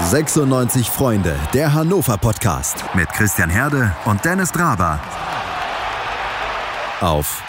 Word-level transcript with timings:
96 0.00 0.88
Freunde, 0.88 1.36
der 1.52 1.74
Hannover 1.74 2.16
Podcast 2.16 2.82
mit 2.94 3.10
Christian 3.10 3.50
Herde 3.50 3.94
und 4.06 4.24
Dennis 4.24 4.50
Draber. 4.50 4.98
Auf 7.00 7.42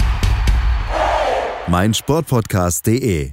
meinsportpodcast.de. 1.67 3.31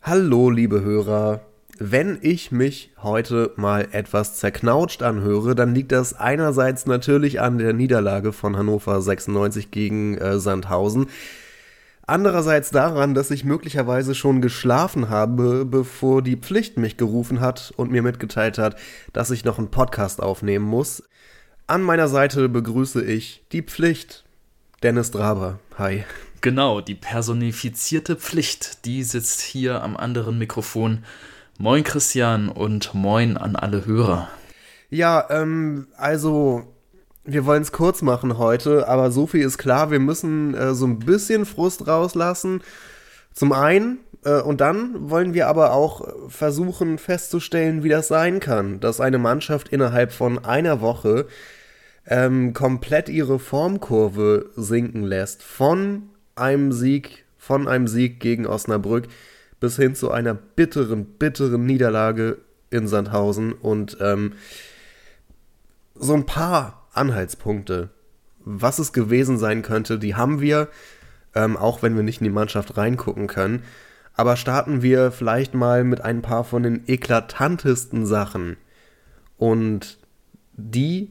Hallo, 0.00 0.50
liebe 0.50 0.80
Hörer. 0.80 1.40
Wenn 1.78 2.18
ich 2.22 2.52
mich 2.52 2.92
heute 3.02 3.50
mal 3.56 3.88
etwas 3.90 4.36
zerknautscht 4.36 5.02
anhöre, 5.02 5.56
dann 5.56 5.74
liegt 5.74 5.90
das 5.90 6.14
einerseits 6.14 6.86
natürlich 6.86 7.40
an 7.40 7.58
der 7.58 7.72
Niederlage 7.72 8.32
von 8.32 8.56
Hannover 8.56 9.02
96 9.02 9.72
gegen 9.72 10.16
äh, 10.18 10.38
Sandhausen. 10.38 11.08
Andererseits 12.08 12.70
daran, 12.70 13.14
dass 13.14 13.32
ich 13.32 13.42
möglicherweise 13.42 14.14
schon 14.14 14.40
geschlafen 14.40 15.10
habe, 15.10 15.64
bevor 15.64 16.22
die 16.22 16.36
Pflicht 16.36 16.78
mich 16.78 16.96
gerufen 16.96 17.40
hat 17.40 17.72
und 17.76 17.90
mir 17.90 18.02
mitgeteilt 18.02 18.58
hat, 18.58 18.76
dass 19.12 19.32
ich 19.32 19.44
noch 19.44 19.58
einen 19.58 19.72
Podcast 19.72 20.22
aufnehmen 20.22 20.64
muss. 20.64 21.02
An 21.66 21.82
meiner 21.82 22.06
Seite 22.06 22.48
begrüße 22.48 23.04
ich 23.04 23.44
die 23.50 23.62
Pflicht. 23.62 24.24
Dennis 24.84 25.10
Draber. 25.10 25.58
Hi. 25.78 26.04
Genau, 26.42 26.80
die 26.80 26.94
personifizierte 26.94 28.14
Pflicht, 28.14 28.84
die 28.84 29.02
sitzt 29.02 29.40
hier 29.40 29.82
am 29.82 29.96
anderen 29.96 30.38
Mikrofon. 30.38 31.02
Moin 31.58 31.82
Christian 31.82 32.48
und 32.48 32.94
moin 32.94 33.36
an 33.36 33.56
alle 33.56 33.84
Hörer. 33.84 34.28
Ja, 34.90 35.26
ähm, 35.28 35.88
also 35.96 36.75
wir 37.26 37.44
wollen 37.44 37.62
es 37.62 37.72
kurz 37.72 38.02
machen 38.02 38.38
heute, 38.38 38.88
aber 38.88 39.10
so 39.10 39.26
viel 39.26 39.44
ist 39.44 39.58
klar, 39.58 39.90
wir 39.90 39.98
müssen 39.98 40.54
äh, 40.54 40.74
so 40.74 40.86
ein 40.86 41.00
bisschen 41.00 41.44
Frust 41.44 41.86
rauslassen. 41.86 42.62
Zum 43.34 43.52
einen, 43.52 43.98
äh, 44.24 44.40
und 44.40 44.60
dann 44.60 45.10
wollen 45.10 45.34
wir 45.34 45.48
aber 45.48 45.72
auch 45.72 46.08
versuchen 46.28 46.98
festzustellen, 46.98 47.82
wie 47.82 47.88
das 47.88 48.08
sein 48.08 48.40
kann, 48.40 48.80
dass 48.80 49.00
eine 49.00 49.18
Mannschaft 49.18 49.68
innerhalb 49.68 50.12
von 50.12 50.44
einer 50.44 50.80
Woche 50.80 51.26
ähm, 52.06 52.52
komplett 52.52 53.08
ihre 53.08 53.38
Formkurve 53.38 54.50
sinken 54.54 55.02
lässt. 55.02 55.42
Von 55.42 56.10
einem 56.36 56.72
Sieg, 56.72 57.24
von 57.36 57.66
einem 57.66 57.88
Sieg 57.88 58.20
gegen 58.20 58.46
Osnabrück 58.46 59.08
bis 59.58 59.76
hin 59.76 59.94
zu 59.94 60.10
einer 60.10 60.34
bitteren, 60.34 61.04
bitteren 61.04 61.66
Niederlage 61.66 62.38
in 62.70 62.86
Sandhausen 62.88 63.52
und 63.52 63.96
ähm, 64.00 64.34
so 65.94 66.14
ein 66.14 66.26
paar 66.26 66.85
Anhaltspunkte, 66.96 67.90
was 68.44 68.78
es 68.78 68.92
gewesen 68.92 69.38
sein 69.38 69.62
könnte, 69.62 69.98
die 69.98 70.14
haben 70.14 70.40
wir, 70.40 70.68
ähm, 71.34 71.56
auch 71.56 71.82
wenn 71.82 71.96
wir 71.96 72.02
nicht 72.02 72.20
in 72.20 72.24
die 72.24 72.30
Mannschaft 72.30 72.76
reingucken 72.76 73.26
können. 73.26 73.62
Aber 74.14 74.36
starten 74.36 74.82
wir 74.82 75.12
vielleicht 75.12 75.54
mal 75.54 75.84
mit 75.84 76.00
ein 76.00 76.22
paar 76.22 76.44
von 76.44 76.62
den 76.62 76.84
eklatantesten 76.86 78.06
Sachen. 78.06 78.56
Und 79.36 79.98
die 80.54 81.10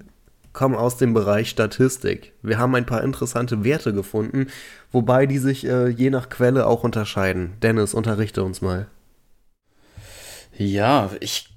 kommen 0.54 0.76
aus 0.76 0.98
dem 0.98 1.14
Bereich 1.14 1.50
Statistik. 1.50 2.34
Wir 2.42 2.58
haben 2.58 2.74
ein 2.74 2.86
paar 2.86 3.04
interessante 3.04 3.64
Werte 3.64 3.94
gefunden, 3.94 4.48
wobei 4.92 5.28
die 5.28 5.38
sich 5.38 5.68
äh, 5.68 5.90
je 5.90 6.10
nach 6.10 6.30
Quelle 6.30 6.66
auch 6.66 6.84
unterscheiden. 6.84 7.54
Dennis, 7.62 7.94
unterrichte 7.94 8.44
uns 8.44 8.62
mal. 8.62 8.88
Ja, 10.58 11.12
ich 11.20 11.55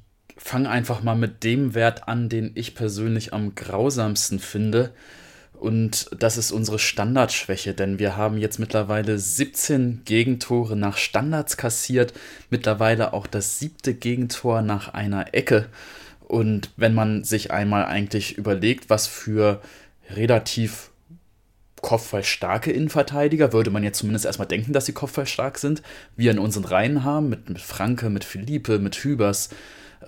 fange 0.48 0.70
einfach 0.70 1.02
mal 1.02 1.14
mit 1.14 1.44
dem 1.44 1.74
Wert 1.74 2.08
an, 2.08 2.28
den 2.28 2.52
ich 2.54 2.74
persönlich 2.74 3.32
am 3.34 3.54
grausamsten 3.54 4.38
finde. 4.38 4.92
Und 5.52 6.08
das 6.18 6.36
ist 6.36 6.52
unsere 6.52 6.78
Standardschwäche, 6.78 7.74
denn 7.74 7.98
wir 7.98 8.16
haben 8.16 8.38
jetzt 8.38 8.58
mittlerweile 8.58 9.18
17 9.18 10.02
Gegentore 10.04 10.76
nach 10.76 10.96
Standards 10.96 11.56
kassiert, 11.56 12.14
mittlerweile 12.48 13.12
auch 13.12 13.26
das 13.26 13.58
siebte 13.58 13.92
Gegentor 13.92 14.62
nach 14.62 14.94
einer 14.94 15.34
Ecke. 15.34 15.66
Und 16.26 16.70
wenn 16.76 16.94
man 16.94 17.24
sich 17.24 17.50
einmal 17.50 17.84
eigentlich 17.84 18.38
überlegt, 18.38 18.88
was 18.88 19.06
für 19.06 19.60
relativ 20.10 20.90
kopfballstarke 21.82 22.70
Innenverteidiger, 22.70 23.52
würde 23.52 23.70
man 23.70 23.84
jetzt 23.84 23.98
zumindest 23.98 24.24
erstmal 24.24 24.48
denken, 24.48 24.72
dass 24.72 24.86
sie 24.86 24.92
kopfballstark 24.92 25.58
sind, 25.58 25.82
wir 26.16 26.30
in 26.30 26.38
unseren 26.38 26.64
Reihen 26.64 27.04
haben, 27.04 27.28
mit, 27.28 27.48
mit 27.48 27.60
Franke, 27.60 28.08
mit 28.10 28.24
Philippe, 28.24 28.78
mit 28.78 28.96
Hübers, 28.96 29.50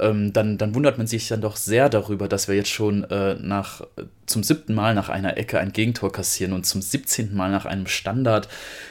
ähm, 0.00 0.32
dann, 0.32 0.58
dann 0.58 0.74
wundert 0.74 0.98
man 0.98 1.06
sich 1.06 1.28
dann 1.28 1.40
doch 1.40 1.56
sehr 1.56 1.88
darüber, 1.88 2.28
dass 2.28 2.48
wir 2.48 2.54
jetzt 2.54 2.70
schon 2.70 3.04
äh, 3.04 3.34
nach, 3.34 3.82
zum 4.26 4.42
siebten 4.42 4.74
Mal 4.74 4.94
nach 4.94 5.08
einer 5.08 5.36
Ecke 5.36 5.58
ein 5.58 5.72
Gegentor 5.72 6.12
kassieren 6.12 6.52
und 6.52 6.64
zum 6.64 6.82
17. 6.82 7.34
Mal 7.34 7.50
nach 7.50 7.66
einem 7.66 7.86
Standard. 7.86 8.48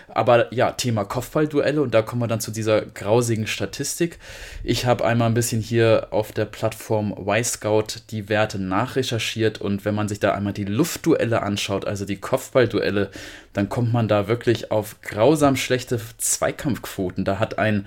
Aber 0.07 0.53
ja, 0.53 0.71
Thema 0.71 1.05
Kopfballduelle 1.05 1.81
und 1.81 1.93
da 1.93 2.01
kommen 2.01 2.21
wir 2.21 2.27
dann 2.27 2.41
zu 2.41 2.51
dieser 2.51 2.81
grausigen 2.81 3.47
Statistik. 3.47 4.19
Ich 4.63 4.85
habe 4.85 5.05
einmal 5.05 5.29
ein 5.29 5.33
bisschen 5.33 5.61
hier 5.61 6.07
auf 6.11 6.31
der 6.31 6.45
Plattform 6.45 7.13
Y-Scout 7.27 8.01
die 8.09 8.29
Werte 8.29 8.59
nachrecherchiert 8.59 9.61
und 9.61 9.85
wenn 9.85 9.95
man 9.95 10.07
sich 10.07 10.19
da 10.19 10.33
einmal 10.33 10.53
die 10.53 10.65
Luftduelle 10.65 11.41
anschaut, 11.41 11.85
also 11.85 12.05
die 12.05 12.17
Kopfballduelle, 12.17 13.09
dann 13.53 13.69
kommt 13.69 13.93
man 13.93 14.07
da 14.07 14.27
wirklich 14.27 14.71
auf 14.71 15.01
grausam 15.01 15.55
schlechte 15.55 15.99
Zweikampfquoten. 16.17 17.25
Da 17.25 17.39
hat 17.39 17.59
ein 17.59 17.85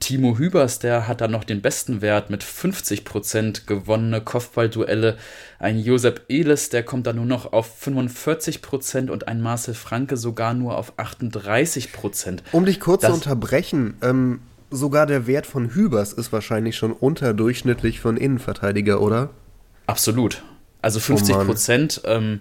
Timo 0.00 0.38
Hübers, 0.38 0.78
der 0.78 1.06
hat 1.06 1.20
dann 1.20 1.30
noch 1.30 1.44
den 1.44 1.60
besten 1.60 2.00
Wert 2.00 2.30
mit 2.30 2.42
50% 2.42 3.66
gewonnene 3.66 4.22
Kopfballduelle. 4.22 5.16
Ein 5.58 5.78
Josep 5.78 6.22
Elis, 6.28 6.70
der 6.70 6.82
kommt 6.82 7.06
dann 7.06 7.16
nur 7.16 7.26
noch 7.26 7.52
auf 7.52 7.70
45% 7.86 9.10
und 9.10 9.28
ein 9.28 9.40
Marcel 9.40 9.74
Franke 9.74 10.16
sogar 10.16 10.54
nur 10.54 10.76
auf 10.78 10.98
38%. 10.98 12.38
Um 12.52 12.64
dich 12.64 12.80
kurz 12.80 13.02
das 13.02 13.10
zu 13.10 13.16
unterbrechen, 13.16 13.94
ähm, 14.02 14.40
sogar 14.70 15.06
der 15.06 15.26
Wert 15.26 15.46
von 15.46 15.74
Hübers 15.74 16.14
ist 16.14 16.32
wahrscheinlich 16.32 16.76
schon 16.76 16.92
unterdurchschnittlich 16.92 18.04
einen 18.04 18.16
Innenverteidiger, 18.16 19.00
oder? 19.00 19.30
Absolut. 19.86 20.42
Also 20.82 20.98
50 20.98 21.36
oh 21.36 21.44
Prozent. 21.44 22.00
Ähm, 22.04 22.40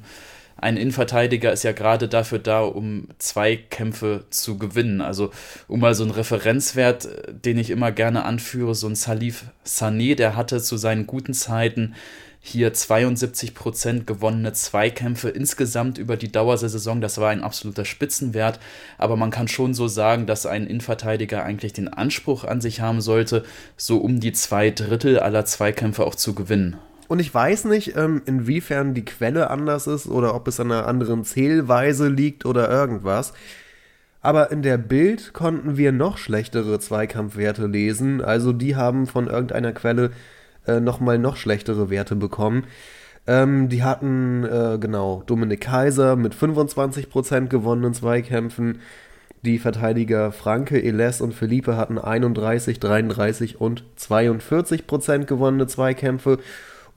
ein 0.61 0.77
Innenverteidiger 0.77 1.51
ist 1.51 1.63
ja 1.63 1.71
gerade 1.71 2.07
dafür 2.07 2.39
da, 2.39 2.61
um 2.61 3.07
Zweikämpfe 3.17 4.25
zu 4.29 4.57
gewinnen. 4.57 5.01
Also 5.01 5.31
um 5.67 5.79
mal 5.79 5.95
so 5.95 6.03
einen 6.03 6.11
Referenzwert, 6.11 7.05
äh, 7.05 7.33
den 7.33 7.57
ich 7.57 7.69
immer 7.69 7.91
gerne 7.91 8.25
anführe, 8.25 8.75
so 8.75 8.87
ein 8.87 8.95
Salif 8.95 9.45
Sané, 9.65 10.15
der 10.15 10.35
hatte 10.35 10.61
zu 10.61 10.77
seinen 10.77 11.07
guten 11.07 11.33
Zeiten 11.33 11.95
hier 12.41 12.73
72 12.73 13.53
Prozent 13.53 14.07
gewonnene 14.07 14.53
Zweikämpfe 14.53 15.29
insgesamt 15.29 15.97
über 15.97 16.15
die 16.15 16.31
Dauer 16.31 16.57
der 16.57 16.69
Saison. 16.69 17.01
Das 17.01 17.17
war 17.17 17.29
ein 17.29 17.43
absoluter 17.43 17.85
Spitzenwert. 17.85 18.59
Aber 18.97 19.17
man 19.17 19.29
kann 19.29 19.47
schon 19.47 19.73
so 19.73 19.87
sagen, 19.87 20.25
dass 20.25 20.45
ein 20.45 20.65
Innenverteidiger 20.65 21.43
eigentlich 21.43 21.73
den 21.73 21.89
Anspruch 21.89 22.45
an 22.45 22.61
sich 22.61 22.81
haben 22.81 23.01
sollte, 23.01 23.43
so 23.75 23.97
um 23.97 24.19
die 24.19 24.31
zwei 24.31 24.71
Drittel 24.71 25.19
aller 25.19 25.45
Zweikämpfe 25.45 26.05
auch 26.05 26.15
zu 26.15 26.33
gewinnen. 26.33 26.77
Und 27.09 27.19
ich 27.19 27.33
weiß 27.33 27.65
nicht, 27.65 27.97
ähm, 27.97 28.21
inwiefern 28.27 28.93
die 28.93 29.03
Quelle 29.03 29.49
anders 29.49 29.87
ist 29.87 30.07
oder 30.07 30.35
ob 30.35 30.47
es 30.47 30.59
an 30.59 30.71
einer 30.71 30.87
anderen 30.87 31.23
Zählweise 31.23 32.07
liegt 32.07 32.45
oder 32.45 32.69
irgendwas. 32.69 33.33
Aber 34.21 34.51
in 34.51 34.61
der 34.61 34.77
Bild 34.77 35.33
konnten 35.33 35.75
wir 35.75 35.91
noch 35.91 36.19
schlechtere 36.19 36.79
Zweikampfwerte 36.79 37.65
lesen. 37.65 38.21
Also 38.21 38.53
die 38.53 38.75
haben 38.75 39.07
von 39.07 39.25
irgendeiner 39.25 39.71
Quelle 39.71 40.11
äh, 40.67 40.79
nochmal 40.79 41.17
noch 41.17 41.35
schlechtere 41.35 41.89
Werte 41.89 42.15
bekommen. 42.15 42.65
Ähm, 43.25 43.69
die 43.69 43.81
hatten, 43.81 44.43
äh, 44.43 44.77
genau, 44.79 45.23
Dominik 45.25 45.61
Kaiser 45.61 46.15
mit 46.15 46.35
25% 46.35 47.47
gewonnenen 47.47 47.95
Zweikämpfen. 47.95 48.81
Die 49.41 49.57
Verteidiger 49.57 50.31
Franke, 50.31 50.79
Eles 50.79 51.21
und 51.21 51.33
Felipe 51.33 51.75
hatten 51.75 51.97
31, 51.97 52.79
33 52.79 53.59
und 53.59 53.83
42% 53.97 55.25
gewonnene 55.25 55.65
Zweikämpfe. 55.65 56.37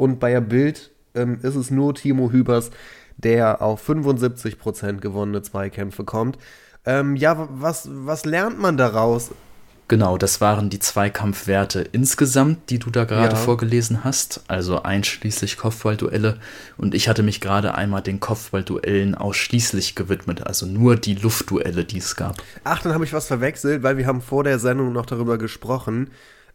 Und 0.03 0.19
bei 0.19 0.33
der 0.33 0.41
Bild 0.41 0.91
ähm, 1.15 1.39
ist 1.43 1.55
es 1.55 1.71
nur 1.71 1.95
Timo 1.95 2.33
Hübers, 2.33 2.71
der 3.19 3.63
auf 3.63 3.89
75% 3.89 4.99
gewonnene 4.99 5.43
Zweikämpfe 5.43 6.03
kommt. 6.03 6.39
Ähm, 6.85 7.15
ja, 7.15 7.49
was, 7.53 7.89
was 7.89 8.25
lernt 8.25 8.59
man 8.59 8.77
daraus? 8.77 9.31
Genau, 9.87 10.19
das 10.19 10.41
waren 10.41 10.71
die 10.71 10.81
Zweikampfwerte 10.81 11.83
insgesamt, 11.93 12.69
die 12.71 12.81
du 12.81 12.91
da 12.91 13.05
gerade 13.05 13.37
ja. 13.37 13.41
vorgelesen 13.41 14.03
hast, 14.03 14.43
also 14.49 14.83
einschließlich 14.83 15.57
Kopfballduelle. 15.57 16.41
Und 16.77 16.97
ich 16.97 17.09
hatte 17.09 17.23
mich 17.23 17.41
gerade 17.41 17.77
einmal 17.77 18.03
den 18.03 18.19
Kopfballduellen 18.19 19.15
ausschließlich 19.15 19.95
gewidmet, 19.95 20.45
also 20.45 20.67
nur 20.67 20.97
die 20.97 21.15
Luftduelle, 21.15 21.85
die 21.85 21.99
es 21.99 22.17
gab. 22.17 22.43
Ach, 22.65 22.83
dann 22.83 22.93
habe 22.93 23.05
ich 23.05 23.13
was 23.13 23.29
verwechselt, 23.29 23.85
weil 23.85 23.99
wir 23.99 24.09
haben 24.09 24.21
vor 24.21 24.43
der 24.43 24.59
Sendung 24.59 24.93
noch 24.93 25.07
darüber 25.07 25.39
gesprochen, 25.39 26.11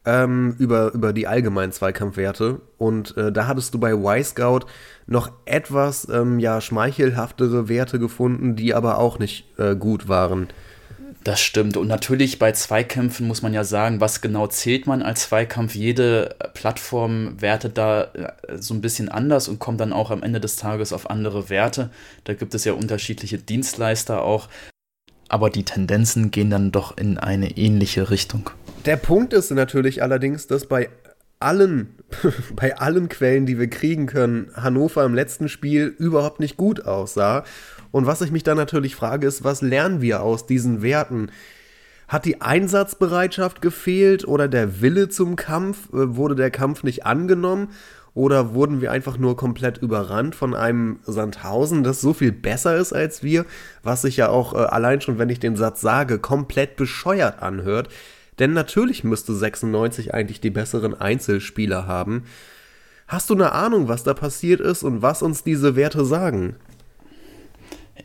ähm, 0.05 0.55
über, 0.59 0.93
über 0.93 1.13
die 1.13 1.27
allgemeinen 1.27 1.71
Zweikampfwerte. 1.71 2.61
Und 2.77 3.15
äh, 3.17 3.31
da 3.31 3.47
hattest 3.47 3.73
du 3.73 3.79
bei 3.79 3.91
Y-Scout 3.91 4.61
noch 5.05 5.31
etwas 5.45 6.07
ähm, 6.09 6.39
ja, 6.39 6.61
schmeichelhaftere 6.61 7.69
Werte 7.69 7.99
gefunden, 7.99 8.55
die 8.55 8.73
aber 8.73 8.97
auch 8.97 9.19
nicht 9.19 9.45
äh, 9.57 9.75
gut 9.75 10.07
waren. 10.07 10.47
Das 11.27 11.41
stimmt. 11.41 11.75
Und 11.75 11.89
natürlich 11.89 12.39
bei 12.39 12.53
Zweikämpfen 12.53 13.27
muss 13.27 13.41
man 13.41 13.53
ja 13.53 13.65
sagen, 13.65 13.99
was 13.99 14.21
genau 14.21 14.47
zählt 14.47 14.87
man 14.87 15.01
als 15.01 15.23
Zweikampf. 15.23 15.75
Jede 15.75 16.37
Plattform 16.53 17.41
wertet 17.41 17.77
da 17.77 18.03
äh, 18.03 18.31
so 18.57 18.73
ein 18.73 18.79
bisschen 18.79 19.09
anders 19.09 19.49
und 19.49 19.59
kommt 19.59 19.81
dann 19.81 19.91
auch 19.91 20.09
am 20.09 20.23
Ende 20.23 20.39
des 20.39 20.55
Tages 20.55 20.93
auf 20.93 21.09
andere 21.09 21.49
Werte. 21.49 21.89
Da 22.23 22.33
gibt 22.33 22.55
es 22.55 22.63
ja 22.63 22.71
unterschiedliche 22.71 23.39
Dienstleister 23.39 24.23
auch. 24.23 24.47
Aber 25.27 25.49
die 25.49 25.65
Tendenzen 25.65 26.31
gehen 26.31 26.49
dann 26.49 26.71
doch 26.71 26.95
in 26.95 27.17
eine 27.17 27.57
ähnliche 27.57 28.09
Richtung. 28.09 28.49
Der 28.85 28.95
Punkt 28.95 29.33
ist 29.33 29.51
natürlich 29.51 30.01
allerdings, 30.01 30.47
dass 30.47 30.65
bei 30.65 30.89
allen, 31.39 31.95
bei 32.55 32.77
allen 32.77 33.09
Quellen, 33.09 33.45
die 33.45 33.59
wir 33.59 33.69
kriegen 33.69 34.05
können, 34.07 34.51
Hannover 34.55 35.03
im 35.05 35.13
letzten 35.13 35.49
Spiel 35.49 35.87
überhaupt 35.97 36.39
nicht 36.39 36.57
gut 36.57 36.85
aussah. 36.85 37.43
Und 37.91 38.05
was 38.05 38.21
ich 38.21 38.31
mich 38.31 38.43
dann 38.43 38.57
natürlich 38.57 38.95
frage, 38.95 39.27
ist, 39.27 39.43
was 39.43 39.61
lernen 39.61 40.01
wir 40.01 40.21
aus 40.21 40.45
diesen 40.45 40.81
Werten? 40.81 41.31
Hat 42.07 42.25
die 42.25 42.41
Einsatzbereitschaft 42.41 43.61
gefehlt 43.61 44.25
oder 44.25 44.47
der 44.47 44.81
Wille 44.81 45.09
zum 45.09 45.35
Kampf? 45.35 45.89
Äh, 45.93 46.15
wurde 46.15 46.35
der 46.35 46.51
Kampf 46.51 46.83
nicht 46.83 47.05
angenommen? 47.05 47.69
Oder 48.13 48.55
wurden 48.55 48.81
wir 48.81 48.91
einfach 48.91 49.19
nur 49.19 49.37
komplett 49.37 49.77
überrannt 49.77 50.33
von 50.33 50.55
einem 50.55 50.99
Sandhausen, 51.03 51.83
das 51.83 52.01
so 52.01 52.13
viel 52.13 52.31
besser 52.31 52.75
ist 52.75 52.91
als 52.91 53.21
wir, 53.21 53.45
was 53.83 54.01
sich 54.01 54.17
ja 54.17 54.29
auch 54.29 54.55
äh, 54.55 54.57
allein 54.57 55.01
schon, 55.01 55.19
wenn 55.19 55.29
ich 55.29 55.39
den 55.39 55.55
Satz 55.55 55.81
sage, 55.81 56.17
komplett 56.17 56.77
bescheuert 56.77 57.43
anhört? 57.43 57.89
Denn 58.39 58.53
natürlich 58.53 59.03
müsste 59.03 59.33
96 59.33 60.13
eigentlich 60.13 60.41
die 60.41 60.49
besseren 60.49 60.93
Einzelspieler 60.93 61.87
haben. 61.87 62.25
Hast 63.07 63.29
du 63.29 63.33
eine 63.33 63.53
Ahnung, 63.53 63.87
was 63.87 64.03
da 64.03 64.13
passiert 64.13 64.59
ist 64.59 64.83
und 64.83 65.01
was 65.01 65.21
uns 65.21 65.43
diese 65.43 65.75
Werte 65.75 66.05
sagen? 66.05 66.55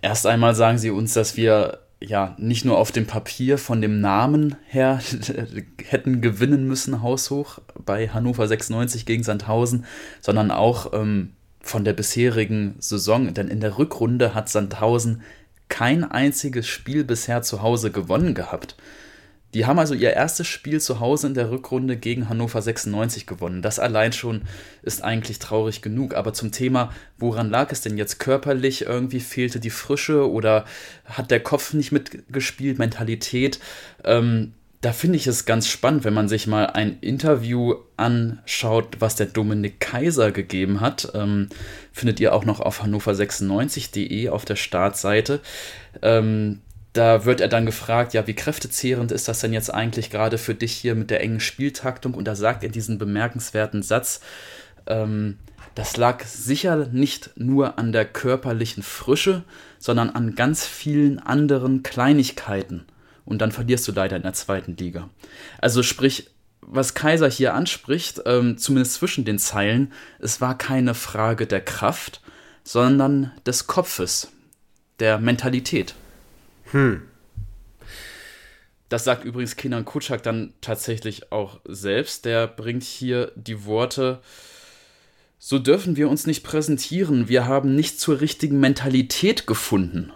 Erst 0.00 0.26
einmal 0.26 0.54
sagen 0.54 0.78
sie 0.78 0.90
uns, 0.90 1.12
dass 1.12 1.36
wir 1.36 1.80
ja 2.00 2.34
nicht 2.38 2.64
nur 2.64 2.78
auf 2.78 2.92
dem 2.92 3.06
Papier 3.06 3.58
von 3.58 3.80
dem 3.80 4.00
Namen 4.00 4.56
her 4.66 5.00
hätten 5.84 6.20
gewinnen 6.20 6.66
müssen, 6.66 7.02
haushoch 7.02 7.60
bei 7.84 8.08
Hannover 8.08 8.46
96 8.46 9.06
gegen 9.06 9.22
Sandhausen, 9.22 9.84
sondern 10.20 10.50
auch 10.50 10.92
ähm, 10.92 11.32
von 11.60 11.84
der 11.84 11.92
bisherigen 11.92 12.76
Saison. 12.78 13.34
Denn 13.34 13.48
in 13.48 13.60
der 13.60 13.78
Rückrunde 13.78 14.34
hat 14.34 14.48
Sandhausen 14.48 15.22
kein 15.68 16.04
einziges 16.04 16.66
Spiel 16.66 17.04
bisher 17.04 17.42
zu 17.42 17.62
Hause 17.62 17.90
gewonnen 17.90 18.34
gehabt. 18.34 18.76
Die 19.54 19.66
haben 19.66 19.78
also 19.78 19.94
ihr 19.94 20.12
erstes 20.12 20.46
Spiel 20.46 20.80
zu 20.80 21.00
Hause 21.00 21.26
in 21.26 21.34
der 21.34 21.50
Rückrunde 21.50 21.96
gegen 21.96 22.28
Hannover 22.28 22.62
96 22.62 23.26
gewonnen. 23.26 23.60
Das 23.60 23.78
allein 23.78 24.12
schon 24.12 24.42
ist 24.82 25.04
eigentlich 25.04 25.38
traurig 25.38 25.82
genug. 25.82 26.14
Aber 26.14 26.32
zum 26.32 26.52
Thema, 26.52 26.92
woran 27.18 27.50
lag 27.50 27.70
es 27.70 27.82
denn 27.82 27.98
jetzt 27.98 28.18
körperlich? 28.18 28.82
Irgendwie 28.82 29.20
fehlte 29.20 29.60
die 29.60 29.70
Frische 29.70 30.30
oder 30.30 30.64
hat 31.04 31.30
der 31.30 31.40
Kopf 31.40 31.74
nicht 31.74 31.92
mitgespielt, 31.92 32.78
Mentalität? 32.78 33.60
Ähm, 34.04 34.54
da 34.82 34.92
finde 34.92 35.16
ich 35.16 35.28
es 35.28 35.44
ganz 35.44 35.68
spannend, 35.68 36.02
wenn 36.02 36.12
man 36.12 36.28
sich 36.28 36.48
mal 36.48 36.66
ein 36.66 36.98
Interview 37.00 37.76
anschaut, 37.96 38.96
was 38.98 39.14
der 39.14 39.26
Dominik 39.26 39.78
Kaiser 39.78 40.32
gegeben 40.32 40.80
hat. 40.80 41.12
Ähm, 41.14 41.50
findet 41.92 42.18
ihr 42.18 42.34
auch 42.34 42.44
noch 42.44 42.58
auf 42.58 42.82
hannover96.de 42.82 44.28
auf 44.30 44.44
der 44.44 44.56
Startseite. 44.56 45.40
Ähm, 46.02 46.62
da 46.92 47.24
wird 47.24 47.40
er 47.40 47.48
dann 47.48 47.66
gefragt, 47.66 48.12
ja, 48.12 48.26
wie 48.26 48.34
kräftezehrend 48.34 49.12
ist 49.12 49.28
das 49.28 49.40
denn 49.40 49.52
jetzt 49.52 49.72
eigentlich 49.72 50.10
gerade 50.10 50.36
für 50.36 50.54
dich 50.54 50.72
hier 50.72 50.94
mit 50.94 51.10
der 51.10 51.22
engen 51.22 51.40
Spieltaktung? 51.40 52.14
Und 52.14 52.26
da 52.26 52.34
sagt 52.34 52.62
er 52.62 52.68
diesen 52.68 52.98
bemerkenswerten 52.98 53.82
Satz, 53.82 54.20
ähm, 54.86 55.38
das 55.74 55.96
lag 55.96 56.22
sicher 56.24 56.88
nicht 56.92 57.30
nur 57.36 57.78
an 57.78 57.92
der 57.92 58.04
körperlichen 58.04 58.82
Frische, 58.82 59.44
sondern 59.78 60.10
an 60.10 60.34
ganz 60.34 60.66
vielen 60.66 61.18
anderen 61.18 61.82
Kleinigkeiten. 61.82 62.84
Und 63.24 63.40
dann 63.40 63.52
verlierst 63.52 63.88
du 63.88 63.92
leider 63.92 64.16
in 64.16 64.22
der 64.22 64.34
zweiten 64.34 64.76
Liga. 64.76 65.08
Also 65.60 65.82
sprich, 65.82 66.30
was 66.60 66.94
Kaiser 66.94 67.28
hier 67.28 67.54
anspricht, 67.54 68.20
ähm, 68.26 68.58
zumindest 68.58 68.94
zwischen 68.94 69.24
den 69.24 69.38
Zeilen, 69.38 69.92
es 70.18 70.40
war 70.40 70.58
keine 70.58 70.94
Frage 70.94 71.46
der 71.46 71.60
Kraft, 71.62 72.20
sondern 72.64 73.32
des 73.46 73.66
Kopfes, 73.66 74.30
der 75.00 75.18
Mentalität. 75.18 75.94
Hm. 76.72 77.02
Das 78.88 79.04
sagt 79.04 79.24
übrigens 79.24 79.56
Kenan 79.56 79.86
Kutschak 79.86 80.22
dann 80.22 80.52
tatsächlich 80.60 81.32
auch 81.32 81.60
selbst. 81.66 82.26
Der 82.26 82.46
bringt 82.46 82.82
hier 82.82 83.32
die 83.36 83.64
Worte, 83.64 84.20
so 85.38 85.58
dürfen 85.58 85.96
wir 85.96 86.10
uns 86.10 86.26
nicht 86.26 86.42
präsentieren. 86.42 87.28
Wir 87.28 87.46
haben 87.46 87.74
nicht 87.74 87.98
zur 87.98 88.20
richtigen 88.20 88.60
Mentalität 88.60 89.46
gefunden. 89.46 90.12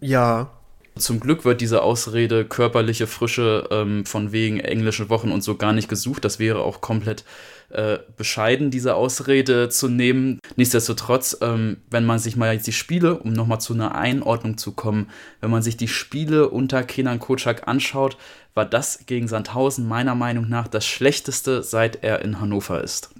Ja, 0.00 0.50
zum 0.96 1.20
Glück 1.20 1.44
wird 1.44 1.60
diese 1.60 1.82
Ausrede 1.82 2.44
körperliche 2.44 3.06
Frische 3.06 3.66
ähm, 3.70 4.04
von 4.04 4.30
wegen 4.32 4.60
englischen 4.60 5.08
Wochen 5.08 5.32
und 5.32 5.42
so 5.42 5.56
gar 5.56 5.72
nicht 5.72 5.88
gesucht. 5.88 6.24
Das 6.24 6.38
wäre 6.38 6.60
auch 6.60 6.82
komplett 6.82 7.24
äh, 7.72 7.98
bescheiden, 8.16 8.70
diese 8.70 8.94
Ausrede 8.94 9.68
zu 9.68 9.88
nehmen. 9.88 10.38
Nichtsdestotrotz, 10.56 11.38
ähm, 11.40 11.78
wenn 11.90 12.04
man 12.04 12.18
sich 12.18 12.36
mal 12.36 12.52
jetzt 12.52 12.66
die 12.66 12.72
Spiele, 12.72 13.18
um 13.18 13.32
nochmal 13.32 13.60
zu 13.60 13.74
einer 13.74 13.94
Einordnung 13.94 14.58
zu 14.58 14.72
kommen, 14.72 15.08
wenn 15.40 15.50
man 15.50 15.62
sich 15.62 15.76
die 15.76 15.88
Spiele 15.88 16.48
unter 16.48 16.82
Kenan 16.82 17.18
Kocak 17.18 17.66
anschaut, 17.66 18.16
war 18.54 18.66
das 18.66 19.06
gegen 19.06 19.28
Sandhausen 19.28 19.88
meiner 19.88 20.14
Meinung 20.14 20.48
nach 20.48 20.68
das 20.68 20.86
schlechteste, 20.86 21.62
seit 21.62 22.02
er 22.02 22.22
in 22.22 22.40
Hannover 22.40 22.82
ist. 22.82 23.10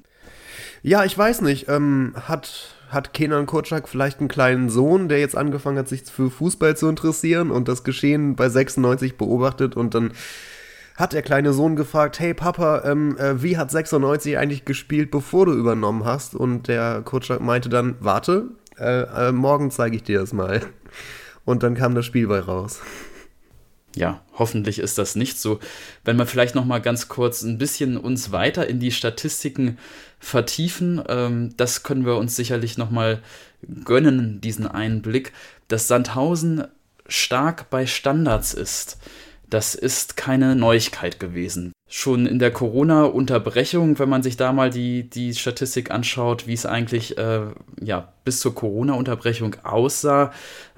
Ja, 0.83 1.05
ich 1.05 1.17
weiß 1.17 1.41
nicht. 1.43 1.69
Ähm, 1.69 2.15
hat 2.27 2.77
hat 2.93 3.15
Kenan 3.15 3.47
Kotschak 3.47 3.89
vielleicht 3.89 4.21
einen 4.21 4.29
kleinen 4.29 4.69
Sohn, 4.69 5.09
der 5.09 5.19
jetzt 5.19 5.37
angefangen 5.37 5.79
hat, 5.79 5.89
sich 5.89 6.05
für 6.05 6.31
Fußball 6.31 6.77
zu 6.77 6.89
interessieren 6.89 7.51
und 7.51 7.67
das 7.67 7.85
Geschehen 7.85 8.37
bei 8.37 8.51
96 8.51 9.17
beobachtet 9.17 9.77
und 9.77 9.95
dann 9.95 10.13
hat 11.03 11.13
der 11.13 11.23
kleine 11.23 11.53
Sohn 11.53 11.77
gefragt, 11.77 12.19
hey 12.21 12.33
Papa, 12.33 12.83
ähm, 12.85 13.19
äh, 13.19 13.43
wie 13.43 13.59
hat 13.59 13.71
96 13.71 14.39
eigentlich 14.39 14.65
gespielt, 14.65 15.11
bevor 15.11 15.47
du 15.47 15.53
übernommen 15.53 16.05
hast? 16.05 16.35
Und 16.35 16.69
der 16.69 17.03
Kotschak 17.05 17.41
meinte 17.41 17.69
dann, 17.69 17.97
warte, 18.01 18.53
äh, 18.79 19.29
äh, 19.29 19.33
morgen 19.33 19.71
zeige 19.71 19.97
ich 19.97 20.03
dir 20.05 20.21
das 20.21 20.33
mal. 20.33 20.63
Und 21.45 21.65
dann 21.65 21.75
kam 21.75 21.95
das 21.95 22.07
Spiel 22.07 22.29
bei 22.29 22.41
raus 22.41 22.81
ja, 23.95 24.23
hoffentlich 24.39 24.79
ist 24.79 24.99
das 24.99 25.17
nicht 25.17 25.39
so. 25.39 25.59
Wenn 26.05 26.17
wir 26.17 26.27
vielleicht 26.27 26.55
noch 26.55 26.65
mal 26.65 26.81
ganz 26.81 27.09
kurz 27.09 27.43
ein 27.43 27.59
bisschen 27.59 27.97
uns 27.97 28.33
weiter 28.33 28.67
in 28.67 28.81
die 28.81 28.91
Statistiken 28.91 29.79
vertiefen, 30.19 31.03
ähm, 31.09 31.55
das 31.57 31.83
können 31.83 32.07
wir 32.07 32.17
uns 32.17 32.37
sicherlich 32.37 32.79
noch 32.79 32.91
mal 32.91 33.23
gönnen, 33.85 34.41
diesen 34.41 34.67
Einblick, 34.67 35.33
dass 35.69 35.89
Sandhausen 35.89 36.65
stark 37.07 37.69
bei 37.71 37.87
Standards 37.87 38.55
ist. 38.55 38.99
Das 39.53 39.75
ist 39.75 40.17
keine 40.17 40.57
Neuigkeit 40.57 41.21
gewesen. 41.21 41.73
Schon 41.87 42.25
in 42.25 42.39
der 42.39 42.51
Corona-Unterbrechung, 42.51 43.99
wenn 43.99 44.09
man 44.09 44.23
sich 44.23 44.39
da 44.39 44.51
mal 44.51 44.71
die, 44.71 45.11
die 45.11 45.35
Statistik 45.35 45.91
anschaut, 45.91 46.47
wie 46.47 46.55
es 46.55 46.65
eigentlich 46.65 47.19
äh, 47.19 47.43
ja, 47.79 48.15
bis 48.25 48.41
zur 48.41 48.55
Corona-Unterbrechung 48.55 49.57
aussah, 49.63 50.33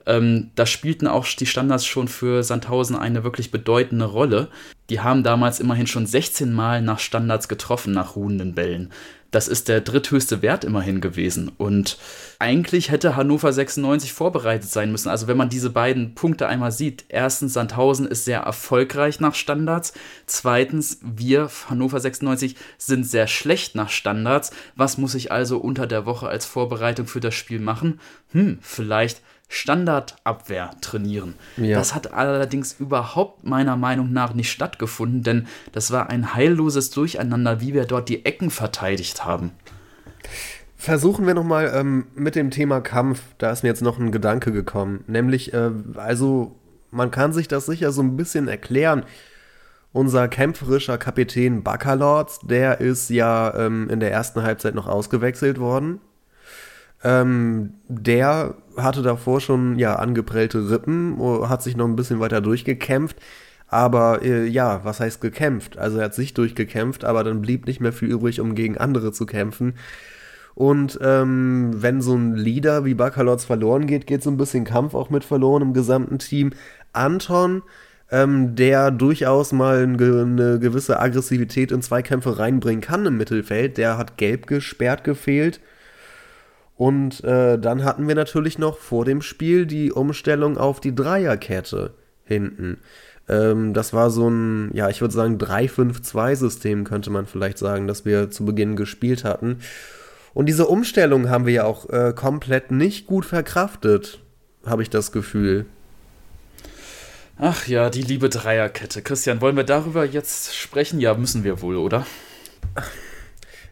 ähm, 0.07 0.51
da 0.57 0.67
spielten 0.67 1.07
auch 1.07 1.25
die 1.25 1.47
Standards 1.47 1.87
schon 1.87 2.09
für 2.09 2.43
Sandhausen 2.43 2.97
eine 2.97 3.23
wirklich 3.23 3.53
bedeutende 3.53 4.07
Rolle. 4.07 4.49
Die 4.91 4.99
haben 4.99 5.23
damals 5.23 5.61
immerhin 5.61 5.87
schon 5.87 6.07
16 6.07 6.53
Mal 6.53 6.83
nach 6.83 6.99
Standards 6.99 7.47
getroffen, 7.47 7.93
nach 7.93 8.17
ruhenden 8.17 8.57
Bällen. 8.57 8.91
Das 9.35 9.49
ist 9.49 9.67
der 9.67 9.81
dritthöchste 9.81 10.43
Wert 10.43 10.63
immerhin 10.63 11.01
gewesen. 11.01 11.51
Und 11.59 11.99
eigentlich 12.39 12.93
hätte 12.93 13.17
Hannover 13.17 13.53
96 13.53 14.13
vorbereitet 14.13 14.71
sein 14.71 14.93
müssen. 14.93 15.09
Also 15.09 15.27
wenn 15.27 15.37
man 15.37 15.49
diese 15.49 15.71
beiden 15.71 16.15
Punkte 16.15 16.47
einmal 16.47 16.71
sieht. 16.71 17.07
Erstens, 17.09 17.53
Sandhausen 17.53 18.07
ist 18.07 18.25
sehr 18.25 18.43
erfolgreich 18.43 19.19
nach 19.19 19.35
Standards. 19.35 19.93
Zweitens, 20.27 21.01
wir, 21.03 21.51
Hannover 21.69 21.99
96, 21.99 22.55
sind 22.79 23.09
sehr 23.09 23.27
schlecht 23.27 23.75
nach 23.75 23.91
Standards. 23.91 24.53
Was 24.77 24.99
muss 24.99 25.17
ich 25.17 25.33
also 25.33 25.59
unter 25.59 25.89
der 25.89 26.07
Woche 26.07 26.29
als 26.29 26.47
Vorbereitung 26.47 27.09
für 27.09 27.19
das 27.19 27.35
Spiel 27.35 27.59
machen? 27.59 27.99
Hm, 28.31 28.59
vielleicht 28.61 29.21
Standardabwehr 29.49 30.71
trainieren. 30.81 31.35
Ja. 31.57 31.79
Das 31.79 31.95
hat 31.95 32.13
allerdings 32.13 32.75
überhaupt 32.79 33.45
meiner 33.45 33.77
Meinung 33.77 34.13
nach 34.13 34.35
nicht 34.35 34.51
stattgefunden, 34.51 35.23
denn 35.23 35.47
das 35.73 35.91
war 35.91 36.11
ein 36.11 36.35
heilloses 36.35 36.91
Durcheinander, 36.91 37.61
wie 37.61 37.75
wir 37.75 37.85
dort 37.85 38.09
die 38.09 38.25
Ecken 38.25 38.51
verteidigt 38.51 39.25
haben. 39.25 39.53
Versuchen 40.77 41.27
wir 41.27 41.35
nochmal 41.35 41.73
ähm, 41.75 42.07
mit 42.15 42.35
dem 42.35 42.51
Thema 42.51 42.81
Kampf, 42.81 43.23
da 43.39 43.51
ist 43.51 43.63
mir 43.63 43.69
jetzt 43.69 43.83
noch 43.83 43.99
ein 43.99 44.13
Gedanke 44.13 44.53
gekommen, 44.53 45.05
nämlich, 45.07 45.55
äh, 45.55 45.71
also 45.95 46.57
man 46.91 47.11
kann 47.11 47.33
sich 47.33 47.49
das 47.49 47.67
sicher 47.67 47.93
so 47.93 48.03
ein 48.03 48.17
bisschen 48.17 48.49
erklären. 48.49 49.05
Unser 49.93 50.27
kämpferischer 50.27 50.99
Kapitän 50.99 51.63
Baccalords, 51.63 52.41
der 52.43 52.81
ist 52.81 53.11
ja 53.11 53.55
ähm, 53.55 53.89
in 53.89 54.01
der 54.01 54.11
ersten 54.11 54.43
Halbzeit 54.43 54.75
noch 54.75 54.89
ausgewechselt 54.89 55.61
worden 55.61 56.01
ähm, 57.05 57.75
der 57.87 58.55
hatte 58.77 59.03
davor 59.03 59.41
schon 59.41 59.79
ja 59.79 59.97
angeprellte 59.97 60.71
Rippen, 60.71 61.19
hat 61.49 61.63
sich 61.63 61.77
noch 61.77 61.87
ein 61.87 61.97
bisschen 61.97 62.21
weiter 62.21 62.41
durchgekämpft. 62.41 63.17
Aber 63.69 64.23
äh, 64.23 64.47
ja, 64.47 64.85
was 64.85 65.01
heißt 65.01 65.21
gekämpft? 65.21 65.79
Also 65.79 65.99
er 65.99 66.05
hat 66.05 66.15
sich 66.15 66.35
durchgekämpft, 66.35 67.05
aber 67.05 67.25
dann 67.25 67.41
blieb 67.41 67.67
nicht 67.67 67.81
mehr 67.81 67.93
viel 67.93 68.09
übrig, 68.09 68.41
um 68.41 68.55
gegen 68.55 68.79
andere 68.79 69.13
zu 69.13 69.27
kämpfen. 69.27 69.75
Und 70.55 70.99
ähm, 71.03 71.73
wenn 71.75 72.01
so 72.01 72.15
ein 72.15 72.37
Leader 72.37 72.85
wie 72.85 72.95
Bakalotz 72.95 73.45
verloren 73.45 73.87
geht, 73.87 74.07
geht 74.07 74.23
so 74.23 74.31
ein 74.31 74.37
bisschen 74.37 74.65
Kampf 74.65 74.95
auch 74.95 75.11
mit 75.11 75.25
verloren 75.25 75.63
im 75.63 75.75
gesamten 75.75 76.19
Team. 76.19 76.51
Anton, 76.93 77.63
ähm, 78.11 78.55
der 78.55 78.93
durchaus 78.93 79.51
mal 79.53 79.83
eine 79.83 79.97
gewisse 80.61 81.01
Aggressivität 81.01 81.73
in 81.73 81.83
Zweikämpfe 81.83 82.39
reinbringen 82.39 82.81
kann 82.81 83.07
im 83.07 83.17
Mittelfeld, 83.17 83.77
der 83.77 83.99
hat 83.99 84.17
gelb 84.17 84.47
gesperrt 84.47 85.03
gefehlt. 85.03 85.61
Und 86.77 87.23
äh, 87.23 87.59
dann 87.59 87.85
hatten 87.85 88.09
wir 88.09 88.15
natürlich 88.15 88.59
noch 88.59 88.79
vor 88.79 89.05
dem 89.05 89.23
Spiel 89.23 89.67
die 89.67 89.93
Umstellung 89.93 90.59
auf 90.59 90.81
die 90.81 90.95
Dreierkette 90.95 91.95
hinten. 92.25 92.79
Ähm, 93.29 93.75
das 93.75 93.93
war 93.93 94.11
so 94.11 94.29
ein, 94.29 94.71
ja, 94.75 94.89
ich 94.89 95.01
würde 95.01 95.15
sagen 95.15 95.39
3-5-2-System, 95.39 96.85
könnte 96.85 97.11
man 97.11 97.27
vielleicht 97.27 97.59
sagen, 97.59 97.87
das 97.87 98.05
wir 98.05 98.31
zu 98.31 98.45
Beginn 98.45 98.77
gespielt 98.77 99.25
hatten. 99.25 99.61
Und 100.35 100.47
diese 100.47 100.67
Umstellung 100.67 101.31
haben 101.31 101.47
wir 101.47 101.53
ja 101.53 101.65
auch 101.65 101.89
äh, 101.91 102.13
komplett 102.15 102.73
nicht 102.73 103.07
gut 103.07 103.25
verkraftet, 103.25 104.19
habe 104.67 104.83
ich 104.83 104.91
das 104.91 105.13
Gefühl. 105.13 105.67
Ach 107.39 107.67
ja, 107.67 107.91
die 107.91 108.03
liebe 108.03 108.29
Dreierkette. 108.29 109.03
Christian, 109.03 109.41
wollen 109.41 109.57
wir 109.57 109.65
darüber 109.65 110.05
jetzt 110.05 110.55
sprechen? 110.57 111.01
Ja, 111.01 111.15
müssen 111.15 111.45
wir 111.45 111.63
wohl, 111.63 111.77
oder? 111.77 112.07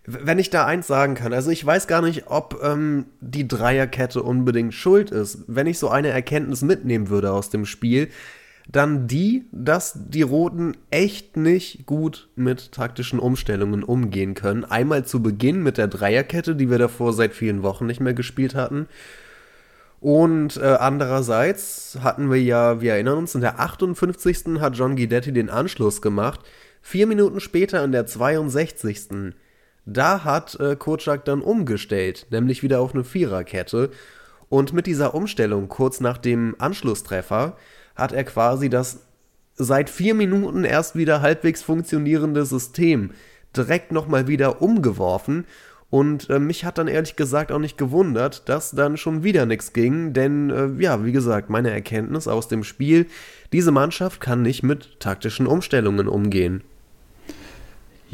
Wenn 0.04 0.40
ich 0.40 0.50
da 0.50 0.66
eins 0.66 0.88
sagen 0.88 1.14
kann, 1.14 1.32
also 1.32 1.50
ich 1.50 1.64
weiß 1.64 1.86
gar 1.86 2.02
nicht, 2.02 2.24
ob 2.26 2.60
ähm, 2.62 3.06
die 3.20 3.46
Dreierkette 3.46 4.22
unbedingt 4.22 4.74
schuld 4.74 5.12
ist. 5.12 5.44
Wenn 5.46 5.68
ich 5.68 5.78
so 5.78 5.88
eine 5.88 6.08
Erkenntnis 6.08 6.62
mitnehmen 6.62 7.08
würde 7.08 7.32
aus 7.32 7.50
dem 7.50 7.64
Spiel, 7.64 8.08
dann 8.68 9.06
die, 9.06 9.46
dass 9.52 9.92
die 9.94 10.22
Roten 10.22 10.76
echt 10.90 11.36
nicht 11.36 11.86
gut 11.86 12.28
mit 12.34 12.72
taktischen 12.72 13.18
Umstellungen 13.18 13.84
umgehen 13.84 14.34
können. 14.34 14.64
Einmal 14.64 15.04
zu 15.04 15.22
Beginn 15.22 15.62
mit 15.62 15.78
der 15.78 15.88
Dreierkette, 15.88 16.56
die 16.56 16.70
wir 16.70 16.78
davor 16.78 17.12
seit 17.12 17.32
vielen 17.32 17.62
Wochen 17.62 17.86
nicht 17.86 18.00
mehr 18.00 18.14
gespielt 18.14 18.54
hatten. 18.54 18.88
Und 20.00 20.56
äh, 20.56 20.78
andererseits 20.80 21.98
hatten 22.02 22.28
wir 22.28 22.42
ja, 22.42 22.80
wir 22.80 22.94
erinnern 22.94 23.18
uns, 23.18 23.36
in 23.36 23.40
der 23.40 23.60
58. 23.60 24.60
hat 24.60 24.76
John 24.76 24.96
Guidetti 24.96 25.32
den 25.32 25.48
Anschluss 25.48 26.02
gemacht. 26.02 26.40
Vier 26.80 27.06
Minuten 27.06 27.38
später 27.38 27.84
in 27.84 27.92
der 27.92 28.06
62. 28.06 29.34
Da 29.84 30.24
hat 30.24 30.58
äh, 30.60 30.76
Kocak 30.76 31.24
dann 31.24 31.42
umgestellt, 31.42 32.26
nämlich 32.30 32.62
wieder 32.62 32.80
auf 32.80 32.94
eine 32.94 33.04
Viererkette. 33.04 33.90
Und 34.48 34.72
mit 34.72 34.86
dieser 34.86 35.14
Umstellung 35.14 35.68
kurz 35.68 36.00
nach 36.00 36.18
dem 36.18 36.54
Anschlusstreffer 36.58 37.56
hat 37.96 38.12
er 38.12 38.24
quasi 38.24 38.68
das 38.68 39.00
seit 39.54 39.90
vier 39.90 40.14
Minuten 40.14 40.64
erst 40.64 40.96
wieder 40.96 41.20
halbwegs 41.20 41.62
funktionierende 41.62 42.44
System 42.44 43.12
direkt 43.56 43.92
nochmal 43.92 44.28
wieder 44.28 44.62
umgeworfen. 44.62 45.44
Und 45.90 46.30
äh, 46.30 46.38
mich 46.38 46.64
hat 46.64 46.78
dann 46.78 46.88
ehrlich 46.88 47.16
gesagt 47.16 47.52
auch 47.52 47.58
nicht 47.58 47.76
gewundert, 47.76 48.48
dass 48.48 48.70
dann 48.70 48.96
schon 48.96 49.24
wieder 49.24 49.44
nichts 49.44 49.74
ging, 49.74 50.14
denn 50.14 50.48
äh, 50.48 50.82
ja, 50.82 51.04
wie 51.04 51.12
gesagt, 51.12 51.50
meine 51.50 51.70
Erkenntnis 51.70 52.28
aus 52.28 52.48
dem 52.48 52.64
Spiel, 52.64 53.06
diese 53.52 53.72
Mannschaft 53.72 54.20
kann 54.20 54.40
nicht 54.40 54.62
mit 54.62 55.00
taktischen 55.00 55.46
Umstellungen 55.46 56.08
umgehen. 56.08 56.64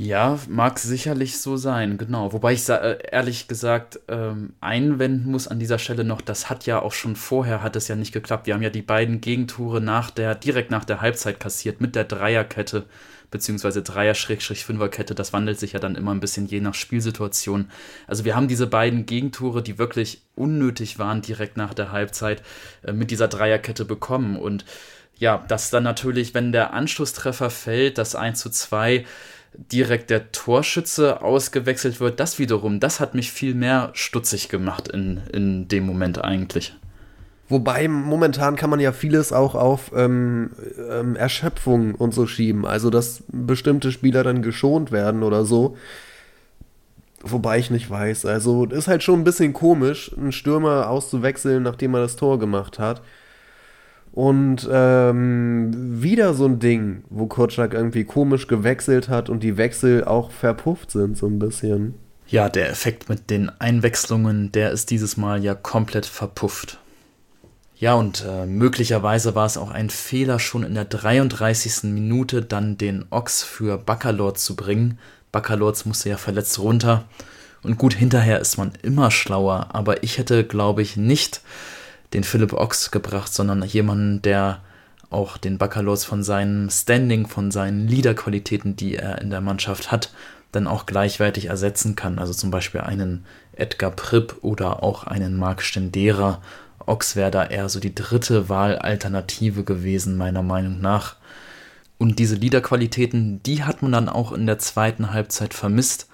Ja, 0.00 0.38
mag 0.46 0.78
sicherlich 0.78 1.40
so 1.40 1.56
sein, 1.56 1.98
genau. 1.98 2.32
Wobei 2.32 2.52
ich 2.52 2.68
äh, 2.68 2.98
ehrlich 3.10 3.48
gesagt 3.48 3.98
ähm, 4.06 4.52
einwenden 4.60 5.28
muss 5.28 5.48
an 5.48 5.58
dieser 5.58 5.80
Stelle 5.80 6.04
noch, 6.04 6.20
das 6.20 6.48
hat 6.48 6.66
ja 6.66 6.80
auch 6.80 6.92
schon 6.92 7.16
vorher, 7.16 7.64
hat 7.64 7.74
es 7.74 7.88
ja 7.88 7.96
nicht 7.96 8.12
geklappt. 8.12 8.46
Wir 8.46 8.54
haben 8.54 8.62
ja 8.62 8.70
die 8.70 8.80
beiden 8.80 9.20
Gegentore 9.20 9.80
nach 9.80 10.12
der, 10.12 10.36
direkt 10.36 10.70
nach 10.70 10.84
der 10.84 11.00
Halbzeit 11.00 11.40
kassiert 11.40 11.80
mit 11.80 11.96
der 11.96 12.04
Dreierkette, 12.04 12.84
beziehungsweise 13.32 13.82
Dreier-Fünferkette. 13.82 15.16
Das 15.16 15.32
wandelt 15.32 15.58
sich 15.58 15.72
ja 15.72 15.80
dann 15.80 15.96
immer 15.96 16.14
ein 16.14 16.20
bisschen 16.20 16.46
je 16.46 16.60
nach 16.60 16.74
Spielsituation. 16.74 17.68
Also 18.06 18.24
wir 18.24 18.36
haben 18.36 18.46
diese 18.46 18.68
beiden 18.68 19.04
Gegentore, 19.04 19.64
die 19.64 19.78
wirklich 19.78 20.22
unnötig 20.36 21.00
waren, 21.00 21.22
direkt 21.22 21.56
nach 21.56 21.74
der 21.74 21.90
Halbzeit 21.90 22.44
äh, 22.84 22.92
mit 22.92 23.10
dieser 23.10 23.26
Dreierkette 23.26 23.84
bekommen. 23.84 24.36
Und 24.36 24.64
ja, 25.18 25.44
dass 25.48 25.70
dann 25.70 25.82
natürlich, 25.82 26.34
wenn 26.34 26.52
der 26.52 26.72
Anschlusstreffer 26.72 27.50
fällt, 27.50 27.98
das 27.98 28.14
1 28.14 28.38
zu 28.38 28.50
2, 28.50 29.04
direkt 29.54 30.10
der 30.10 30.30
Torschütze 30.32 31.22
ausgewechselt 31.22 32.00
wird, 32.00 32.20
das 32.20 32.38
wiederum, 32.38 32.80
das 32.80 33.00
hat 33.00 33.14
mich 33.14 33.32
viel 33.32 33.54
mehr 33.54 33.90
stutzig 33.94 34.48
gemacht 34.48 34.88
in, 34.88 35.20
in 35.32 35.68
dem 35.68 35.84
Moment 35.84 36.22
eigentlich. 36.22 36.74
Wobei 37.48 37.88
momentan 37.88 38.56
kann 38.56 38.68
man 38.68 38.78
ja 38.78 38.92
vieles 38.92 39.32
auch 39.32 39.54
auf 39.54 39.90
ähm, 39.96 40.50
ähm, 40.90 41.16
Erschöpfung 41.16 41.94
und 41.94 42.12
so 42.12 42.26
schieben. 42.26 42.66
Also, 42.66 42.90
dass 42.90 43.22
bestimmte 43.28 43.90
Spieler 43.90 44.22
dann 44.22 44.42
geschont 44.42 44.92
werden 44.92 45.22
oder 45.22 45.46
so. 45.46 45.76
Wobei 47.22 47.58
ich 47.58 47.70
nicht 47.70 47.88
weiß. 47.88 48.26
Also, 48.26 48.66
ist 48.66 48.86
halt 48.86 49.02
schon 49.02 49.20
ein 49.20 49.24
bisschen 49.24 49.54
komisch, 49.54 50.12
einen 50.16 50.32
Stürmer 50.32 50.90
auszuwechseln, 50.90 51.62
nachdem 51.62 51.94
er 51.94 52.00
das 52.00 52.16
Tor 52.16 52.38
gemacht 52.38 52.78
hat. 52.78 53.00
Und 54.12 54.68
ähm, 54.70 56.02
wieder 56.02 56.34
so 56.34 56.46
ein 56.46 56.58
Ding, 56.58 57.04
wo 57.08 57.26
Kotschak 57.26 57.74
irgendwie 57.74 58.04
komisch 58.04 58.46
gewechselt 58.48 59.08
hat 59.08 59.28
und 59.28 59.42
die 59.42 59.56
Wechsel 59.56 60.04
auch 60.04 60.30
verpufft 60.30 60.90
sind, 60.90 61.16
so 61.16 61.26
ein 61.26 61.38
bisschen. 61.38 61.94
Ja, 62.26 62.48
der 62.48 62.68
Effekt 62.68 63.08
mit 63.08 63.30
den 63.30 63.50
Einwechslungen, 63.60 64.52
der 64.52 64.70
ist 64.70 64.90
dieses 64.90 65.16
Mal 65.16 65.42
ja 65.42 65.54
komplett 65.54 66.04
verpufft. 66.04 66.78
Ja, 67.76 67.94
und 67.94 68.24
äh, 68.28 68.44
möglicherweise 68.44 69.36
war 69.36 69.46
es 69.46 69.56
auch 69.56 69.70
ein 69.70 69.88
Fehler, 69.88 70.40
schon 70.40 70.64
in 70.64 70.74
der 70.74 70.84
33. 70.84 71.84
Minute 71.84 72.42
dann 72.42 72.76
den 72.76 73.04
Ochs 73.10 73.44
für 73.44 73.78
Baccalord 73.78 74.36
zu 74.38 74.56
bringen. 74.56 74.98
Baccalords 75.30 75.84
musste 75.84 76.08
ja 76.08 76.16
verletzt 76.16 76.58
runter. 76.58 77.04
Und 77.62 77.78
gut, 77.78 77.94
hinterher 77.94 78.40
ist 78.40 78.56
man 78.56 78.72
immer 78.82 79.10
schlauer, 79.10 79.68
aber 79.72 80.02
ich 80.02 80.18
hätte, 80.18 80.44
glaube 80.44 80.82
ich, 80.82 80.96
nicht 80.96 81.40
den 82.12 82.24
Philipp 82.24 82.52
Ochs 82.52 82.90
gebracht, 82.90 83.32
sondern 83.32 83.62
jemanden, 83.62 84.22
der 84.22 84.60
auch 85.10 85.38
den 85.38 85.58
Bacalors 85.58 86.04
von 86.04 86.22
seinem 86.22 86.70
Standing, 86.70 87.26
von 87.26 87.50
seinen 87.50 87.88
Leaderqualitäten, 87.88 88.76
die 88.76 88.96
er 88.96 89.20
in 89.20 89.30
der 89.30 89.40
Mannschaft 89.40 89.90
hat, 89.90 90.12
dann 90.52 90.66
auch 90.66 90.86
gleichwertig 90.86 91.46
ersetzen 91.46 91.96
kann. 91.96 92.18
Also 92.18 92.32
zum 92.32 92.50
Beispiel 92.50 92.80
einen 92.80 93.24
Edgar 93.52 93.90
Pripp 93.90 94.36
oder 94.42 94.82
auch 94.82 95.04
einen 95.04 95.36
Marc 95.36 95.62
Stendera. 95.62 96.40
Ochs 96.86 97.16
wäre 97.16 97.30
da 97.30 97.44
eher 97.44 97.68
so 97.68 97.80
die 97.80 97.94
dritte 97.94 98.48
Wahlalternative 98.48 99.64
gewesen, 99.64 100.16
meiner 100.16 100.42
Meinung 100.42 100.80
nach. 100.80 101.16
Und 101.98 102.18
diese 102.18 102.36
Leaderqualitäten, 102.36 103.42
die 103.42 103.64
hat 103.64 103.82
man 103.82 103.92
dann 103.92 104.08
auch 104.08 104.32
in 104.32 104.46
der 104.46 104.58
zweiten 104.58 105.12
Halbzeit 105.12 105.52
vermisst. 105.52 106.07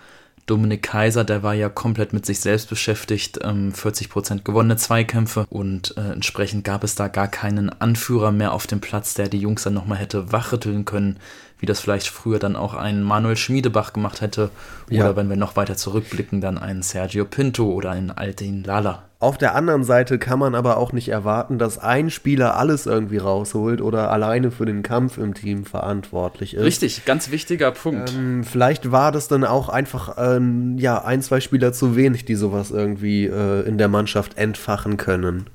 Dominik 0.47 0.83
Kaiser, 0.83 1.25
der 1.25 1.43
war 1.43 1.55
ja 1.55 1.69
komplett 1.69 2.13
mit 2.13 2.27
sich 2.27 2.41
selbst 2.41 2.69
beschäftigt, 2.69 3.39
ähm, 3.43 3.73
40% 3.73 4.45
gewonnene 4.45 4.77
Zweikämpfe 4.77 5.47
und 5.49 5.97
äh, 5.97 6.13
entsprechend 6.13 6.65
gab 6.65 6.85
es 6.85 6.95
da 6.95 7.09
gar 7.09 7.29
keinen 7.29 7.71
Anführer 7.71 8.31
mehr 8.31 8.53
auf 8.53 8.67
dem 8.67 8.81
Platz, 8.81 9.15
der 9.15 9.29
die 9.29 9.39
Jungs 9.39 9.63
dann 9.63 9.75
nochmal 9.75 9.99
hätte 9.99 10.33
wachrütteln 10.33 10.85
können, 10.85 11.19
wie 11.65 11.67
das 11.67 11.81
vielleicht 11.81 12.09
früher 12.09 12.39
dann 12.39 12.57
auch 12.57 12.75
ein 12.75 13.03
Manuel 13.03 13.39
Schmiedebach 13.39 13.95
gemacht 13.95 14.21
hätte 14.21 14.51
oder 14.89 14.99
ja. 14.99 15.17
wenn 15.17 15.31
wir 15.31 15.37
noch 15.37 15.57
weiter 15.57 15.79
zurückblicken, 15.79 16.43
dann 16.43 16.59
einen 16.59 16.83
Sergio 16.83 17.25
Pinto 17.25 17.73
oder 17.73 17.91
einen 17.91 18.11
Altin 18.11 18.65
Lala. 18.65 19.05
Auf 19.19 19.39
der 19.39 19.55
anderen 19.55 19.83
Seite 19.83 20.19
kann 20.19 20.39
man 20.39 20.55
aber 20.55 20.77
auch 20.77 20.93
nicht 20.93 21.09
erwarten, 21.09 21.59
dass 21.59 21.79
ein 21.79 22.11
Spieler 22.11 22.59
alles 22.59 22.85
irgendwie 22.85 23.17
rausholt 23.17 23.81
oder 23.81 24.11
alleine 24.11 24.51
für 24.51 24.67
den 24.67 24.83
Kampf 24.83 25.17
im 25.17 25.33
Team 25.33 25.65
verantwortlich 25.65 26.53
ist. 26.53 26.63
Richtig, 26.63 27.07
ganz 27.07 27.31
wichtiger 27.31 27.71
Punkt. 27.71 28.13
Ähm, 28.15 28.45
vielleicht 28.45 28.93
war 28.93 29.11
das 29.11 29.27
dann 29.27 29.45
auch 29.45 29.71
einfach 29.71 30.17
ähm, 30.19 30.77
ja, 30.77 31.03
ein, 31.03 31.23
zwei 31.23 31.41
Spieler 31.41 31.73
zu 31.73 31.97
wenig, 31.97 32.27
die 32.27 32.35
sowas 32.35 32.73
irgendwie 32.73 33.25
äh, 33.25 33.67
in 33.67 33.79
der 33.79 33.89
Mannschaft 33.89 34.37
entfachen 34.37 34.99
können. 34.99 35.47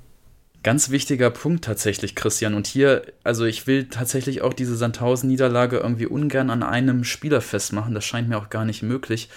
Ganz 0.61 0.89
wichtiger 0.89 1.29
Punkt 1.29 1.63
tatsächlich, 1.63 2.15
Christian. 2.15 2.53
Und 2.53 2.67
hier, 2.67 3.03
also 3.23 3.45
ich 3.45 3.65
will 3.65 3.85
tatsächlich 3.85 4.41
auch 4.41 4.53
diese 4.53 4.75
Sandhausen-Niederlage 4.75 5.77
irgendwie 5.77 6.05
ungern 6.05 6.49
an 6.49 6.63
einem 6.63 7.05
Spieler 7.05 7.39
festmachen. 7.39 7.93
Das 7.93 8.03
scheint 8.03 8.27
mir 8.27 8.37
auch 8.37 8.49
gar 8.49 8.65
nicht 8.65 8.83
möglich. 8.83 9.29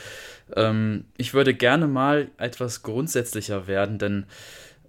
Ähm, 0.57 1.05
ich 1.17 1.33
würde 1.33 1.55
gerne 1.55 1.87
mal 1.87 2.29
etwas 2.39 2.83
grundsätzlicher 2.83 3.69
werden, 3.69 3.99
denn 3.99 4.25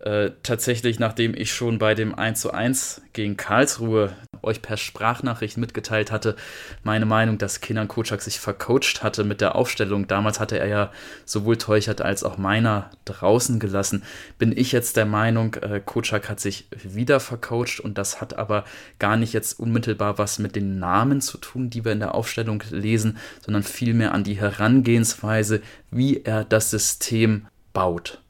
äh, 0.03 0.31
tatsächlich, 0.43 1.00
nachdem 1.00 1.33
ich 1.33 1.53
schon 1.53 1.79
bei 1.79 1.95
dem 1.95 2.13
1 2.13 2.41
zu 2.41 2.51
1 2.51 3.03
gegen 3.13 3.38
Karlsruhe 3.38 4.12
euch 4.41 4.62
per 4.62 4.75
Sprachnachricht 4.75 5.55
mitgeteilt 5.55 6.12
hatte, 6.12 6.36
meine 6.83 7.05
Meinung, 7.05 7.38
dass 7.38 7.62
Kenan 7.62 7.88
Kocak 7.88 8.22
sich 8.22 8.41
vercoacht 8.41 9.01
hatte 9.01 9.24
mit 9.24 9.39
der 9.39 9.55
Aufstellung. 9.55 10.05
Damals 10.07 10.41
hatte 10.41 10.60
er 10.60 10.67
ja 10.67 10.91
sowohl 11.24 11.55
Teuchert 11.55 12.01
als 12.01 12.25
auch 12.25 12.38
Meiner 12.38 12.91
draußen 13.05 13.62
gelassen. 13.62 14.03
Bin 14.38 14.51
ich 14.51 14.74
jetzt 14.74 14.98
der 14.98 15.05
Meinung, 15.05 15.53
äh, 15.55 15.79
Kocak 15.79 16.27
hat 16.27 16.41
sich 16.41 16.67
wieder 16.72 17.22
vercoacht 17.22 17.79
und 17.79 17.98
das 17.98 18.19
hat 18.19 18.38
aber 18.38 18.65
gar 19.00 19.15
nicht 19.15 19.31
jetzt 19.31 19.57
unmittelbar 19.57 20.17
was 20.17 20.38
mit 20.38 20.57
den 20.57 20.79
Namen 20.79 21.22
zu 21.22 21.38
tun, 21.38 21.69
die 21.69 21.86
wir 21.86 21.93
in 21.93 22.00
der 22.00 22.13
Aufstellung 22.13 22.62
lesen, 22.72 23.17
sondern 23.45 23.63
vielmehr 23.63 24.13
an 24.13 24.25
die 24.25 24.36
Herangehensweise, 24.36 25.62
wie 25.91 26.24
er 26.25 26.43
das 26.43 26.72
System 26.72 27.48
baut. 27.72 28.22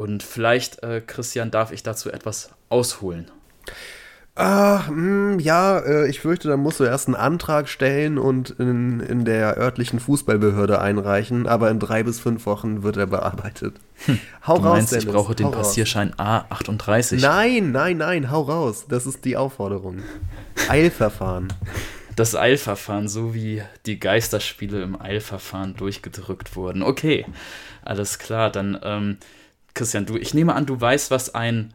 Und 0.00 0.22
vielleicht, 0.22 0.82
äh, 0.82 1.02
Christian, 1.06 1.50
darf 1.50 1.72
ich 1.72 1.82
dazu 1.82 2.10
etwas 2.10 2.48
ausholen. 2.70 3.30
Ah, 4.34 4.84
mh, 4.88 4.88
hm, 4.88 5.38
ja, 5.40 5.78
äh, 5.78 6.08
ich 6.08 6.20
fürchte, 6.20 6.48
da 6.48 6.56
musst 6.56 6.80
du 6.80 6.84
erst 6.84 7.08
einen 7.08 7.16
Antrag 7.16 7.68
stellen 7.68 8.16
und 8.16 8.48
in, 8.48 9.00
in 9.00 9.26
der 9.26 9.58
örtlichen 9.58 10.00
Fußballbehörde 10.00 10.80
einreichen, 10.80 11.46
aber 11.46 11.70
in 11.70 11.78
drei 11.78 12.02
bis 12.02 12.18
fünf 12.18 12.46
Wochen 12.46 12.82
wird 12.82 12.96
er 12.96 13.08
bearbeitet. 13.08 13.74
Hm. 14.06 14.18
Hau 14.46 14.56
du 14.56 14.62
raus, 14.62 14.72
meinst, 14.72 14.92
Dennis, 14.92 15.04
ich 15.04 15.10
brauche 15.10 15.34
den 15.34 15.50
Passierschein 15.50 16.14
A38? 16.14 17.20
Nein, 17.20 17.70
nein, 17.70 17.98
nein, 17.98 18.30
hau 18.30 18.40
raus. 18.40 18.86
Das 18.88 19.04
ist 19.04 19.26
die 19.26 19.36
Aufforderung. 19.36 19.98
Eilverfahren. 20.70 21.52
Das 22.16 22.34
Eilverfahren, 22.34 23.06
so 23.06 23.34
wie 23.34 23.62
die 23.84 24.00
Geisterspiele 24.00 24.82
im 24.82 24.98
Eilverfahren 24.98 25.76
durchgedrückt 25.76 26.56
wurden. 26.56 26.82
Okay, 26.82 27.26
alles 27.82 28.18
klar, 28.18 28.48
dann 28.48 28.80
ähm, 28.82 29.18
Christian, 29.74 30.06
du, 30.06 30.16
ich 30.16 30.34
nehme 30.34 30.54
an, 30.54 30.66
du 30.66 30.80
weißt, 30.80 31.10
was 31.10 31.34
ein 31.34 31.74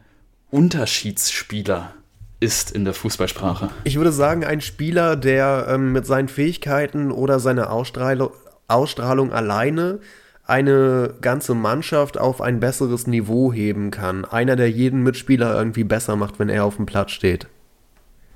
Unterschiedsspieler 0.50 1.94
ist 2.40 2.70
in 2.70 2.84
der 2.84 2.94
Fußballsprache? 2.94 3.70
Ich 3.84 3.96
würde 3.96 4.12
sagen, 4.12 4.44
ein 4.44 4.60
Spieler, 4.60 5.16
der 5.16 5.66
ähm, 5.68 5.92
mit 5.92 6.06
seinen 6.06 6.28
Fähigkeiten 6.28 7.10
oder 7.10 7.40
seiner 7.40 7.70
Ausstrahlung, 7.70 8.30
Ausstrahlung 8.68 9.32
alleine 9.32 10.00
eine 10.44 11.14
ganze 11.20 11.54
Mannschaft 11.54 12.18
auf 12.18 12.40
ein 12.40 12.60
besseres 12.60 13.06
Niveau 13.06 13.52
heben 13.52 13.90
kann. 13.90 14.24
Einer, 14.24 14.54
der 14.54 14.70
jeden 14.70 15.02
Mitspieler 15.02 15.56
irgendwie 15.56 15.84
besser 15.84 16.14
macht, 16.16 16.38
wenn 16.38 16.48
er 16.48 16.64
auf 16.64 16.76
dem 16.76 16.86
Platz 16.86 17.10
steht. 17.10 17.48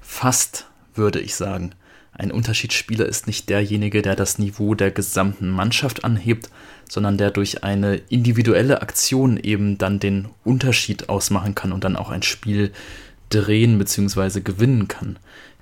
Fast, 0.01 0.67
würde 0.95 1.21
ich 1.21 1.37
sagen. 1.37 1.73
Ein 2.21 2.33
Unterschiedsspieler 2.33 3.07
ist 3.07 3.27
nicht 3.27 3.49
derjenige, 3.49 4.03
der 4.03 4.15
das 4.15 4.39
Niveau 4.39 4.75
der 4.75 4.91
gesamten 4.91 5.49
Mannschaft 5.49 6.05
anhebt, 6.05 6.51
sondern 6.87 7.17
der 7.17 7.31
durch 7.31 7.65
eine 7.65 7.97
individuelle 8.11 8.83
Aktion 8.83 9.39
eben 9.39 9.79
dann 9.79 10.01
den 10.01 10.29
Unterschied 10.45 11.09
ausmachen 11.09 11.55
kann 11.55 11.73
und 11.73 11.83
dann 11.83 11.97
auch 11.97 12.11
ein 12.11 12.23
Spiel 12.23 12.73
drehen 13.31 13.79
bzw. 13.79 14.43
gewinnen 14.43 14.87
kann. 14.87 15.19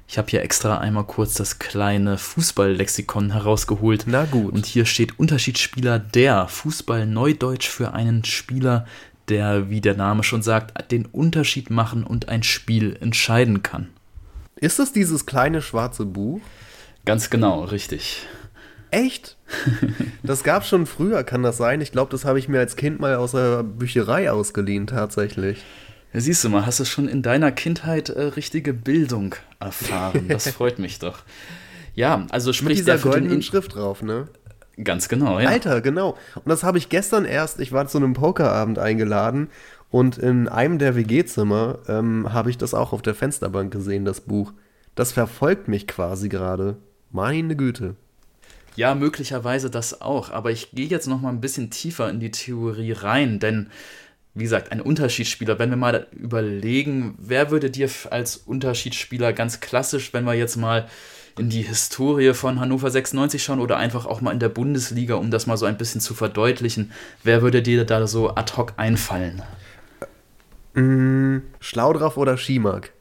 Ich 0.09 0.19
habe 0.19 0.31
hier 0.31 0.43
extra 0.43 0.79
einmal 0.79 1.05
kurz 1.05 1.35
das 1.35 1.61
kleine 1.61 2.19
Fußballlexikon 2.19 3.31
herausgeholt. 3.35 4.07
Na 4.09 4.25
gut. 4.25 4.53
Und 4.53 4.67
hier 4.67 4.85
steht 4.85 5.17
Unterschiedsspieler 5.17 6.00
der 6.00 6.49
Fußball 6.49 7.07
Neudeutsch 7.07 7.69
für 7.69 7.93
einen 7.95 8.25
Spieler, 8.25 8.85
der, 9.29 9.71
wie 9.71 9.81
der 9.81 9.95
Name 9.95 10.25
schon 10.25 10.43
sagt, 10.43 10.91
den 10.91 11.07
Unterschied 11.07 11.71
machen 11.71 12.03
und 12.03 12.29
ein 12.29 12.43
Spiel 12.43 12.97
entscheiden 13.00 13.62
kann. 13.62 13.91
Ist 14.61 14.79
das 14.79 14.93
dieses 14.93 15.27
kleine 15.27 15.62
schwarze 15.62 16.05
Buch? 16.05 16.41
Ganz 17.05 17.31
genau, 17.31 17.65
richtig. 17.65 18.27
Echt? 18.91 19.37
Das 20.25 20.43
gab 20.43 20.67
schon 20.67 20.85
früher, 20.85 21.25
kann 21.25 21.43
das 21.43 21.57
sein? 21.57 21.81
Ich 21.81 21.91
glaube, 21.91 22.11
das 22.11 22.27
habe 22.27 22.38
ich 22.38 22.49
mir 22.49 22.59
als 22.59 22.77
Kind 22.77 23.00
mal 23.00 23.15
aus 23.15 23.33
der 23.33 23.62
Bücherei 23.62 24.31
ausgeliehen, 24.31 24.87
tatsächlich. 24.87 25.65
Ja, 26.12 26.21
siehst 26.21 26.45
du 26.45 26.50
mal, 26.50 26.67
hast 26.67 26.81
du 26.81 26.85
schon 26.85 27.09
in 27.09 27.23
deiner 27.23 27.50
Kindheit 27.50 28.11
äh, 28.11 28.25
richtige 28.25 28.75
Bildung 28.75 29.35
erfahren. 29.59 30.27
Das 30.29 30.49
freut 30.50 30.79
mich 30.79 30.99
doch. 30.99 31.21
Ja, 31.95 32.27
also 32.29 32.53
sprich 32.53 32.69
Mit 32.69 32.79
dieser 32.79 32.99
der 32.99 33.11
goldenen 33.11 33.41
Schrift 33.41 33.75
drauf, 33.75 34.03
ne? 34.03 34.29
Ganz 34.83 35.09
genau, 35.09 35.41
ja. 35.41 35.49
Alter, 35.49 35.81
genau. 35.81 36.19
Und 36.35 36.49
das 36.49 36.62
habe 36.62 36.77
ich 36.77 36.88
gestern 36.88 37.25
erst, 37.25 37.59
ich 37.59 37.73
war 37.73 37.88
zu 37.88 37.99
einem 37.99 38.12
Pokerabend 38.12 38.79
eingeladen 38.79 39.49
und 39.90 40.18
in 40.18 40.49
einem 40.49 40.78
der 40.78 40.97
WG-Zimmer 40.97 41.78
ähm, 41.88 42.33
habe 42.33 42.50
ich 42.50 42.59
das 42.59 42.75
auch 42.75 42.92
auf 42.92 43.02
der 43.02 43.14
Fensterbank 43.14 43.73
gesehen, 43.73 44.04
das 44.04 44.21
Buch. 44.21 44.52
Das 44.95 45.12
verfolgt 45.12 45.68
mich 45.68 45.87
quasi 45.87 46.28
gerade. 46.28 46.76
Meine 47.11 47.57
Güte. 47.57 47.97
Ja, 48.76 48.95
möglicherweise 48.95 49.71
das 49.71 50.00
auch. 50.00 50.30
Aber 50.30 50.50
ich 50.50 50.73
gehe 50.73 50.87
jetzt 50.87 51.07
noch 51.07 51.21
mal 51.21 51.30
ein 51.30 51.40
bisschen 51.40 51.71
tiefer 51.71 52.11
in 52.11 52.21
die 52.21 52.30
Theorie 52.30 52.92
rein, 52.92 53.38
denn 53.38 53.71
wie 54.35 54.45
gesagt, 54.45 54.71
ein 54.71 54.80
Unterschiedsspieler, 54.80 55.59
wenn 55.59 55.71
wir 55.71 55.76
mal 55.76 56.07
überlegen, 56.12 57.16
wer 57.18 57.50
würde 57.50 57.71
dir 57.71 57.90
als 58.11 58.37
Unterschiedsspieler 58.37 59.33
ganz 59.33 59.61
klassisch, 59.61 60.12
wenn 60.12 60.25
wir 60.25 60.35
jetzt 60.35 60.57
mal 60.57 60.87
in 61.38 61.50
die 61.50 61.62
Historie 61.62 62.35
von 62.35 62.61
Hannover 62.61 62.90
96 62.90 63.42
schauen 63.42 63.61
oder 63.61 63.78
einfach 63.78 64.07
auch 64.07 64.21
mal 64.21 64.33
in 64.33 64.38
der 64.38 64.49
Bundesliga, 64.49 65.14
um 65.14 65.30
das 65.30 65.47
mal 65.47 65.57
so 65.57 65.66
ein 65.66 65.78
bisschen 65.78 66.00
zu 66.00 66.14
verdeutlichen, 66.14 66.92
wer 67.25 67.42
würde 67.42 67.62
dir 67.62 67.85
da 67.85 68.07
so 68.07 68.35
ad 68.35 68.52
hoc 68.57 68.75
einfallen? 68.76 69.42
Mm, 70.78 71.42
Schlaudraff 71.58 72.16
oder 72.16 72.37
Schimak? 72.37 72.92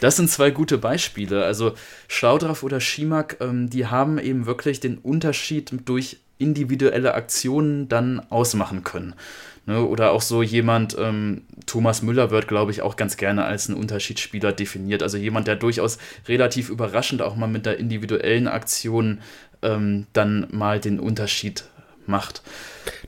Das 0.00 0.16
sind 0.16 0.30
zwei 0.30 0.50
gute 0.50 0.76
Beispiele. 0.76 1.44
Also 1.44 1.72
Schlaudraff 2.06 2.62
oder 2.62 2.80
Schimak, 2.80 3.38
ähm, 3.40 3.70
die 3.70 3.86
haben 3.86 4.18
eben 4.18 4.44
wirklich 4.44 4.80
den 4.80 4.98
Unterschied 4.98 5.72
durch 5.86 6.18
individuelle 6.38 7.14
Aktionen 7.14 7.88
dann 7.88 8.20
ausmachen 8.28 8.84
können. 8.84 9.14
Ne? 9.64 9.82
Oder 9.86 10.12
auch 10.12 10.20
so 10.20 10.42
jemand, 10.42 10.94
ähm, 10.98 11.44
Thomas 11.64 12.02
Müller 12.02 12.30
wird, 12.30 12.46
glaube 12.46 12.72
ich, 12.72 12.82
auch 12.82 12.96
ganz 12.96 13.16
gerne 13.16 13.46
als 13.46 13.70
ein 13.70 13.74
Unterschiedsspieler 13.74 14.52
definiert. 14.52 15.02
Also 15.02 15.16
jemand, 15.16 15.46
der 15.46 15.56
durchaus 15.56 15.96
relativ 16.28 16.68
überraschend 16.68 17.22
auch 17.22 17.36
mal 17.36 17.46
mit 17.46 17.64
der 17.64 17.78
individuellen 17.78 18.48
Aktion 18.48 19.20
ähm, 19.62 20.06
dann 20.12 20.46
mal 20.50 20.78
den 20.78 21.00
Unterschied 21.00 21.64
macht. 22.06 22.42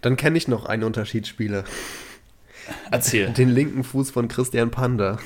Dann 0.00 0.16
kenne 0.16 0.38
ich 0.38 0.48
noch 0.48 0.64
einen 0.64 0.84
Unterschiedsspieler. 0.84 1.64
Erzähl. 2.90 3.30
Den 3.32 3.50
linken 3.50 3.84
Fuß 3.84 4.10
von 4.10 4.28
Christian 4.28 4.70
Panda. 4.70 5.18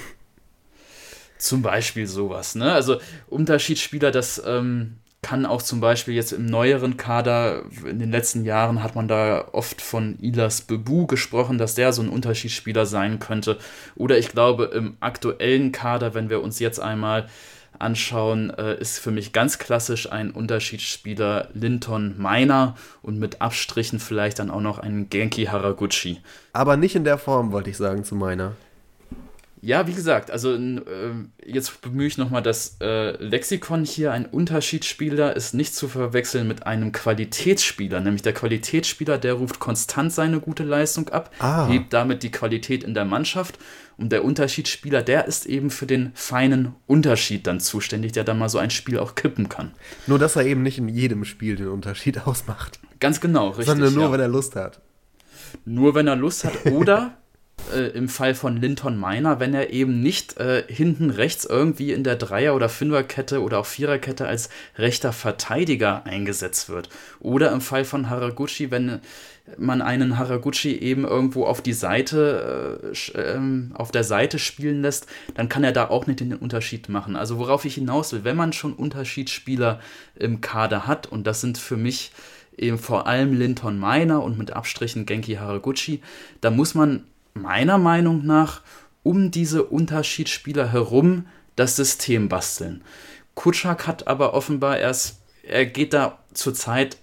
Zum 1.38 1.62
Beispiel 1.62 2.06
sowas, 2.06 2.54
ne? 2.54 2.72
Also 2.72 3.00
Unterschiedsspieler, 3.28 4.12
das 4.12 4.40
ähm, 4.46 4.98
kann 5.22 5.46
auch 5.46 5.62
zum 5.62 5.80
Beispiel 5.80 6.14
jetzt 6.14 6.32
im 6.32 6.46
neueren 6.46 6.96
Kader, 6.96 7.62
in 7.88 8.00
den 8.00 8.10
letzten 8.10 8.44
Jahren 8.44 8.82
hat 8.82 8.96
man 8.96 9.06
da 9.06 9.48
oft 9.52 9.80
von 9.80 10.18
Ilas 10.20 10.62
Bebu 10.62 11.06
gesprochen, 11.06 11.58
dass 11.58 11.76
der 11.76 11.92
so 11.92 12.02
ein 12.02 12.08
Unterschiedsspieler 12.08 12.86
sein 12.86 13.20
könnte. 13.20 13.58
Oder 13.94 14.18
ich 14.18 14.28
glaube, 14.28 14.64
im 14.74 14.96
aktuellen 14.98 15.70
Kader, 15.70 16.14
wenn 16.14 16.28
wir 16.28 16.42
uns 16.42 16.58
jetzt 16.58 16.80
einmal 16.80 17.28
anschauen, 17.82 18.50
äh, 18.50 18.78
ist 18.80 18.98
für 18.98 19.10
mich 19.10 19.32
ganz 19.32 19.58
klassisch 19.58 20.10
ein 20.10 20.30
Unterschiedsspieler 20.30 21.48
Linton 21.54 22.14
Meiner 22.18 22.76
und 23.02 23.18
mit 23.18 23.42
Abstrichen 23.42 23.98
vielleicht 23.98 24.38
dann 24.38 24.50
auch 24.50 24.60
noch 24.60 24.78
ein 24.78 25.10
Genki 25.10 25.44
Haraguchi. 25.46 26.20
Aber 26.52 26.76
nicht 26.76 26.94
in 26.94 27.04
der 27.04 27.18
Form, 27.18 27.52
wollte 27.52 27.70
ich 27.70 27.76
sagen, 27.76 28.04
zu 28.04 28.14
meiner. 28.14 28.52
Ja, 29.64 29.86
wie 29.86 29.92
gesagt, 29.92 30.32
also 30.32 30.54
äh, 30.56 30.80
jetzt 31.46 31.82
bemühe 31.82 32.08
ich 32.08 32.18
nochmal 32.18 32.42
das 32.42 32.78
äh, 32.80 33.12
Lexikon 33.22 33.84
hier. 33.84 34.10
Ein 34.10 34.26
Unterschiedsspieler 34.26 35.36
ist 35.36 35.54
nicht 35.54 35.76
zu 35.76 35.86
verwechseln 35.86 36.48
mit 36.48 36.66
einem 36.66 36.90
Qualitätsspieler. 36.90 38.00
Nämlich 38.00 38.22
der 38.22 38.32
Qualitätsspieler, 38.32 39.18
der 39.18 39.34
ruft 39.34 39.60
konstant 39.60 40.12
seine 40.12 40.40
gute 40.40 40.64
Leistung 40.64 41.10
ab, 41.10 41.30
Ah. 41.38 41.68
hebt 41.68 41.92
damit 41.92 42.24
die 42.24 42.32
Qualität 42.32 42.82
in 42.82 42.92
der 42.92 43.04
Mannschaft. 43.04 43.56
Und 43.96 44.10
der 44.10 44.24
Unterschiedsspieler, 44.24 45.00
der 45.00 45.26
ist 45.26 45.46
eben 45.46 45.70
für 45.70 45.86
den 45.86 46.10
feinen 46.14 46.74
Unterschied 46.88 47.46
dann 47.46 47.60
zuständig, 47.60 48.10
der 48.10 48.24
dann 48.24 48.40
mal 48.40 48.48
so 48.48 48.58
ein 48.58 48.70
Spiel 48.70 48.98
auch 48.98 49.14
kippen 49.14 49.48
kann. 49.48 49.70
Nur, 50.08 50.18
dass 50.18 50.34
er 50.34 50.44
eben 50.44 50.62
nicht 50.62 50.78
in 50.78 50.88
jedem 50.88 51.24
Spiel 51.24 51.54
den 51.54 51.68
Unterschied 51.68 52.18
ausmacht. 52.26 52.80
Ganz 52.98 53.20
genau, 53.20 53.50
richtig. 53.50 53.66
sondern 53.66 53.94
nur, 53.94 54.06
ja. 54.06 54.12
wenn 54.12 54.20
er 54.20 54.28
Lust 54.28 54.56
hat. 54.56 54.80
Nur 55.64 55.94
wenn 55.94 56.08
er 56.08 56.16
Lust 56.16 56.42
hat 56.44 56.66
oder 56.66 57.16
äh, 57.74 57.88
im 57.88 58.08
Fall 58.08 58.34
von 58.34 58.56
Linton 58.56 58.98
Miner, 58.98 59.40
wenn 59.40 59.54
er 59.54 59.70
eben 59.70 60.00
nicht 60.00 60.38
äh, 60.38 60.64
hinten 60.66 61.10
rechts 61.10 61.44
irgendwie 61.44 61.92
in 61.92 62.04
der 62.04 62.16
Dreier- 62.16 62.54
oder 62.54 62.68
Fünferkette 62.68 63.42
oder 63.42 63.58
auch 63.58 63.66
Viererkette 63.66 64.26
als 64.26 64.48
rechter 64.76 65.12
Verteidiger 65.12 66.04
eingesetzt 66.04 66.68
wird. 66.68 66.88
Oder 67.20 67.52
im 67.52 67.60
Fall 67.60 67.84
von 67.84 68.10
Haraguchi, 68.10 68.70
wenn 68.70 69.00
man 69.58 69.82
einen 69.82 70.18
Haraguchi 70.18 70.76
eben 70.76 71.04
irgendwo 71.04 71.44
auf 71.44 71.60
die 71.60 71.72
Seite, 71.72 72.92
äh, 73.14 73.20
ähm, 73.20 73.72
auf 73.74 73.90
der 73.90 74.04
Seite 74.04 74.38
spielen 74.38 74.82
lässt, 74.82 75.06
dann 75.34 75.48
kann 75.48 75.64
er 75.64 75.72
da 75.72 75.88
auch 75.88 76.06
nicht 76.06 76.20
den 76.20 76.34
Unterschied 76.34 76.88
machen. 76.88 77.16
Also 77.16 77.38
worauf 77.38 77.64
ich 77.64 77.74
hinaus 77.74 78.12
will, 78.12 78.24
wenn 78.24 78.36
man 78.36 78.52
schon 78.52 78.72
Unterschiedsspieler 78.72 79.80
im 80.14 80.40
Kader 80.40 80.86
hat, 80.86 81.06
und 81.06 81.26
das 81.26 81.40
sind 81.40 81.58
für 81.58 81.76
mich 81.76 82.12
eben 82.56 82.78
vor 82.78 83.06
allem 83.06 83.32
Linton 83.32 83.78
Miner 83.78 84.22
und 84.22 84.38
mit 84.38 84.52
Abstrichen 84.52 85.06
Genki 85.06 85.34
Haraguchi, 85.34 86.02
da 86.40 86.50
muss 86.50 86.74
man 86.74 87.04
meiner 87.34 87.78
Meinung 87.78 88.24
nach 88.24 88.62
um 89.02 89.30
diese 89.30 89.64
Unterschiedsspieler 89.64 90.70
herum 90.70 91.26
das 91.56 91.76
System 91.76 92.28
basteln. 92.28 92.82
Kutschak 93.34 93.86
hat 93.86 94.06
aber 94.06 94.34
offenbar 94.34 94.78
erst, 94.78 95.20
er 95.42 95.66
geht 95.66 95.92
da 95.92 96.18
zurzeit 96.34 96.98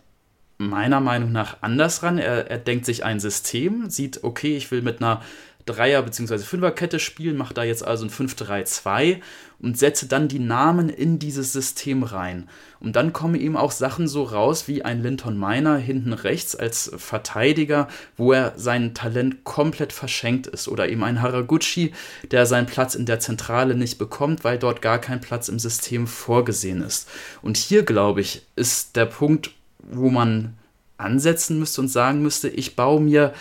meiner 0.58 1.00
Meinung 1.00 1.32
nach 1.32 1.58
anders 1.62 2.04
ran. 2.04 2.18
Er, 2.18 2.50
er 2.50 2.58
denkt 2.58 2.86
sich 2.86 3.04
ein 3.04 3.20
System, 3.20 3.89
sieht, 3.89 4.24
okay, 4.24 4.56
ich 4.58 4.70
will 4.72 4.82
mit 4.82 5.02
einer 5.02 5.22
Dreier- 5.69 6.01
bzw. 6.01 6.39
Fünferkette 6.39 6.99
spielen, 6.99 7.38
mache 7.38 7.53
da 7.53 7.63
jetzt 7.63 7.86
also 7.86 8.05
ein 8.05 8.10
5-3-2 8.10 9.21
und 9.60 9.77
setze 9.77 10.08
dann 10.08 10.27
die 10.27 10.39
Namen 10.39 10.89
in 10.89 11.19
dieses 11.19 11.53
System 11.53 12.03
rein. 12.03 12.49
Und 12.79 12.95
dann 12.95 13.13
kommen 13.13 13.36
ihm 13.36 13.58
auch 13.58 13.71
Sachen 13.71 14.08
so 14.08 14.23
raus 14.23 14.67
wie 14.67 14.84
ein 14.84 15.03
Linton 15.03 15.38
Miner 15.38 15.77
hinten 15.77 16.13
rechts 16.13 16.55
als 16.55 16.91
Verteidiger, 16.97 17.89
wo 18.15 18.32
er 18.32 18.53
sein 18.55 18.93
Talent 18.93 19.43
komplett 19.43 19.91
verschenkt 19.91 20.47
ist. 20.47 20.67
Oder 20.67 20.89
eben 20.89 21.03
ein 21.03 21.21
Haraguchi, 21.21 21.93
der 22.32 22.45
seinen 22.45 22.67
Platz 22.67 22.95
in 22.95 23.05
der 23.05 23.19
Zentrale 23.19 23.75
nicht 23.75 23.97
bekommt, 23.97 24.43
weil 24.43 24.58
dort 24.58 24.82
gar 24.82 24.99
kein 24.99 25.21
Platz 25.21 25.49
im 25.49 25.60
System 25.60 26.08
vorgesehen 26.08 26.82
ist. 26.82 27.10
Und 27.41 27.58
hier, 27.58 27.84
glaube 27.84 28.21
ich, 28.21 28.43
ist 28.55 28.95
der 28.95 29.05
Punkt, 29.05 29.51
wo 29.79 30.10
man 30.10 30.53
ansetzen 30.97 31.60
müsste 31.60 31.82
und 31.82 31.88
sagen 31.88 32.21
müsste, 32.21 32.49
ich 32.49 32.75
baue 32.75 33.01
mir 33.01 33.34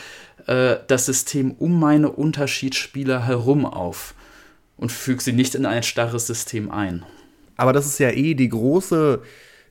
äh, 0.49 0.79
das 0.89 1.07
System 1.07 1.53
um 1.53 1.79
meine 1.79 2.11
Unterschiedsspieler 2.11 3.27
herum 3.27 3.67
auf 3.67 4.15
und 4.77 4.91
füge 4.91 5.23
sie 5.23 5.33
nicht 5.33 5.55
in 5.55 5.67
ein 5.67 5.83
starres 5.83 6.27
System 6.27 6.71
ein. 6.71 7.05
Aber 7.57 7.73
das 7.73 7.87
ist 7.87 7.99
ja 7.99 8.11
eh 8.11 8.35
die 8.35 8.49
große, 8.49 9.21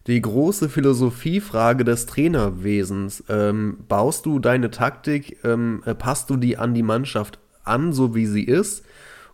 die 0.06 0.22
große 0.22 0.70
Philosophiefrage 0.70 1.84
des 1.84 2.06
Trainerwesens. 2.06 3.24
Ähm, 3.28 3.80
baust 3.88 4.26
du 4.26 4.40
deine 4.40 4.70
Taktik, 4.70 5.44
ähm, 5.44 5.82
äh, 5.86 5.96
passt 5.96 6.30
du 6.30 6.38
die 6.38 6.58
an 6.58 6.74
die 6.74 6.84
Mannschaft 6.84 7.40
an, 7.64 7.92
so 7.92 8.14
wie 8.14 8.28
sie 8.28 8.44
ist? 8.44 8.84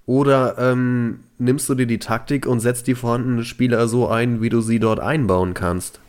Oder 0.05 0.57
ähm, 0.57 1.25
nimmst 1.39 1.67
du 1.67 1.75
dir 1.75 1.87
die 1.87 1.99
Taktik 1.99 2.45
und 2.45 2.61
setzt 2.61 2.87
die 2.87 2.95
vorhandenen 2.95 3.43
Spieler 3.43 3.87
so 3.87 4.07
ein, 4.07 4.41
wie 4.41 4.49
du 4.49 4.61
sie 4.61 4.79
dort 4.79 4.99
einbauen 4.99 5.53
kannst? 5.53 5.99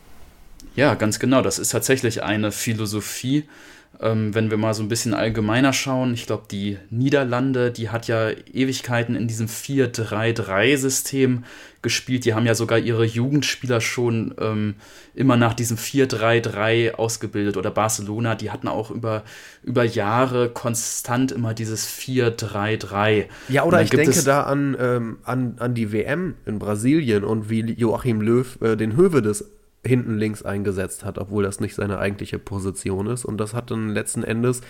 Ja, 0.75 0.93
ganz 0.95 1.19
genau. 1.19 1.41
Das 1.41 1.59
ist 1.59 1.69
tatsächlich 1.69 2.23
eine 2.23 2.51
Philosophie, 2.51 3.45
ähm, 4.01 4.33
wenn 4.35 4.49
wir 4.49 4.57
mal 4.57 4.73
so 4.73 4.83
ein 4.83 4.89
bisschen 4.89 5.13
allgemeiner 5.13 5.73
schauen, 5.73 6.13
ich 6.13 6.25
glaube, 6.25 6.43
die 6.49 6.77
Niederlande, 6.89 7.71
die 7.71 7.89
hat 7.89 8.07
ja 8.07 8.29
Ewigkeiten 8.29 9.15
in 9.15 9.27
diesem 9.27 9.47
4-3-3-System 9.47 11.43
gespielt. 11.81 12.25
Die 12.25 12.33
haben 12.33 12.45
ja 12.45 12.55
sogar 12.55 12.79
ihre 12.79 13.05
Jugendspieler 13.05 13.79
schon 13.79 14.33
ähm, 14.39 14.75
immer 15.13 15.37
nach 15.37 15.53
diesem 15.53 15.77
4-3-3 15.77 16.93
ausgebildet. 16.93 17.57
Oder 17.57 17.71
Barcelona, 17.71 18.35
die 18.35 18.51
hatten 18.51 18.67
auch 18.67 18.91
über, 18.91 19.23
über 19.63 19.83
Jahre 19.83 20.49
konstant 20.49 21.31
immer 21.31 21.53
dieses 21.53 21.87
4-3-3. 21.87 23.25
Ja, 23.49 23.63
oder 23.63 23.81
ich 23.81 23.91
denke 23.91 24.23
da 24.23 24.43
an, 24.43 24.75
ähm, 24.79 25.17
an, 25.23 25.55
an 25.59 25.73
die 25.73 25.91
WM 25.91 26.35
in 26.45 26.59
Brasilien 26.59 27.23
und 27.23 27.49
wie 27.49 27.61
Joachim 27.61 28.19
Löw 28.19 28.61
äh, 28.61 28.75
den 28.75 28.97
Höwe 28.97 29.21
des 29.21 29.54
hinten 29.85 30.17
links 30.17 30.43
eingesetzt 30.43 31.05
hat, 31.05 31.17
obwohl 31.17 31.43
das 31.43 31.59
nicht 31.59 31.75
seine 31.75 31.99
eigentliche 31.99 32.39
Position 32.39 33.07
ist. 33.07 33.25
Und 33.25 33.37
das 33.37 33.53
hat 33.53 33.71
dann 33.71 33.89
letzten 33.89 34.23
Endes 34.23 34.61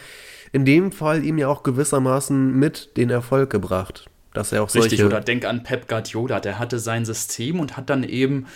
in 0.51 0.65
dem 0.65 0.91
Fall 0.91 1.23
ihm 1.23 1.38
ja 1.38 1.47
auch 1.47 1.63
gewissermaßen 1.63 2.58
mit 2.58 2.97
den 2.97 3.10
Erfolg 3.10 3.49
gebracht. 3.49 4.06
Dass 4.34 4.51
er 4.51 4.63
auch 4.63 4.69
solche 4.69 4.91
Richtig, 4.91 5.06
oder 5.06 5.21
denk 5.21 5.45
an 5.45 5.63
Pep 5.63 5.88
Guardiola, 5.88 6.39
der 6.39 6.60
hatte 6.60 6.78
sein 6.80 7.06
System 7.06 7.60
und 7.60 7.78
hat 7.78 7.89
dann 7.89 8.04
eben 8.04 8.47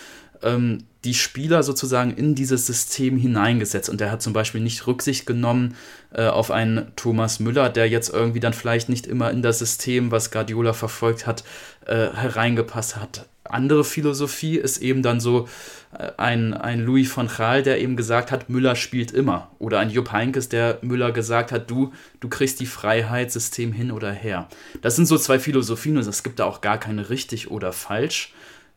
ähm, 0.42 0.84
die 1.04 1.14
Spieler 1.14 1.62
sozusagen 1.62 2.10
in 2.10 2.34
dieses 2.34 2.66
System 2.66 3.16
hineingesetzt. 3.16 3.88
Und 3.88 4.00
der 4.00 4.10
hat 4.10 4.20
zum 4.20 4.32
Beispiel 4.32 4.60
nicht 4.60 4.86
Rücksicht 4.86 5.26
genommen 5.26 5.74
äh, 6.12 6.26
auf 6.26 6.50
einen 6.50 6.92
Thomas 6.96 7.40
Müller, 7.40 7.70
der 7.70 7.88
jetzt 7.88 8.12
irgendwie 8.12 8.40
dann 8.40 8.52
vielleicht 8.52 8.88
nicht 8.88 9.06
immer 9.06 9.30
in 9.30 9.40
das 9.42 9.58
System, 9.58 10.10
was 10.10 10.30
Guardiola 10.30 10.74
verfolgt 10.74 11.26
hat, 11.26 11.44
äh, 11.86 12.08
hereingepasst 12.12 12.96
hat. 12.96 13.26
Andere 13.44 13.84
Philosophie 13.84 14.56
ist 14.56 14.78
eben 14.78 15.02
dann 15.02 15.20
so, 15.20 15.48
ein, 15.92 16.54
ein 16.54 16.84
Louis 16.84 17.10
von 17.10 17.26
Gaal, 17.26 17.62
der 17.62 17.80
eben 17.80 17.96
gesagt 17.96 18.30
hat, 18.30 18.48
Müller 18.48 18.76
spielt 18.76 19.10
immer. 19.10 19.50
Oder 19.58 19.80
ein 19.80 19.90
Jupp 19.90 20.12
Heinkes, 20.12 20.48
der 20.48 20.78
Müller 20.82 21.10
gesagt 21.10 21.50
hat, 21.50 21.70
du, 21.70 21.92
du 22.20 22.28
kriegst 22.28 22.60
die 22.60 22.66
Freiheit, 22.66 23.32
System 23.32 23.72
hin 23.72 23.90
oder 23.90 24.12
her. 24.12 24.48
Das 24.82 24.94
sind 24.96 25.06
so 25.06 25.18
zwei 25.18 25.40
Philosophien 25.40 25.96
und 25.96 26.06
es 26.06 26.22
gibt 26.22 26.38
da 26.38 26.44
auch 26.44 26.60
gar 26.60 26.78
keine 26.78 27.10
richtig 27.10 27.50
oder 27.50 27.72
falsch. 27.72 28.32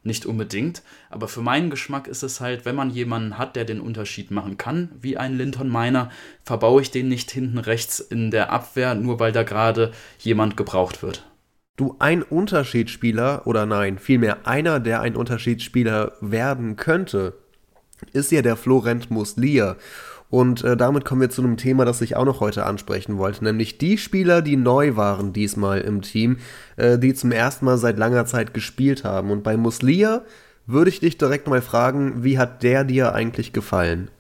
Nicht 0.05 0.25
unbedingt. 0.25 0.81
Aber 1.09 1.29
für 1.29 1.41
meinen 1.41 1.69
Geschmack 1.69 2.07
ist 2.07 2.23
es 2.23 2.41
halt, 2.41 2.65
wenn 2.65 2.75
man 2.75 2.89
jemanden 2.89 3.37
hat, 3.37 3.55
der 3.55 3.63
den 3.63 3.79
Unterschied 3.79 4.31
machen 4.31 4.57
kann, 4.57 4.89
wie 4.99 5.15
ein 5.15 5.37
Linton 5.37 5.71
Miner, 5.71 6.09
verbaue 6.43 6.81
ich 6.81 6.91
den 6.91 7.07
nicht 7.07 7.31
hinten 7.31 7.57
rechts 7.57 7.99
in 7.99 8.29
der 8.29 8.51
Abwehr, 8.51 8.95
nur 8.95 9.19
weil 9.19 9.31
da 9.31 9.43
gerade 9.43 9.93
jemand 10.19 10.57
gebraucht 10.57 11.03
wird. 11.03 11.23
Du 11.75 11.95
ein 11.97 12.21
Unterschiedsspieler 12.21 13.47
oder 13.47 13.65
nein, 13.65 13.97
vielmehr 13.97 14.45
einer, 14.45 14.79
der 14.79 15.01
ein 15.01 15.15
Unterschiedsspieler 15.15 16.11
werden 16.21 16.75
könnte, 16.75 17.33
ist 18.11 18.31
ja 18.31 18.43
der 18.43 18.57
Florent 18.57 19.09
Muslia. 19.09 19.75
Und 20.29 20.63
äh, 20.63 20.77
damit 20.77 21.03
kommen 21.03 21.21
wir 21.21 21.31
zu 21.31 21.41
einem 21.41 21.57
Thema, 21.57 21.83
das 21.83 22.01
ich 22.01 22.15
auch 22.15 22.25
noch 22.25 22.41
heute 22.41 22.67
ansprechen 22.67 23.17
wollte, 23.17 23.43
nämlich 23.43 23.79
die 23.79 23.97
Spieler, 23.97 24.43
die 24.43 24.55
neu 24.55 24.95
waren 24.95 25.33
diesmal 25.33 25.81
im 25.81 26.03
Team, 26.03 26.37
äh, 26.75 26.99
die 26.99 27.15
zum 27.15 27.31
ersten 27.31 27.65
Mal 27.65 27.79
seit 27.79 27.97
langer 27.97 28.27
Zeit 28.27 28.53
gespielt 28.53 29.03
haben. 29.03 29.31
Und 29.31 29.41
bei 29.43 29.57
Muslia 29.57 30.21
würde 30.67 30.89
ich 30.89 30.99
dich 30.99 31.17
direkt 31.17 31.47
mal 31.47 31.61
fragen, 31.63 32.23
wie 32.23 32.37
hat 32.37 32.61
der 32.61 32.83
dir 32.83 33.15
eigentlich 33.15 33.51
gefallen? 33.51 34.11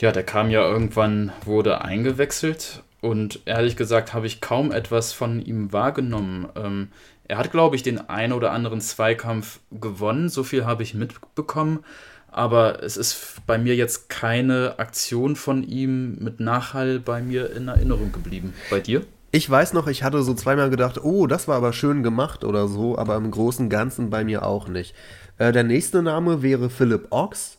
Ja, 0.00 0.12
der 0.12 0.22
kam 0.22 0.50
ja 0.50 0.62
irgendwann, 0.62 1.32
wurde 1.44 1.84
eingewechselt 1.84 2.84
und 3.00 3.40
ehrlich 3.46 3.76
gesagt 3.76 4.12
habe 4.12 4.26
ich 4.26 4.40
kaum 4.40 4.72
etwas 4.72 5.12
von 5.12 5.40
ihm 5.40 5.72
wahrgenommen. 5.72 6.48
Ähm, 6.56 6.88
er 7.28 7.38
hat, 7.38 7.52
glaube 7.52 7.76
ich, 7.76 7.82
den 7.82 8.10
einen 8.10 8.32
oder 8.32 8.52
anderen 8.52 8.80
Zweikampf 8.80 9.60
gewonnen, 9.70 10.28
so 10.28 10.42
viel 10.42 10.66
habe 10.66 10.82
ich 10.82 10.94
mitbekommen. 10.94 11.84
Aber 12.32 12.82
es 12.82 12.96
ist 12.96 13.44
bei 13.46 13.58
mir 13.58 13.74
jetzt 13.74 14.08
keine 14.08 14.78
Aktion 14.78 15.34
von 15.34 15.64
ihm 15.64 16.16
mit 16.18 16.38
Nachhall 16.40 17.00
bei 17.00 17.22
mir 17.22 17.54
in 17.54 17.68
Erinnerung 17.68 18.12
geblieben. 18.12 18.52
Bei 18.70 18.80
dir? 18.80 19.04
Ich 19.32 19.48
weiß 19.48 19.72
noch, 19.72 19.86
ich 19.86 20.02
hatte 20.02 20.22
so 20.22 20.34
zweimal 20.34 20.70
gedacht, 20.70 21.02
oh, 21.02 21.26
das 21.26 21.48
war 21.48 21.56
aber 21.56 21.72
schön 21.72 22.02
gemacht 22.02 22.44
oder 22.44 22.68
so, 22.68 22.98
aber 22.98 23.16
im 23.16 23.30
Großen 23.30 23.66
und 23.66 23.70
Ganzen 23.70 24.10
bei 24.10 24.24
mir 24.24 24.44
auch 24.44 24.68
nicht. 24.68 24.94
Äh, 25.38 25.52
der 25.52 25.64
nächste 25.64 26.02
Name 26.02 26.42
wäre 26.42 26.68
Philipp 26.68 27.08
Ochs. 27.10 27.58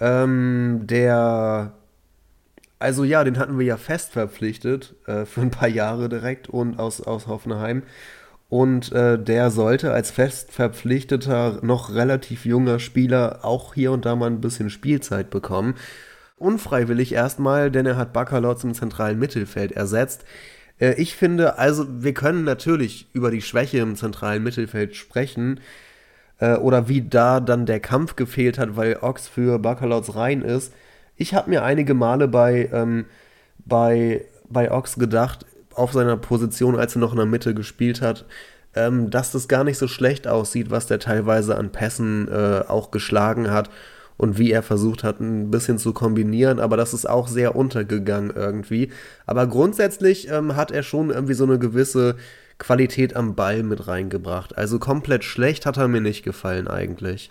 Ähm, 0.00 0.80
der 0.84 1.74
also 2.80 3.04
ja, 3.04 3.22
den 3.22 3.38
hatten 3.38 3.58
wir 3.58 3.66
ja 3.66 3.76
fest 3.76 4.12
verpflichtet 4.12 4.94
äh, 5.06 5.24
für 5.24 5.42
ein 5.42 5.50
paar 5.50 5.68
Jahre 5.68 6.08
direkt 6.08 6.48
und 6.48 6.78
aus, 6.78 7.00
aus 7.00 7.26
Hoffenheim. 7.28 7.84
Und 8.48 8.90
äh, 8.90 9.16
der 9.22 9.52
sollte 9.52 9.92
als 9.92 10.10
fest 10.10 10.50
verpflichteter, 10.50 11.60
noch 11.62 11.94
relativ 11.94 12.44
junger 12.44 12.80
Spieler 12.80 13.40
auch 13.44 13.74
hier 13.74 13.92
und 13.92 14.06
da 14.06 14.16
mal 14.16 14.26
ein 14.26 14.40
bisschen 14.40 14.70
Spielzeit 14.70 15.30
bekommen. 15.30 15.76
Unfreiwillig 16.36 17.12
erstmal, 17.12 17.70
denn 17.70 17.86
er 17.86 17.96
hat 17.96 18.12
Baccalords 18.12 18.64
im 18.64 18.74
zentralen 18.74 19.20
Mittelfeld 19.20 19.72
ersetzt. 19.72 20.24
Äh, 20.80 20.94
ich 20.94 21.14
finde, 21.14 21.58
also 21.58 21.86
wir 22.02 22.14
können 22.14 22.44
natürlich 22.44 23.08
über 23.12 23.30
die 23.30 23.42
Schwäche 23.42 23.78
im 23.78 23.94
zentralen 23.94 24.42
Mittelfeld 24.42 24.96
sprechen. 24.96 25.60
Äh, 26.40 26.54
oder 26.54 26.88
wie 26.88 27.02
da 27.02 27.40
dann 27.40 27.66
der 27.66 27.80
Kampf 27.80 28.16
gefehlt 28.16 28.58
hat, 28.58 28.76
weil 28.76 28.98
Ox 29.02 29.28
für 29.28 29.58
Baccalords 29.58 30.16
rein 30.16 30.42
ist. 30.42 30.72
Ich 31.20 31.34
habe 31.34 31.50
mir 31.50 31.62
einige 31.62 31.92
Male 31.92 32.28
bei, 32.28 32.70
ähm, 32.72 33.04
bei, 33.66 34.24
bei 34.48 34.72
Ox 34.72 34.94
gedacht, 34.94 35.44
auf 35.74 35.92
seiner 35.92 36.16
Position, 36.16 36.76
als 36.76 36.96
er 36.96 37.00
noch 37.00 37.12
in 37.12 37.18
der 37.18 37.26
Mitte 37.26 37.52
gespielt 37.52 38.00
hat, 38.00 38.24
ähm, 38.74 39.10
dass 39.10 39.30
das 39.30 39.46
gar 39.46 39.62
nicht 39.62 39.76
so 39.76 39.86
schlecht 39.86 40.26
aussieht, 40.26 40.70
was 40.70 40.86
der 40.86 40.98
teilweise 40.98 41.58
an 41.58 41.72
Pässen 41.72 42.26
äh, 42.28 42.62
auch 42.66 42.90
geschlagen 42.90 43.50
hat 43.50 43.68
und 44.16 44.38
wie 44.38 44.50
er 44.50 44.62
versucht 44.62 45.04
hat, 45.04 45.20
ein 45.20 45.50
bisschen 45.50 45.76
zu 45.76 45.92
kombinieren, 45.92 46.58
aber 46.58 46.78
das 46.78 46.94
ist 46.94 47.06
auch 47.06 47.28
sehr 47.28 47.54
untergegangen 47.54 48.32
irgendwie. 48.34 48.90
Aber 49.26 49.46
grundsätzlich 49.46 50.30
ähm, 50.30 50.56
hat 50.56 50.70
er 50.70 50.82
schon 50.82 51.10
irgendwie 51.10 51.34
so 51.34 51.44
eine 51.44 51.58
gewisse 51.58 52.16
Qualität 52.56 53.14
am 53.14 53.34
Ball 53.34 53.62
mit 53.62 53.86
reingebracht. 53.88 54.56
Also 54.56 54.78
komplett 54.78 55.24
schlecht 55.24 55.66
hat 55.66 55.76
er 55.76 55.88
mir 55.88 56.00
nicht 56.00 56.22
gefallen 56.22 56.66
eigentlich. 56.66 57.30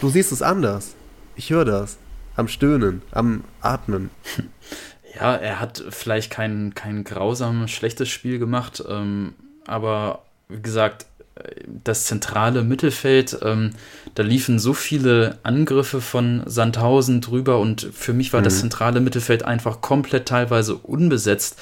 Du 0.00 0.08
siehst 0.08 0.32
es 0.32 0.42
anders. 0.42 0.94
Ich 1.36 1.50
höre 1.50 1.64
das. 1.64 1.98
Am 2.36 2.48
Stöhnen, 2.48 3.02
am 3.12 3.44
Atmen. 3.60 4.10
Ja, 5.18 5.34
er 5.34 5.58
hat 5.58 5.82
vielleicht 5.90 6.30
kein, 6.30 6.72
kein 6.76 7.02
grausam 7.02 7.66
schlechtes 7.66 8.08
Spiel 8.08 8.38
gemacht, 8.38 8.82
ähm, 8.88 9.34
aber 9.66 10.22
wie 10.48 10.62
gesagt, 10.62 11.06
das 11.66 12.06
zentrale 12.06 12.62
Mittelfeld, 12.62 13.38
ähm, 13.42 13.72
da 14.14 14.22
liefen 14.22 14.58
so 14.58 14.74
viele 14.74 15.38
Angriffe 15.42 16.00
von 16.00 16.42
Sandhausen 16.46 17.20
drüber 17.20 17.58
und 17.58 17.88
für 17.92 18.12
mich 18.12 18.32
war 18.32 18.40
mhm. 18.40 18.44
das 18.44 18.60
zentrale 18.60 19.00
Mittelfeld 19.00 19.42
einfach 19.42 19.80
komplett 19.80 20.26
teilweise 20.26 20.76
unbesetzt. 20.76 21.58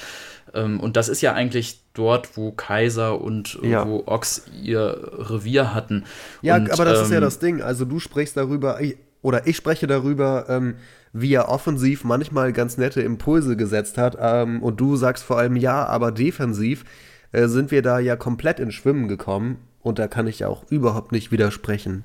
Ähm, 0.53 0.79
und 0.79 0.97
das 0.97 1.09
ist 1.09 1.21
ja 1.21 1.33
eigentlich 1.33 1.79
dort, 1.99 2.37
wo 2.37 2.51
Kaiser 2.51 3.21
und 3.21 3.59
ja. 3.61 3.85
wo 3.85 4.03
Ox 4.05 4.45
ihr 4.63 5.11
Revier 5.17 5.73
hatten. 5.73 6.05
Ja, 6.41 6.55
und, 6.55 6.71
aber 6.71 6.85
das 6.85 6.99
ähm, 6.99 7.05
ist 7.05 7.11
ja 7.11 7.17
ähm, 7.17 7.23
das 7.23 7.39
Ding. 7.39 7.61
Also 7.61 7.85
du 7.85 7.99
sprichst 7.99 8.37
darüber, 8.37 8.79
oder 9.21 9.45
ich 9.45 9.57
spreche 9.57 9.85
darüber, 9.85 10.45
ähm, 10.47 10.75
wie 11.11 11.33
er 11.33 11.49
offensiv 11.49 12.03
manchmal 12.03 12.53
ganz 12.53 12.77
nette 12.77 13.01
Impulse 13.01 13.57
gesetzt 13.57 13.97
hat. 13.97 14.17
Ähm, 14.19 14.63
und 14.63 14.79
du 14.79 14.95
sagst 14.95 15.23
vor 15.23 15.37
allem 15.37 15.55
ja, 15.55 15.85
aber 15.85 16.11
defensiv 16.11 16.85
äh, 17.31 17.47
sind 17.47 17.71
wir 17.71 17.81
da 17.81 17.99
ja 17.99 18.15
komplett 18.15 18.59
ins 18.59 18.73
Schwimmen 18.75 19.07
gekommen. 19.07 19.57
Und 19.81 19.99
da 19.99 20.07
kann 20.07 20.27
ich 20.27 20.39
ja 20.39 20.47
auch 20.47 20.63
überhaupt 20.69 21.11
nicht 21.11 21.31
widersprechen. 21.31 22.03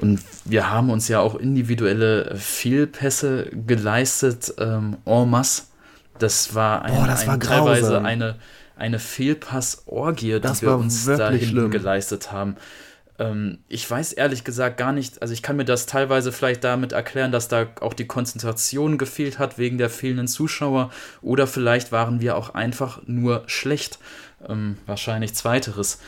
Und 0.00 0.20
wir 0.44 0.70
haben 0.70 0.90
uns 0.90 1.08
ja 1.08 1.20
auch 1.20 1.34
individuelle 1.34 2.36
Fehlpässe 2.36 3.50
geleistet, 3.66 4.54
ähm, 4.58 4.98
en 5.04 5.30
masse. 5.30 5.62
Das 6.18 6.54
war, 6.54 6.82
ein, 6.82 6.94
Boah, 6.94 7.06
das 7.06 7.22
ein, 7.22 7.28
war 7.28 7.40
teilweise 7.40 8.00
eine, 8.02 8.36
eine 8.78 8.98
Fehlpassorgie, 8.98 10.40
die 10.40 10.62
wir 10.62 10.76
uns 10.76 11.04
da 11.04 11.30
hinten 11.30 11.70
geleistet 11.70 12.32
haben. 12.32 12.56
Ähm, 13.18 13.58
ich 13.68 13.88
weiß 13.90 14.12
ehrlich 14.12 14.44
gesagt 14.44 14.76
gar 14.76 14.92
nicht, 14.92 15.20
also 15.20 15.34
ich 15.34 15.42
kann 15.42 15.56
mir 15.56 15.64
das 15.64 15.86
teilweise 15.86 16.32
vielleicht 16.32 16.64
damit 16.64 16.92
erklären, 16.92 17.32
dass 17.32 17.48
da 17.48 17.66
auch 17.80 17.94
die 17.94 18.06
Konzentration 18.06 18.96
gefehlt 18.96 19.38
hat 19.38 19.58
wegen 19.58 19.78
der 19.78 19.90
fehlenden 19.90 20.28
Zuschauer 20.28 20.90
oder 21.20 21.46
vielleicht 21.46 21.92
waren 21.92 22.20
wir 22.20 22.36
auch 22.36 22.54
einfach 22.54 23.00
nur 23.06 23.42
schlecht. 23.46 23.98
Ähm, 24.48 24.78
wahrscheinlich 24.86 25.34
zweiteres. 25.34 25.98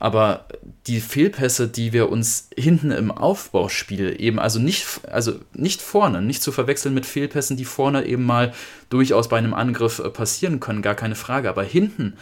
Aber 0.00 0.46
die 0.86 1.00
Fehlpässe, 1.00 1.68
die 1.68 1.92
wir 1.92 2.08
uns 2.08 2.48
hinten 2.56 2.90
im 2.90 3.10
Aufbauspiel 3.10 4.16
eben, 4.18 4.40
also 4.40 4.58
nicht, 4.58 4.86
also 5.08 5.34
nicht 5.52 5.82
vorne, 5.82 6.22
nicht 6.22 6.42
zu 6.42 6.52
verwechseln 6.52 6.94
mit 6.94 7.04
Fehlpässen, 7.04 7.58
die 7.58 7.66
vorne 7.66 8.06
eben 8.06 8.24
mal 8.24 8.52
durchaus 8.88 9.28
bei 9.28 9.36
einem 9.36 9.54
Angriff 9.54 9.98
äh, 9.98 10.08
passieren 10.08 10.58
können, 10.58 10.80
gar 10.80 10.94
keine 10.94 11.14
Frage. 11.14 11.50
Aber 11.50 11.62
hinten 11.62 12.14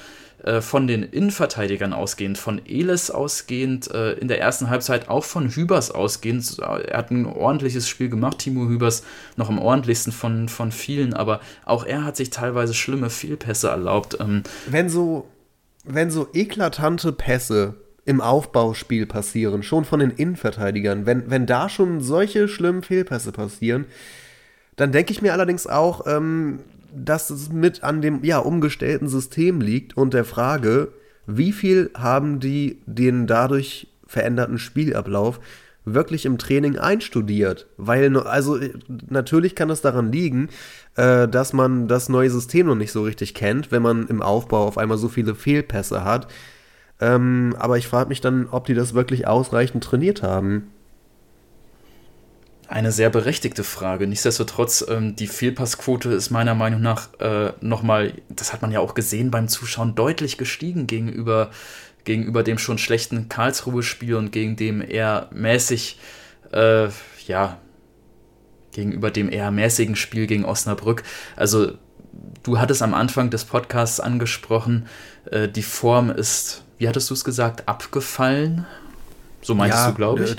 äh, 0.42 0.60
von 0.60 0.88
den 0.88 1.04
Innenverteidigern 1.04 1.92
ausgehend, 1.92 2.36
von 2.36 2.60
Eles 2.66 3.12
ausgehend, 3.12 3.92
äh, 3.92 4.12
in 4.14 4.26
der 4.26 4.40
ersten 4.40 4.70
Halbzeit 4.70 5.08
auch 5.08 5.24
von 5.24 5.48
Hübers 5.48 5.92
ausgehend. 5.92 6.58
Er 6.58 6.98
hat 6.98 7.12
ein 7.12 7.26
ordentliches 7.26 7.88
Spiel 7.88 8.08
gemacht, 8.08 8.38
Timo 8.38 8.68
Hübers, 8.68 9.04
noch 9.36 9.48
am 9.48 9.60
ordentlichsten 9.60 10.12
von, 10.12 10.48
von 10.48 10.72
vielen, 10.72 11.14
aber 11.14 11.40
auch 11.64 11.86
er 11.86 12.04
hat 12.04 12.16
sich 12.16 12.30
teilweise 12.30 12.74
schlimme 12.74 13.08
Fehlpässe 13.08 13.68
erlaubt. 13.68 14.18
Ähm, 14.20 14.42
Wenn 14.68 14.88
so 14.88 15.28
wenn 15.88 16.10
so 16.10 16.28
eklatante 16.32 17.12
Pässe 17.12 17.74
im 18.04 18.20
Aufbauspiel 18.20 19.06
passieren, 19.06 19.62
schon 19.62 19.84
von 19.84 20.00
den 20.00 20.10
Innenverteidigern. 20.10 21.04
Wenn, 21.04 21.30
wenn 21.30 21.46
da 21.46 21.68
schon 21.68 22.00
solche 22.00 22.48
schlimmen 22.48 22.82
Fehlpässe 22.82 23.32
passieren, 23.32 23.84
dann 24.76 24.92
denke 24.92 25.12
ich 25.12 25.20
mir 25.20 25.32
allerdings 25.32 25.66
auch, 25.66 26.06
ähm, 26.06 26.60
dass 26.94 27.30
es 27.30 27.52
mit 27.52 27.84
an 27.84 28.00
dem 28.00 28.24
ja, 28.24 28.38
umgestellten 28.38 29.08
System 29.08 29.60
liegt 29.60 29.96
und 29.96 30.14
der 30.14 30.24
Frage, 30.24 30.92
wie 31.26 31.52
viel 31.52 31.90
haben 31.94 32.40
die 32.40 32.78
den 32.86 33.26
dadurch 33.26 33.88
veränderten 34.06 34.58
Spielablauf 34.58 35.40
wirklich 35.94 36.24
im 36.26 36.38
Training 36.38 36.78
einstudiert. 36.78 37.66
Weil, 37.76 38.16
also 38.16 38.58
natürlich 39.08 39.54
kann 39.54 39.70
es 39.70 39.80
daran 39.80 40.12
liegen, 40.12 40.48
äh, 40.96 41.28
dass 41.28 41.52
man 41.52 41.88
das 41.88 42.08
neue 42.08 42.30
System 42.30 42.66
noch 42.66 42.74
nicht 42.74 42.92
so 42.92 43.02
richtig 43.02 43.34
kennt, 43.34 43.70
wenn 43.70 43.82
man 43.82 44.06
im 44.08 44.22
Aufbau 44.22 44.66
auf 44.66 44.78
einmal 44.78 44.98
so 44.98 45.08
viele 45.08 45.34
Fehlpässe 45.34 46.04
hat. 46.04 46.28
Ähm, 47.00 47.54
aber 47.58 47.78
ich 47.78 47.86
frage 47.86 48.08
mich 48.08 48.20
dann, 48.20 48.48
ob 48.50 48.66
die 48.66 48.74
das 48.74 48.94
wirklich 48.94 49.26
ausreichend 49.26 49.84
trainiert 49.84 50.22
haben. 50.22 50.68
Eine 52.68 52.92
sehr 52.92 53.08
berechtigte 53.08 53.64
Frage. 53.64 54.06
Nichtsdestotrotz, 54.06 54.84
ähm, 54.88 55.16
die 55.16 55.26
Fehlpassquote 55.26 56.10
ist 56.10 56.28
meiner 56.28 56.54
Meinung 56.54 56.82
nach 56.82 57.08
äh, 57.18 57.52
nochmal, 57.62 58.12
das 58.28 58.52
hat 58.52 58.60
man 58.60 58.70
ja 58.70 58.80
auch 58.80 58.92
gesehen 58.92 59.30
beim 59.30 59.48
Zuschauen, 59.48 59.94
deutlich 59.94 60.36
gestiegen 60.36 60.86
gegenüber 60.86 61.50
gegenüber 62.08 62.42
dem 62.42 62.56
schon 62.56 62.78
schlechten 62.78 63.28
Karlsruhe-Spiel 63.28 64.14
und 64.14 64.32
gegen 64.32 64.56
dem 64.56 64.80
eher 64.80 65.28
mäßig, 65.30 65.98
äh, 66.52 66.88
ja, 67.26 67.58
gegenüber 68.72 69.10
dem 69.10 69.30
eher 69.30 69.50
mäßigen 69.50 69.94
Spiel 69.94 70.26
gegen 70.26 70.46
Osnabrück. 70.46 71.02
Also, 71.36 71.72
du 72.44 72.58
hattest 72.58 72.80
am 72.80 72.94
Anfang 72.94 73.28
des 73.28 73.44
Podcasts 73.44 74.00
angesprochen, 74.00 74.86
äh, 75.30 75.48
die 75.48 75.62
Form 75.62 76.08
ist, 76.10 76.64
wie 76.78 76.88
hattest 76.88 77.10
du 77.10 77.14
es 77.14 77.24
gesagt, 77.24 77.68
abgefallen? 77.68 78.66
So 79.42 79.54
meintest 79.54 79.82
ja, 79.84 79.90
du, 79.90 79.96
glaube 79.96 80.24
ich. 80.24 80.36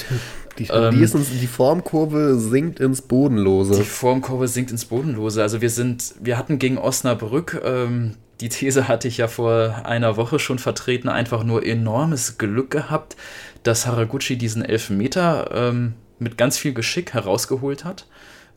Die, 0.57 0.67
ähm, 0.73 0.97
die, 0.97 1.13
uns, 1.13 1.29
die, 1.29 1.47
Formkurve 1.47 2.39
sinkt 2.39 2.79
ins 2.79 3.03
Bodenlose. 3.03 3.75
Die 3.75 3.83
Formkurve 3.83 4.47
sinkt 4.47 4.71
ins 4.71 4.85
Bodenlose. 4.85 5.43
Also 5.43 5.61
wir 5.61 5.69
sind, 5.69 6.15
wir 6.19 6.35
hatten 6.35 6.57
gegen 6.57 6.79
Osnabrück 6.79 7.61
ähm, 7.63 8.15
die 8.41 8.49
These 8.49 8.87
hatte 8.87 9.07
ich 9.07 9.17
ja 9.17 9.27
vor 9.27 9.81
einer 9.85 10.17
Woche 10.17 10.39
schon 10.39 10.59
vertreten, 10.59 11.09
einfach 11.09 11.43
nur 11.43 11.65
enormes 11.65 12.37
Glück 12.37 12.71
gehabt, 12.71 13.15
dass 13.63 13.85
Haraguchi 13.85 14.37
diesen 14.37 14.63
Elfmeter 14.63 15.49
ähm, 15.53 15.95
mit 16.19 16.37
ganz 16.37 16.57
viel 16.57 16.73
Geschick 16.73 17.13
herausgeholt 17.13 17.85
hat 17.85 18.05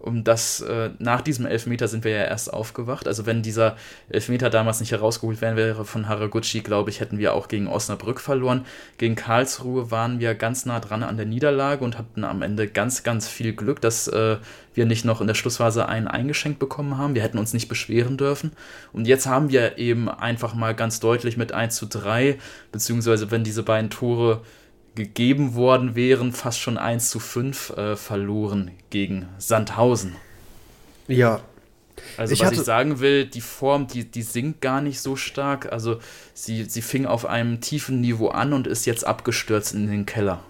um 0.03 0.25
das, 0.25 0.61
äh, 0.61 0.91
nach 0.99 1.21
diesem 1.21 1.47
Elfmeter 1.47 1.88
sind 1.88 2.05
wir 2.05 2.11
ja 2.11 2.25
erst 2.25 2.53
aufgewacht. 2.53 3.07
Also 3.07 3.25
wenn 3.25 3.43
dieser 3.43 3.77
Elfmeter 4.09 4.51
damals 4.51 4.81
nicht 4.81 4.91
herausgeholt 4.91 5.41
werden 5.41 5.57
wäre 5.57 5.85
von 5.85 6.09
Haraguchi, 6.09 6.61
glaube 6.61 6.91
ich, 6.91 7.01
hätten 7.01 7.19
wir 7.19 7.35
auch 7.35 7.49
gegen 7.49 7.69
Osnabrück 7.69 8.21
verloren. 8.21 8.67
Gegen 8.99 9.15
Karlsruhe 9.15 9.91
waren 9.91 10.19
wir 10.19 10.35
ganz 10.35 10.67
nah 10.67 10.81
dran 10.81 11.03
an 11.03 11.17
der 11.17 11.27
Niederlage 11.27 11.85
und 11.85 11.99
hatten 11.99 12.25
am 12.25 12.43
Ende 12.43 12.67
ganz, 12.67 13.05
ganz 13.05 13.29
viel 13.29 13.53
Glück, 13.53 13.81
dass 13.81 14.09
äh, 14.09 14.38
wir 14.75 14.87
nicht 14.87 15.05
noch 15.05 15.21
in 15.21 15.29
der 15.29 15.35
Schlussphase 15.35 15.88
einen 15.88 16.09
eingeschenkt 16.09 16.59
bekommen 16.59 16.99
haben. 16.99 17.15
Wir 17.15 17.23
hätten 17.23 17.38
uns 17.38 17.53
nicht 17.53 17.69
beschweren 17.69 18.17
dürfen. 18.17 18.53
Und 18.93 19.07
jetzt 19.07 19.27
haben 19.27 19.51
wir 19.51 19.79
eben 19.79 20.09
einfach 20.09 20.55
mal 20.55 20.75
ganz 20.75 20.99
deutlich 20.99 21.37
mit 21.37 21.53
1 21.53 21.77
zu 21.77 21.87
3, 21.87 22.38
beziehungsweise 22.73 23.31
wenn 23.31 23.45
diese 23.45 23.62
beiden 23.62 23.91
Tore 23.91 24.43
gegeben 24.95 25.55
worden 25.55 25.95
wären, 25.95 26.33
fast 26.33 26.61
schon 26.61 26.77
1 26.77 27.11
zu 27.11 27.19
5 27.19 27.71
äh, 27.71 27.97
verloren 27.97 28.71
gegen 28.91 29.29
Sandhausen. 29.39 30.17
Ja. 31.09 31.41
Also 32.17 32.35
ich 32.35 32.41
was 32.41 32.53
ich 32.53 32.61
sagen 32.61 33.01
will, 33.01 33.27
die 33.27 33.41
Form, 33.41 33.87
die, 33.87 34.05
die 34.05 34.23
sinkt 34.23 34.61
gar 34.61 34.81
nicht 34.81 35.01
so 35.01 35.17
stark. 35.17 35.73
Also 35.73 35.99
sie, 36.35 36.65
sie 36.65 36.83
fing 36.83 37.07
auf 37.07 37.27
einem 37.27 37.61
tiefen 37.61 38.01
Niveau 38.01 38.29
an 38.29 38.53
und 38.53 38.67
ist 38.67 38.87
jetzt 38.87 39.07
abgestürzt 39.07 39.75
in 39.75 39.87
den 39.89 40.07
Keller. 40.07 40.43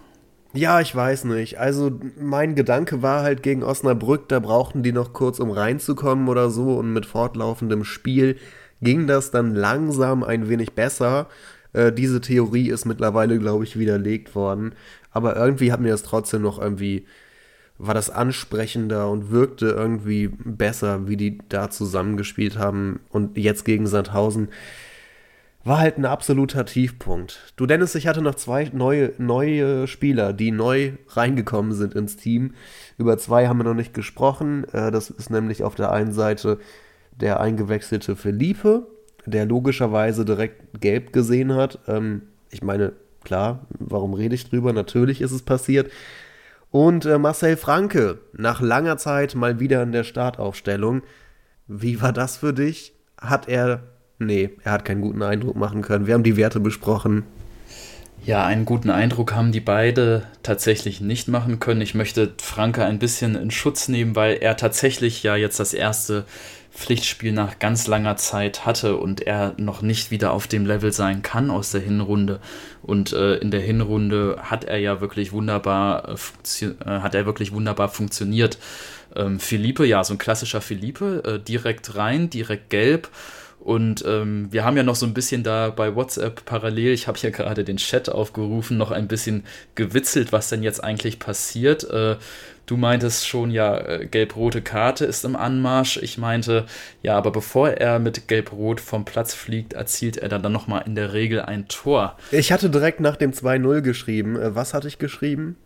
Ja, 0.55 0.81
ich 0.81 0.95
weiß 0.95 1.25
nicht. 1.25 1.59
Also 1.59 1.91
mein 2.19 2.55
Gedanke 2.55 3.01
war 3.03 3.23
halt 3.23 3.43
gegen 3.43 3.63
Osnabrück, 3.63 4.29
da 4.29 4.39
brauchten 4.39 4.83
die 4.83 4.93
noch 4.93 5.13
kurz, 5.13 5.39
um 5.39 5.51
reinzukommen 5.51 6.29
oder 6.29 6.51
so. 6.51 6.75
Und 6.75 6.93
mit 6.93 7.07
fortlaufendem 7.07 7.85
Spiel 7.85 8.37
ging 8.83 9.07
das 9.07 9.31
dann 9.31 9.55
langsam 9.55 10.23
ein 10.23 10.49
wenig 10.49 10.73
besser. 10.73 11.29
Äh, 11.73 11.93
diese 11.93 12.21
Theorie 12.21 12.69
ist 12.69 12.85
mittlerweile, 12.85 13.39
glaube 13.39 13.65
ich, 13.65 13.79
widerlegt 13.79 14.35
worden. 14.35 14.75
Aber 15.11 15.37
irgendwie 15.37 15.73
hat 15.73 15.81
mir 15.81 15.91
das 15.91 16.03
trotzdem 16.03 16.43
noch 16.43 16.61
irgendwie, 16.61 17.07
war 17.79 17.95
das 17.95 18.11
ansprechender 18.11 19.11
und 19.11 19.31
wirkte 19.31 19.67
irgendwie 19.67 20.29
besser, 20.29 21.09
wie 21.09 21.17
die 21.17 21.39
da 21.49 21.71
zusammengespielt 21.71 22.59
haben. 22.59 23.01
Und 23.11 23.37
jetzt 23.37 23.65
gegen 23.65 23.87
Sandhausen 23.87 24.49
war 25.65 25.79
halt 25.79 25.97
ein 25.97 26.05
absoluter 26.05 26.65
Tiefpunkt. 26.65 27.53
Du 27.57 27.67
Dennis, 27.67 27.95
ich 27.95 28.09
hatte 28.09 28.21
noch 28.21 28.35
zwei 28.35 28.69
neue, 28.73 29.13
neue 29.19 29.87
Spieler, 29.87 30.33
die 30.33 30.51
neu 30.51 30.93
reingekommen 31.09 31.73
sind 31.73 31.95
ins 31.95 32.17
Team. 32.17 32.55
Über 32.99 33.17
zwei 33.19 33.47
haben 33.47 33.59
wir 33.59 33.65
noch 33.65 33.75
nicht 33.75 33.95
gesprochen. 33.95 34.65
Äh, 34.73 34.91
das 34.91 35.11
ist 35.11 35.31
nämlich 35.31 35.63
auf 35.63 35.75
der 35.75 35.93
einen 35.93 36.13
Seite 36.13 36.59
der 37.13 37.41
eingewechselte 37.41 38.17
Felipe 38.17 38.87
der 39.27 39.47
logischerweise 39.47 40.25
direkt 40.25 40.81
gelb 40.81 41.13
gesehen 41.13 41.55
hat. 41.55 41.79
Ähm, 41.87 42.23
ich 42.51 42.63
meine, 42.63 42.93
klar, 43.25 43.67
warum 43.79 44.15
rede 44.15 44.35
ich 44.35 44.49
drüber? 44.49 44.73
Natürlich 44.73 45.21
ist 45.21 45.33
es 45.33 45.43
passiert. 45.43 45.91
Und 46.71 47.05
äh, 47.05 47.19
Marcel 47.19 47.57
Franke, 47.57 48.19
nach 48.33 48.61
langer 48.61 48.97
Zeit 48.97 49.35
mal 49.35 49.61
wieder 49.61 49.83
in 49.83 49.93
der 49.93 50.05
Startaufstellung. 50.05 51.03
Wie 51.69 52.01
war 52.01 52.13
das 52.13 52.39
für 52.39 52.53
dich? 52.53 52.95
Hat 53.21 53.49
er. 53.49 53.83
Nee, 54.19 54.51
er 54.63 54.73
hat 54.73 54.85
keinen 54.85 55.01
guten 55.01 55.23
Eindruck 55.23 55.57
machen 55.57 55.83
können. 55.83 56.07
Wir 56.07 56.15
haben 56.15 56.23
die 56.23 56.37
Werte 56.37 56.61
besprochen. 56.61 57.25
Ja, 58.25 58.47
einen 58.47 58.65
guten 58.65 58.91
Eindruck 58.91 59.35
haben 59.35 59.51
die 59.51 59.61
beide 59.61 60.23
tatsächlich 60.45 61.01
nicht 61.01 61.27
machen 61.27 61.59
können. 61.59 61.81
Ich 61.81 61.95
möchte 61.95 62.33
Franke 62.41 62.85
ein 62.85 63.01
bisschen 63.01 63.35
in 63.35 63.51
Schutz 63.51 63.89
nehmen, 63.89 64.15
weil 64.15 64.37
er 64.37 64.57
tatsächlich 64.57 65.25
ja 65.25 65.35
jetzt 65.35 65.59
das 65.59 65.75
erste 65.75 66.25
Pflichtspiel 66.75 67.33
nach 67.33 67.59
ganz 67.59 67.87
langer 67.87 68.17
Zeit 68.17 68.65
hatte 68.65 68.97
und 68.97 69.21
er 69.21 69.55
noch 69.59 69.83
nicht 69.83 70.11
wieder 70.11 70.33
auf 70.33 70.47
dem 70.47 70.65
Level 70.65 70.91
sein 70.91 71.23
kann 71.23 71.51
aus 71.51 71.71
der 71.71 71.83
Hinrunde. 71.83 72.41
Und 72.83 73.13
äh, 73.13 73.37
in 73.37 73.51
der 73.51 73.61
Hinrunde 73.61 74.39
hat 74.43 74.65
er 74.65 74.79
ja 74.79 75.01
wirklich 75.01 75.33
wunderbar, 75.33 76.09
äh, 76.09 76.65
äh 76.65 77.01
hat 77.01 77.15
er 77.15 77.27
wirklich 77.27 77.53
wunderbar 77.53 77.89
funktioniert. 77.89 78.59
Ähm, 79.15 79.39
Philippe, 79.39 79.85
ja, 79.85 80.03
so 80.03 80.15
ein 80.15 80.19
klassischer 80.19 80.63
Philippe, 80.63 81.23
äh, 81.25 81.39
direkt 81.39 81.95
rein, 81.97 82.31
direkt 82.31 82.71
gelb. 82.71 83.11
Und 83.62 84.05
ähm, 84.07 84.48
wir 84.51 84.64
haben 84.64 84.77
ja 84.77 84.83
noch 84.83 84.96
so 84.96 85.07
ein 85.07 85.14
bisschen 85.14 85.44
da 85.44 85.70
bei 85.70 85.94
WhatsApp 85.94 86.44
parallel, 86.44 86.92
ich 86.92 87.07
habe 87.07 87.16
hier 87.18 87.31
gerade 87.31 87.62
den 87.62 87.77
Chat 87.77 88.11
aufgerufen, 88.11 88.77
noch 88.77 88.90
ein 88.90 89.07
bisschen 89.07 89.44
gewitzelt, 89.77 90.33
was 90.33 90.48
denn 90.48 90.64
jetzt 90.64 90.83
eigentlich 90.83 91.20
passiert. 91.20 91.85
Äh, 91.88 92.16
Du 92.64 92.77
meintest 92.77 93.27
schon, 93.27 93.51
ja, 93.51 93.77
äh, 93.77 94.07
gelb-rote 94.07 94.62
Karte 94.62 95.05
ist 95.05 95.25
im 95.25 95.35
Anmarsch. 95.35 95.96
Ich 95.96 96.16
meinte, 96.16 96.64
ja, 97.03 97.18
aber 97.18 97.33
bevor 97.33 97.70
er 97.70 97.98
mit 97.98 98.29
gelb-rot 98.29 98.81
vom 98.81 99.05
Platz 99.05 99.35
fliegt, 99.35 99.72
erzielt 99.72 100.16
er 100.16 100.29
dann, 100.29 100.42
dann 100.42 100.53
nochmal 100.53 100.85
in 100.87 100.94
der 100.94 101.12
Regel 101.12 101.42
ein 101.42 101.66
Tor. 101.66 102.16
Ich 102.31 102.53
hatte 102.53 102.70
direkt 102.70 103.01
nach 103.01 103.16
dem 103.16 103.33
2-0 103.33 103.81
geschrieben. 103.81 104.40
Äh, 104.40 104.55
was 104.55 104.75
hatte 104.75 104.87
ich 104.88 104.98
geschrieben? 104.98 105.57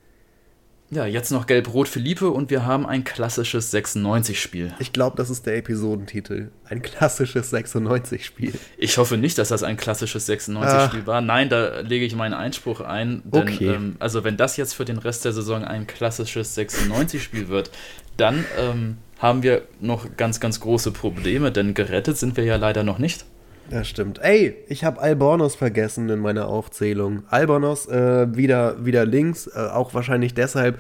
Ja, 0.90 1.04
jetzt 1.04 1.32
noch 1.32 1.46
Gelb-Rot 1.46 1.88
Philippe 1.88 2.30
und 2.30 2.50
wir 2.50 2.64
haben 2.64 2.86
ein 2.86 3.02
klassisches 3.02 3.74
96-Spiel. 3.74 4.72
Ich 4.78 4.92
glaube, 4.92 5.16
das 5.16 5.30
ist 5.30 5.44
der 5.44 5.56
Episodentitel. 5.56 6.50
Ein 6.64 6.80
klassisches 6.80 7.52
96-Spiel. 7.52 8.54
Ich 8.78 8.96
hoffe 8.96 9.16
nicht, 9.16 9.36
dass 9.38 9.48
das 9.48 9.64
ein 9.64 9.76
klassisches 9.76 10.28
96-Spiel 10.28 11.06
war. 11.06 11.20
Nein, 11.20 11.48
da 11.48 11.80
lege 11.80 12.04
ich 12.04 12.14
meinen 12.14 12.34
Einspruch 12.34 12.80
ein. 12.80 13.22
Denn, 13.24 13.42
okay. 13.42 13.74
Ähm, 13.74 13.96
also, 13.98 14.22
wenn 14.22 14.36
das 14.36 14.56
jetzt 14.56 14.74
für 14.74 14.84
den 14.84 14.98
Rest 14.98 15.24
der 15.24 15.32
Saison 15.32 15.64
ein 15.64 15.88
klassisches 15.88 16.56
96-Spiel 16.56 17.48
wird, 17.48 17.72
dann 18.16 18.44
ähm, 18.56 18.98
haben 19.18 19.42
wir 19.42 19.62
noch 19.80 20.16
ganz, 20.16 20.38
ganz 20.38 20.60
große 20.60 20.92
Probleme, 20.92 21.50
denn 21.50 21.74
gerettet 21.74 22.16
sind 22.16 22.36
wir 22.36 22.44
ja 22.44 22.56
leider 22.56 22.84
noch 22.84 22.98
nicht. 22.98 23.24
Das 23.68 23.88
stimmt. 23.88 24.20
Ey, 24.22 24.54
ich 24.68 24.84
habe 24.84 25.00
Albornoz 25.00 25.56
vergessen 25.56 26.08
in 26.08 26.20
meiner 26.20 26.46
Aufzählung. 26.46 27.24
Albornoz 27.28 27.88
äh, 27.88 28.36
wieder, 28.36 28.84
wieder 28.84 29.04
links, 29.04 29.48
äh, 29.48 29.58
auch 29.58 29.92
wahrscheinlich 29.92 30.34
deshalb, 30.34 30.78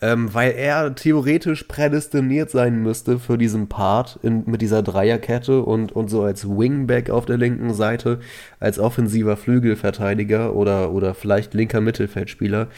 ähm, 0.00 0.32
weil 0.32 0.52
er 0.52 0.94
theoretisch 0.94 1.64
prädestiniert 1.64 2.50
sein 2.50 2.82
müsste 2.82 3.18
für 3.18 3.36
diesen 3.36 3.68
Part 3.68 4.18
in, 4.22 4.44
mit 4.46 4.62
dieser 4.62 4.82
Dreierkette 4.82 5.62
und, 5.62 5.92
und 5.92 6.08
so 6.08 6.22
als 6.22 6.48
Wingback 6.48 7.10
auf 7.10 7.26
der 7.26 7.36
linken 7.36 7.74
Seite, 7.74 8.20
als 8.58 8.78
offensiver 8.78 9.36
Flügelverteidiger 9.36 10.54
oder, 10.54 10.92
oder 10.92 11.12
vielleicht 11.12 11.52
linker 11.52 11.82
Mittelfeldspieler, 11.82 12.68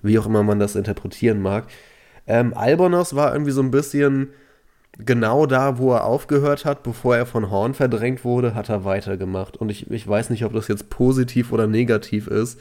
wie 0.00 0.18
auch 0.18 0.26
immer 0.26 0.44
man 0.44 0.58
das 0.58 0.76
interpretieren 0.76 1.42
mag. 1.42 1.66
Ähm, 2.26 2.54
Albornoz 2.54 3.14
war 3.14 3.34
irgendwie 3.34 3.52
so 3.52 3.62
ein 3.62 3.70
bisschen 3.70 4.30
genau 4.98 5.46
da, 5.46 5.78
wo 5.78 5.92
er 5.92 6.04
aufgehört 6.04 6.64
hat, 6.64 6.82
bevor 6.82 7.16
er 7.16 7.26
von 7.26 7.50
Horn 7.50 7.74
verdrängt 7.74 8.24
wurde, 8.24 8.54
hat 8.54 8.68
er 8.68 8.84
weitergemacht. 8.84 9.56
Und 9.56 9.70
ich, 9.70 9.90
ich 9.90 10.06
weiß 10.06 10.30
nicht, 10.30 10.44
ob 10.44 10.52
das 10.52 10.68
jetzt 10.68 10.90
positiv 10.90 11.52
oder 11.52 11.66
negativ 11.66 12.26
ist. 12.26 12.60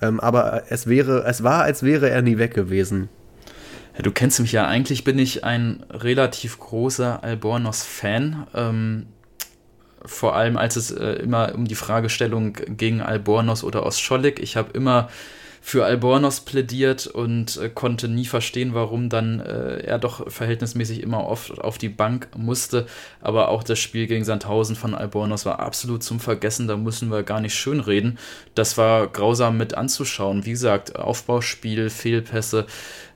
Ähm, 0.00 0.20
aber 0.20 0.64
es 0.68 0.86
wäre, 0.86 1.24
es 1.24 1.42
war, 1.42 1.62
als 1.62 1.82
wäre 1.82 2.10
er 2.10 2.22
nie 2.22 2.38
weg 2.38 2.54
gewesen. 2.54 3.08
Ja, 3.96 4.02
du 4.02 4.10
kennst 4.10 4.40
mich 4.40 4.52
ja, 4.52 4.66
eigentlich 4.66 5.04
bin 5.04 5.18
ich 5.18 5.44
ein 5.44 5.84
relativ 5.90 6.60
großer 6.60 7.24
Albornoz-Fan. 7.24 8.46
Ähm, 8.54 9.06
vor 10.04 10.36
allem 10.36 10.56
als 10.56 10.76
es 10.76 10.90
äh, 10.90 11.14
immer 11.14 11.54
um 11.54 11.64
die 11.64 11.74
Fragestellung 11.74 12.52
gegen 12.52 13.00
Albornoz 13.00 13.64
oder 13.64 13.84
Ostschollig. 13.84 14.38
Ich 14.38 14.56
habe 14.56 14.70
immer 14.72 15.08
für 15.68 15.84
Albornoz 15.84 16.42
plädiert 16.42 17.08
und 17.08 17.56
äh, 17.56 17.68
konnte 17.68 18.06
nie 18.06 18.26
verstehen, 18.26 18.72
warum 18.72 19.08
dann 19.08 19.40
äh, 19.40 19.78
er 19.78 19.98
doch 19.98 20.30
verhältnismäßig 20.30 21.02
immer 21.02 21.26
oft 21.26 21.60
auf 21.60 21.76
die 21.76 21.88
Bank 21.88 22.28
musste. 22.36 22.86
Aber 23.20 23.48
auch 23.48 23.64
das 23.64 23.80
Spiel 23.80 24.06
gegen 24.06 24.24
Sandhausen 24.24 24.76
von 24.76 24.94
Albornoz 24.94 25.44
war 25.44 25.58
absolut 25.58 26.04
zum 26.04 26.20
Vergessen. 26.20 26.68
Da 26.68 26.76
müssen 26.76 27.10
wir 27.10 27.24
gar 27.24 27.40
nicht 27.40 27.56
schönreden. 27.56 28.16
Das 28.54 28.78
war 28.78 29.08
grausam 29.08 29.56
mit 29.56 29.74
anzuschauen. 29.74 30.46
Wie 30.46 30.52
gesagt, 30.52 30.94
Aufbauspiel, 30.94 31.90
Fehlpässe. 31.90 32.66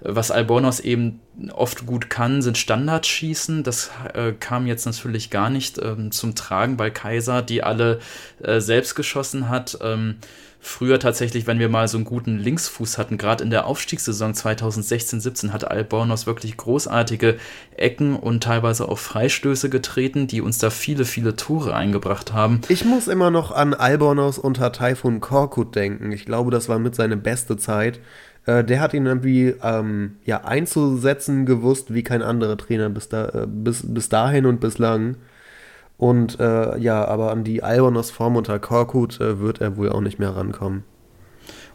Was 0.01 0.33
Albornoz 0.33 0.81
eben 0.81 1.21
oft 1.53 1.87
gut 1.87 2.11
kann, 2.11 2.43
sind 2.43 2.59
Standardschießen. 2.59 3.63
Das 3.63 3.93
äh, 4.13 4.33
kam 4.33 4.67
jetzt 4.67 4.87
natürlich 4.87 5.31
gar 5.31 5.51
nicht 5.51 5.79
ähm, 5.81 6.11
zum 6.11 6.35
Tragen 6.35 6.77
bei 6.77 6.91
Kaiser, 6.91 7.43
die 7.43 7.63
alle 7.63 8.01
äh, 8.43 8.59
selbst 8.59 8.97
geschossen 8.97 9.49
hat. 9.49 9.79
Ähm, 9.83 10.17
früher 10.61 11.01
tatsächlich, 11.01 11.47
wenn 11.47 11.59
wir 11.59 11.69
mal 11.69 11.89
so 11.89 11.97
einen 11.97 12.05
guten 12.05 12.39
Linksfuß 12.39 12.99
hatten, 12.99 13.19
gerade 13.19 13.43
in 13.43 13.51
der 13.51 13.67
Aufstiegssaison 13.67 14.33
2016-17 14.33 15.51
hat 15.51 15.69
Albornoz 15.71 16.27
wirklich 16.27 16.57
großartige 16.57 17.39
Ecken 17.77 18.17
und 18.17 18.43
teilweise 18.43 18.89
auch 18.89 18.99
Freistöße 18.99 19.71
getreten, 19.71 20.27
die 20.27 20.41
uns 20.41 20.59
da 20.59 20.71
viele, 20.71 21.05
viele 21.05 21.35
Tore 21.37 21.75
eingebracht 21.75 22.33
haben. 22.33 22.61
Ich 22.69 22.85
muss 22.85 23.09
immer 23.09 23.31
noch 23.31 23.51
an 23.51 23.75
Albornoz 23.75 24.39
unter 24.39 24.71
Taifun 24.71 25.21
Korkut 25.21 25.75
denken. 25.75 26.13
Ich 26.13 26.27
glaube, 26.27 26.51
das 26.51 26.69
war 26.69 26.79
mit 26.79 26.95
seine 26.95 27.17
beste 27.17 27.57
Zeit. 27.57 28.01
Äh, 28.47 28.65
der 28.65 28.81
hat 28.81 28.95
ihn 28.95 29.07
irgendwie 29.07 29.55
ähm, 29.63 30.17
ja, 30.25 30.45
einzusetzen 30.45 31.47
gewusst, 31.47 31.93
wie 31.95 32.03
kein 32.03 32.23
anderer 32.23 32.57
Trainer 32.57 32.91
bis, 32.91 33.09
da, 33.09 33.29
äh, 33.29 33.47
bis, 33.47 33.83
bis 33.87 34.09
dahin 34.09 34.47
und 34.47 34.61
bislang. 34.61 35.17
Und 36.01 36.41
äh, 36.41 36.79
ja, 36.79 37.05
aber 37.05 37.31
an 37.31 37.45
die 37.45 37.63
Albonos 37.63 38.11
Form 38.11 38.35
unter 38.37 38.59
Korkut 38.59 39.21
äh, 39.21 39.39
wird 39.39 39.61
er 39.61 39.77
wohl 39.77 39.91
auch 39.91 40.01
nicht 40.01 40.19
mehr 40.19 40.35
rankommen. 40.35 40.83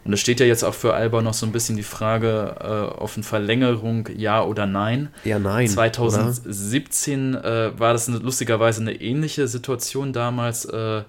Und 0.04 0.12
es 0.12 0.18
steht 0.18 0.40
ja 0.40 0.46
jetzt 0.46 0.64
auch 0.64 0.74
für 0.74 0.94
Alba 0.94 1.22
noch 1.22 1.32
so 1.32 1.46
ein 1.46 1.52
bisschen 1.52 1.76
die 1.76 1.84
Frage 1.84 2.56
äh, 2.58 2.98
auf 2.98 3.14
eine 3.14 3.22
Verlängerung, 3.22 4.08
ja 4.16 4.42
oder 4.42 4.66
nein. 4.66 5.10
Ja, 5.22 5.38
nein. 5.38 5.68
2017 5.68 7.34
äh, 7.36 7.78
war 7.78 7.92
das 7.92 8.08
eine, 8.08 8.18
lustigerweise 8.18 8.80
eine 8.80 9.00
ähnliche 9.00 9.46
Situation 9.46 10.12
damals. 10.12 10.64
Äh, 10.64 11.04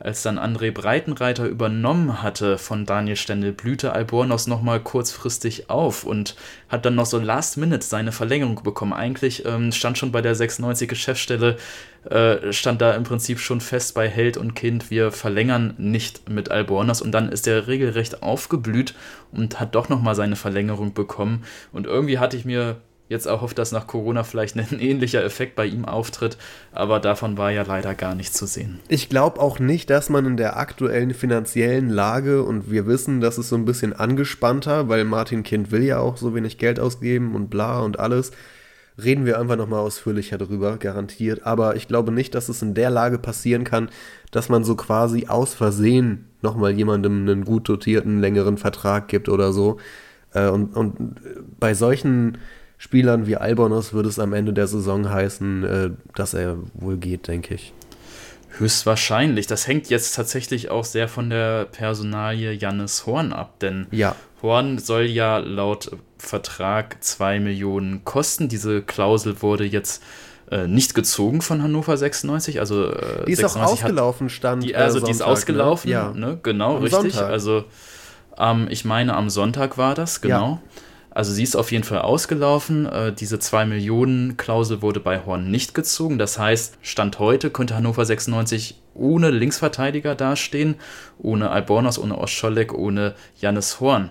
als 0.00 0.22
dann 0.22 0.38
André 0.38 0.72
Breitenreiter 0.72 1.44
übernommen 1.46 2.22
hatte 2.22 2.56
von 2.56 2.86
Daniel 2.86 3.16
Stendel, 3.16 3.52
blühte 3.52 3.92
Albornoz 3.92 4.46
nochmal 4.46 4.80
kurzfristig 4.80 5.68
auf 5.68 6.04
und 6.04 6.36
hat 6.70 6.86
dann 6.86 6.94
noch 6.94 7.04
so 7.04 7.18
last 7.18 7.58
minute 7.58 7.84
seine 7.84 8.10
Verlängerung 8.10 8.62
bekommen. 8.62 8.94
Eigentlich 8.94 9.44
ähm, 9.44 9.72
stand 9.72 9.98
schon 9.98 10.10
bei 10.10 10.22
der 10.22 10.34
96 10.34 10.88
Geschäftsstelle, 10.88 11.58
äh, 12.08 12.50
stand 12.50 12.80
da 12.80 12.94
im 12.94 13.04
Prinzip 13.04 13.40
schon 13.40 13.60
fest 13.60 13.94
bei 13.94 14.08
Held 14.08 14.38
und 14.38 14.54
Kind, 14.54 14.90
wir 14.90 15.12
verlängern 15.12 15.74
nicht 15.76 16.30
mit 16.30 16.50
Albornoz 16.50 17.02
und 17.02 17.12
dann 17.12 17.28
ist 17.28 17.46
er 17.46 17.66
regelrecht 17.66 18.22
aufgeblüht 18.22 18.94
und 19.32 19.60
hat 19.60 19.74
doch 19.74 19.90
nochmal 19.90 20.14
seine 20.14 20.36
Verlängerung 20.36 20.94
bekommen. 20.94 21.44
Und 21.72 21.86
irgendwie 21.86 22.18
hatte 22.18 22.38
ich 22.38 22.46
mir 22.46 22.80
jetzt 23.10 23.26
auch 23.28 23.42
hofft, 23.42 23.58
dass 23.58 23.72
nach 23.72 23.86
Corona 23.86 24.22
vielleicht 24.22 24.56
ein 24.56 24.66
ähnlicher 24.80 25.22
Effekt 25.22 25.56
bei 25.56 25.66
ihm 25.66 25.84
auftritt, 25.84 26.38
aber 26.72 27.00
davon 27.00 27.36
war 27.36 27.50
ja 27.50 27.62
leider 27.62 27.94
gar 27.94 28.14
nichts 28.14 28.36
zu 28.36 28.46
sehen. 28.46 28.78
Ich 28.88 29.10
glaube 29.10 29.40
auch 29.40 29.58
nicht, 29.58 29.90
dass 29.90 30.08
man 30.08 30.24
in 30.24 30.36
der 30.38 30.56
aktuellen 30.56 31.12
finanziellen 31.12 31.90
Lage 31.90 32.42
und 32.44 32.70
wir 32.70 32.86
wissen, 32.86 33.20
das 33.20 33.36
ist 33.36 33.50
so 33.50 33.56
ein 33.56 33.66
bisschen 33.66 33.92
angespannter, 33.92 34.88
weil 34.88 35.04
Martin 35.04 35.42
Kind 35.42 35.72
will 35.72 35.82
ja 35.82 35.98
auch 35.98 36.16
so 36.16 36.34
wenig 36.34 36.56
Geld 36.56 36.80
ausgeben 36.80 37.34
und 37.34 37.50
bla 37.50 37.80
und 37.80 37.98
alles. 37.98 38.30
Reden 39.02 39.24
wir 39.24 39.40
einfach 39.40 39.56
nochmal 39.56 39.80
ausführlicher 39.80 40.36
drüber, 40.36 40.76
garantiert. 40.76 41.46
Aber 41.46 41.74
ich 41.74 41.88
glaube 41.88 42.12
nicht, 42.12 42.34
dass 42.34 42.48
es 42.48 42.60
in 42.60 42.74
der 42.74 42.90
Lage 42.90 43.18
passieren 43.18 43.64
kann, 43.64 43.88
dass 44.30 44.48
man 44.48 44.62
so 44.62 44.76
quasi 44.76 45.26
aus 45.26 45.54
Versehen 45.54 46.26
nochmal 46.42 46.72
jemandem 46.72 47.22
einen 47.22 47.44
gut 47.44 47.68
dotierten, 47.68 48.20
längeren 48.20 48.58
Vertrag 48.58 49.08
gibt 49.08 49.30
oder 49.30 49.52
so. 49.52 49.78
Äh, 50.34 50.48
und, 50.48 50.76
und 50.76 51.16
bei 51.58 51.72
solchen 51.72 52.38
Spielern 52.82 53.26
wie 53.26 53.36
Albonos 53.36 53.92
würde 53.92 54.08
es 54.08 54.18
am 54.18 54.32
Ende 54.32 54.54
der 54.54 54.66
Saison 54.66 55.10
heißen, 55.10 55.64
äh, 55.64 55.90
dass 56.14 56.32
er 56.32 56.56
wohl 56.72 56.96
geht, 56.96 57.28
denke 57.28 57.52
ich. 57.52 57.74
Höchstwahrscheinlich. 58.56 59.46
Das 59.46 59.66
hängt 59.66 59.90
jetzt 59.90 60.16
tatsächlich 60.16 60.70
auch 60.70 60.86
sehr 60.86 61.06
von 61.06 61.28
der 61.28 61.66
Personalie 61.66 62.52
Jannis 62.52 63.04
Horn 63.04 63.34
ab, 63.34 63.58
denn 63.60 63.86
ja. 63.90 64.16
Horn 64.40 64.78
soll 64.78 65.02
ja 65.02 65.36
laut 65.36 65.90
Vertrag 66.16 67.04
2 67.04 67.40
Millionen 67.40 68.02
kosten. 68.06 68.48
Diese 68.48 68.80
Klausel 68.80 69.42
wurde 69.42 69.64
jetzt 69.64 70.02
äh, 70.50 70.66
nicht 70.66 70.94
gezogen 70.94 71.42
von 71.42 71.62
Hannover 71.62 71.98
96. 71.98 72.60
Also, 72.60 72.92
äh, 72.92 73.26
die 73.26 73.32
ist 73.32 73.44
auch 73.44 73.56
ausgelaufen, 73.56 74.28
hat, 74.28 74.32
stand. 74.32 74.62
Die, 74.62 74.74
also, 74.74 75.00
Sonntag, 75.00 75.06
die 75.06 75.12
ist 75.12 75.22
ausgelaufen, 75.22 75.90
ne? 75.90 75.92
Ja. 75.92 76.12
Ne? 76.12 76.38
genau, 76.42 76.76
am 76.76 76.82
richtig. 76.82 77.12
Sonntag. 77.12 77.30
Also, 77.30 77.64
ähm, 78.38 78.68
ich 78.70 78.86
meine, 78.86 79.16
am 79.16 79.28
Sonntag 79.28 79.76
war 79.76 79.94
das, 79.94 80.22
genau. 80.22 80.62
Ja. 80.64 80.80
Also 81.20 81.34
sie 81.34 81.42
ist 81.42 81.54
auf 81.54 81.70
jeden 81.70 81.84
Fall 81.84 81.98
ausgelaufen. 81.98 82.86
Äh, 82.86 83.12
diese 83.12 83.38
2 83.38 83.66
Millionen 83.66 84.38
Klausel 84.38 84.80
wurde 84.80 85.00
bei 85.00 85.22
Horn 85.26 85.50
nicht 85.50 85.74
gezogen. 85.74 86.16
Das 86.16 86.38
heißt, 86.38 86.78
Stand 86.80 87.18
heute 87.18 87.50
könnte 87.50 87.74
Hannover 87.74 88.06
96 88.06 88.80
ohne 88.94 89.28
Linksverteidiger 89.28 90.14
dastehen, 90.14 90.76
ohne 91.18 91.50
Albornoz, 91.50 91.98
ohne 91.98 92.16
Oscholek, 92.16 92.72
ohne 92.72 93.14
Jannis 93.38 93.80
Horn. 93.80 94.08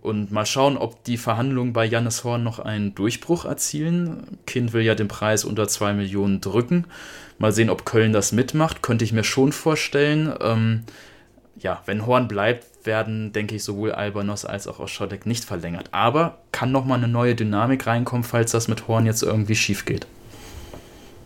Und 0.00 0.32
mal 0.32 0.46
schauen, 0.46 0.76
ob 0.76 1.04
die 1.04 1.16
Verhandlungen 1.16 1.72
bei 1.72 1.84
Jannis 1.84 2.24
Horn 2.24 2.42
noch 2.42 2.58
einen 2.58 2.92
Durchbruch 2.92 3.44
erzielen. 3.44 4.38
Kind 4.44 4.72
will 4.72 4.82
ja 4.82 4.96
den 4.96 5.06
Preis 5.06 5.44
unter 5.44 5.68
2 5.68 5.92
Millionen 5.92 6.40
drücken. 6.40 6.86
Mal 7.38 7.52
sehen, 7.52 7.70
ob 7.70 7.84
Köln 7.84 8.12
das 8.12 8.32
mitmacht. 8.32 8.82
Könnte 8.82 9.04
ich 9.04 9.12
mir 9.12 9.22
schon 9.22 9.52
vorstellen. 9.52 10.34
Ähm, 10.40 10.82
ja, 11.60 11.82
wenn 11.86 12.04
Horn 12.04 12.26
bleibt, 12.26 12.66
werden, 12.88 13.32
denke 13.32 13.54
ich, 13.54 13.62
sowohl 13.62 13.92
Albanos 13.92 14.44
als 14.44 14.66
auch 14.66 14.80
Oschodek 14.80 15.26
nicht 15.26 15.44
verlängert. 15.44 15.90
Aber 15.92 16.38
kann 16.50 16.72
nochmal 16.72 16.98
eine 16.98 17.06
neue 17.06 17.36
Dynamik 17.36 17.86
reinkommen, 17.86 18.24
falls 18.24 18.50
das 18.50 18.66
mit 18.66 18.88
Horn 18.88 19.06
jetzt 19.06 19.22
irgendwie 19.22 19.54
schief 19.54 19.84
geht. 19.84 20.08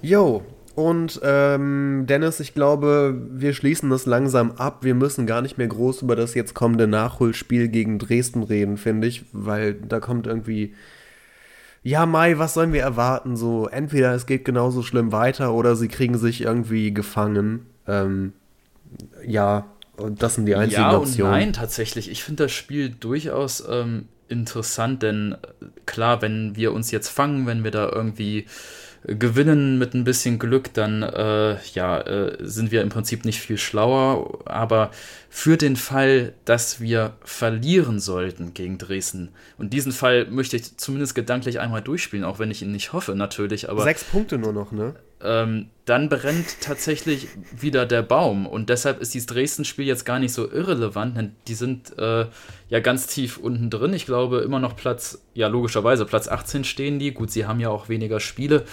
Jo, 0.02 0.42
und 0.74 1.20
ähm, 1.22 2.06
Dennis, 2.08 2.40
ich 2.40 2.54
glaube, 2.54 3.14
wir 3.30 3.52
schließen 3.52 3.90
das 3.90 4.06
langsam 4.06 4.52
ab. 4.52 4.84
Wir 4.84 4.94
müssen 4.94 5.26
gar 5.26 5.42
nicht 5.42 5.58
mehr 5.58 5.66
groß 5.66 6.02
über 6.02 6.16
das 6.16 6.34
jetzt 6.34 6.54
kommende 6.54 6.86
Nachholspiel 6.86 7.68
gegen 7.68 7.98
Dresden 7.98 8.42
reden, 8.42 8.78
finde 8.78 9.06
ich, 9.06 9.24
weil 9.32 9.74
da 9.74 10.00
kommt 10.00 10.26
irgendwie. 10.26 10.74
Ja, 11.84 12.06
Mai, 12.06 12.38
was 12.38 12.54
sollen 12.54 12.72
wir 12.72 12.82
erwarten? 12.82 13.36
So, 13.36 13.66
entweder 13.66 14.14
es 14.14 14.26
geht 14.26 14.44
genauso 14.44 14.82
schlimm 14.82 15.10
weiter 15.10 15.52
oder 15.52 15.74
sie 15.74 15.88
kriegen 15.88 16.16
sich 16.16 16.42
irgendwie 16.42 16.94
gefangen. 16.94 17.66
Ähm, 17.88 18.32
ja, 19.26 19.66
und 19.96 20.22
das 20.22 20.36
sind 20.36 20.46
die 20.46 20.54
einzigen 20.54 20.82
ja 20.82 20.96
Optionen. 20.96 21.32
Und 21.32 21.38
nein, 21.38 21.52
tatsächlich. 21.52 22.10
Ich 22.10 22.24
finde 22.24 22.44
das 22.44 22.52
Spiel 22.52 22.88
durchaus 22.90 23.62
ähm, 23.68 24.08
interessant, 24.28 25.02
denn 25.02 25.32
äh, 25.32 25.66
klar, 25.86 26.22
wenn 26.22 26.56
wir 26.56 26.72
uns 26.72 26.90
jetzt 26.90 27.08
fangen, 27.08 27.46
wenn 27.46 27.62
wir 27.62 27.70
da 27.70 27.88
irgendwie 27.88 28.46
äh, 29.06 29.14
gewinnen 29.14 29.78
mit 29.78 29.94
ein 29.94 30.04
bisschen 30.04 30.38
Glück, 30.38 30.72
dann 30.74 31.02
äh, 31.02 31.56
ja, 31.74 32.00
äh, 32.00 32.38
sind 32.40 32.72
wir 32.72 32.82
im 32.82 32.88
Prinzip 32.88 33.24
nicht 33.24 33.40
viel 33.40 33.58
schlauer. 33.58 34.40
Aber 34.46 34.90
für 35.34 35.56
den 35.56 35.76
Fall, 35.76 36.34
dass 36.44 36.78
wir 36.78 37.14
verlieren 37.24 38.00
sollten 38.00 38.52
gegen 38.52 38.76
Dresden, 38.76 39.30
und 39.56 39.72
diesen 39.72 39.90
Fall 39.90 40.26
möchte 40.26 40.56
ich 40.56 40.76
zumindest 40.76 41.14
gedanklich 41.14 41.58
einmal 41.58 41.80
durchspielen, 41.80 42.22
auch 42.22 42.38
wenn 42.38 42.50
ich 42.50 42.60
ihn 42.60 42.70
nicht 42.70 42.92
hoffe, 42.92 43.14
natürlich. 43.14 43.70
Aber 43.70 43.82
sechs 43.82 44.04
Punkte 44.04 44.36
nur 44.36 44.52
noch, 44.52 44.72
ne? 44.72 44.94
ähm, 45.22 45.70
dann 45.86 46.10
brennt 46.10 46.60
tatsächlich 46.60 47.28
wieder 47.58 47.86
der 47.86 48.02
Baum. 48.02 48.46
Und 48.46 48.68
deshalb 48.68 49.00
ist 49.00 49.14
dieses 49.14 49.26
Dresden-Spiel 49.26 49.86
jetzt 49.86 50.04
gar 50.04 50.18
nicht 50.18 50.34
so 50.34 50.50
irrelevant, 50.50 51.16
denn 51.16 51.34
die 51.48 51.54
sind 51.54 51.98
äh, 51.98 52.26
ja 52.68 52.80
ganz 52.80 53.06
tief 53.06 53.38
unten 53.38 53.70
drin. 53.70 53.94
Ich 53.94 54.04
glaube, 54.04 54.40
immer 54.40 54.58
noch 54.58 54.76
Platz, 54.76 55.22
ja, 55.32 55.48
logischerweise 55.48 56.04
Platz 56.04 56.28
18 56.28 56.64
stehen 56.64 56.98
die. 56.98 57.12
Gut, 57.12 57.30
sie 57.30 57.46
haben 57.46 57.58
ja 57.58 57.70
auch 57.70 57.88
weniger 57.88 58.20
Spiele. 58.20 58.64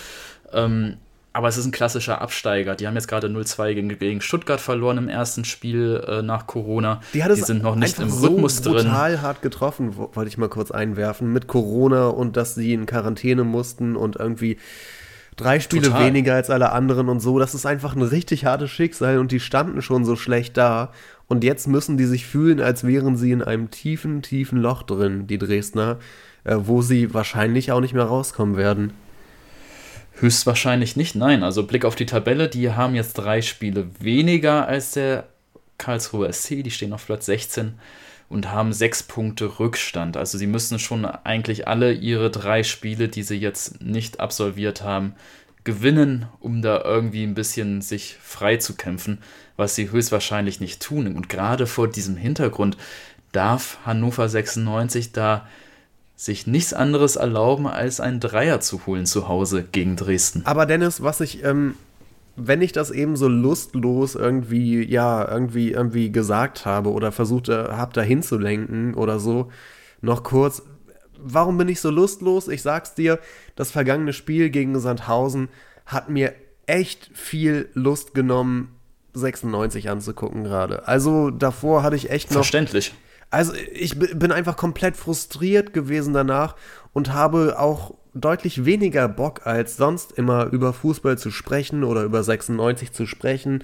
Ähm, 0.51 0.97
aber 1.31 1.47
es 1.47 1.57
ist 1.57 1.65
ein 1.65 1.71
klassischer 1.71 2.21
Absteiger. 2.21 2.75
Die 2.75 2.87
haben 2.87 2.95
jetzt 2.95 3.07
gerade 3.07 3.27
0-2 3.27 3.73
gegen, 3.73 3.99
gegen, 3.99 4.21
Stuttgart 4.21 4.59
verloren 4.59 4.97
im 4.97 5.09
ersten 5.09 5.45
Spiel 5.45 6.03
äh, 6.07 6.21
nach 6.21 6.47
Corona. 6.47 7.01
Die, 7.13 7.21
die 7.21 7.41
sind 7.41 7.61
noch 7.61 7.75
nicht 7.75 7.99
im 7.99 8.11
Rhythmus 8.11 8.57
so 8.57 8.73
drin. 8.73 8.85
total 8.85 9.21
hart 9.21 9.41
getroffen, 9.41 9.95
wollte 9.95 10.27
ich 10.27 10.37
mal 10.37 10.49
kurz 10.49 10.71
einwerfen, 10.71 11.31
mit 11.31 11.47
Corona 11.47 12.07
und 12.07 12.35
dass 12.35 12.55
sie 12.55 12.73
in 12.73 12.87
Quarantäne 12.87 13.43
mussten 13.43 13.95
und 13.95 14.15
irgendwie 14.15 14.57
drei 15.37 15.59
Spiele 15.59 15.83
Total. 15.83 16.05
weniger 16.07 16.33
als 16.33 16.49
alle 16.49 16.71
anderen 16.71 17.09
und 17.09 17.19
so. 17.19 17.37
Das 17.37 17.53
ist 17.53 17.65
einfach 17.65 17.95
ein 17.95 18.01
richtig 18.01 18.45
hartes 18.45 18.71
Schicksal 18.71 19.19
und 19.19 19.31
die 19.31 19.39
standen 19.39 19.81
schon 19.81 20.05
so 20.05 20.15
schlecht 20.15 20.57
da. 20.57 20.91
Und 21.27 21.43
jetzt 21.43 21.67
müssen 21.67 21.97
die 21.97 22.05
sich 22.05 22.25
fühlen, 22.25 22.59
als 22.59 22.83
wären 22.83 23.15
sie 23.15 23.31
in 23.31 23.43
einem 23.43 23.69
tiefen, 23.69 24.23
tiefen 24.23 24.59
Loch 24.59 24.81
drin, 24.81 25.27
die 25.27 25.37
Dresdner, 25.37 25.99
äh, 26.43 26.55
wo 26.57 26.81
sie 26.81 27.13
wahrscheinlich 27.13 27.71
auch 27.71 27.81
nicht 27.81 27.93
mehr 27.93 28.05
rauskommen 28.05 28.57
werden. 28.57 28.93
Höchstwahrscheinlich 30.19 30.95
nicht, 30.95 31.15
nein. 31.15 31.43
Also 31.43 31.65
Blick 31.65 31.85
auf 31.85 31.95
die 31.95 32.05
Tabelle, 32.05 32.49
die 32.49 32.71
haben 32.71 32.95
jetzt 32.95 33.13
drei 33.13 33.41
Spiele 33.41 33.89
weniger 33.99 34.67
als 34.67 34.91
der 34.91 35.29
Karlsruher 35.77 36.31
SC, 36.31 36.61
die 36.63 36.71
stehen 36.71 36.93
auf 36.93 37.05
Platz 37.05 37.25
16 37.25 37.79
und 38.27 38.51
haben 38.51 38.73
sechs 38.73 39.01
Punkte 39.01 39.59
Rückstand. 39.59 40.17
Also 40.17 40.37
sie 40.37 40.47
müssen 40.47 40.77
schon 40.77 41.05
eigentlich 41.05 41.67
alle 41.67 41.93
ihre 41.93 42.29
drei 42.29 42.63
Spiele, 42.63 43.07
die 43.07 43.23
sie 43.23 43.37
jetzt 43.37 43.81
nicht 43.81 44.19
absolviert 44.19 44.83
haben, 44.83 45.15
gewinnen, 45.63 46.27
um 46.39 46.61
da 46.61 46.83
irgendwie 46.83 47.23
ein 47.23 47.33
bisschen 47.33 47.81
sich 47.81 48.17
frei 48.21 48.57
zu 48.57 48.75
kämpfen, 48.75 49.19
was 49.55 49.75
sie 49.75 49.89
höchstwahrscheinlich 49.89 50.59
nicht 50.59 50.81
tun. 50.81 51.15
Und 51.15 51.29
gerade 51.29 51.65
vor 51.65 51.87
diesem 51.87 52.17
Hintergrund 52.17 52.77
darf 53.31 53.77
Hannover 53.85 54.27
96 54.27 55.11
da 55.11 55.47
sich 56.19 56.45
nichts 56.47 56.73
anderes 56.73 57.15
erlauben, 57.15 57.65
als 57.65 58.01
einen 58.01 58.19
Dreier 58.19 58.59
zu 58.59 58.85
holen 58.85 59.05
zu 59.05 59.29
Hause 59.29 59.63
gegen 59.63 59.95
Dresden. 59.95 60.41
Aber 60.43 60.65
Dennis, 60.65 61.01
was 61.01 61.21
ich, 61.21 61.45
ähm, 61.45 61.75
wenn 62.35 62.61
ich 62.61 62.73
das 62.73 62.91
eben 62.91 63.15
so 63.15 63.29
lustlos 63.29 64.15
irgendwie, 64.15 64.83
ja, 64.83 65.25
irgendwie, 65.25 65.71
irgendwie 65.71 66.11
gesagt 66.11 66.65
habe 66.65 66.91
oder 66.91 67.13
versucht 67.13 67.47
habe, 67.47 67.93
da 67.93 68.01
hinzulenken 68.01 68.95
oder 68.95 69.17
so, 69.17 69.49
noch 70.01 70.23
kurz, 70.23 70.61
warum 71.17 71.57
bin 71.57 71.69
ich 71.69 71.79
so 71.79 71.89
lustlos? 71.89 72.49
Ich 72.49 72.63
sag's 72.63 72.95
dir, 72.95 73.19
das 73.55 73.71
vergangene 73.71 74.11
Spiel 74.11 74.49
gegen 74.49 74.77
Sandhausen 74.77 75.47
hat 75.85 76.09
mir 76.09 76.33
echt 76.65 77.09
viel 77.13 77.69
Lust 77.75 78.13
genommen, 78.13 78.75
96 79.13 79.89
anzugucken 79.89 80.43
gerade. 80.43 80.85
Also 80.85 81.29
davor 81.29 81.81
hatte 81.81 81.95
ich 81.95 82.09
echt 82.09 82.29
noch. 82.31 82.39
Verständlich. 82.39 82.93
Also 83.31 83.53
ich 83.73 83.99
bin 83.99 84.31
einfach 84.31 84.57
komplett 84.57 84.97
frustriert 84.97 85.73
gewesen 85.73 86.13
danach 86.13 86.55
und 86.93 87.13
habe 87.13 87.59
auch 87.59 87.93
deutlich 88.15 88.65
weniger 88.65 89.07
Bock 89.07 89.45
als 89.45 89.77
sonst 89.77 90.11
immer 90.13 90.47
über 90.47 90.73
Fußball 90.73 91.17
zu 91.17 91.29
sprechen 91.29 91.83
oder 91.83 92.03
über 92.03 92.23
96 92.23 92.91
zu 92.91 93.05
sprechen. 93.05 93.63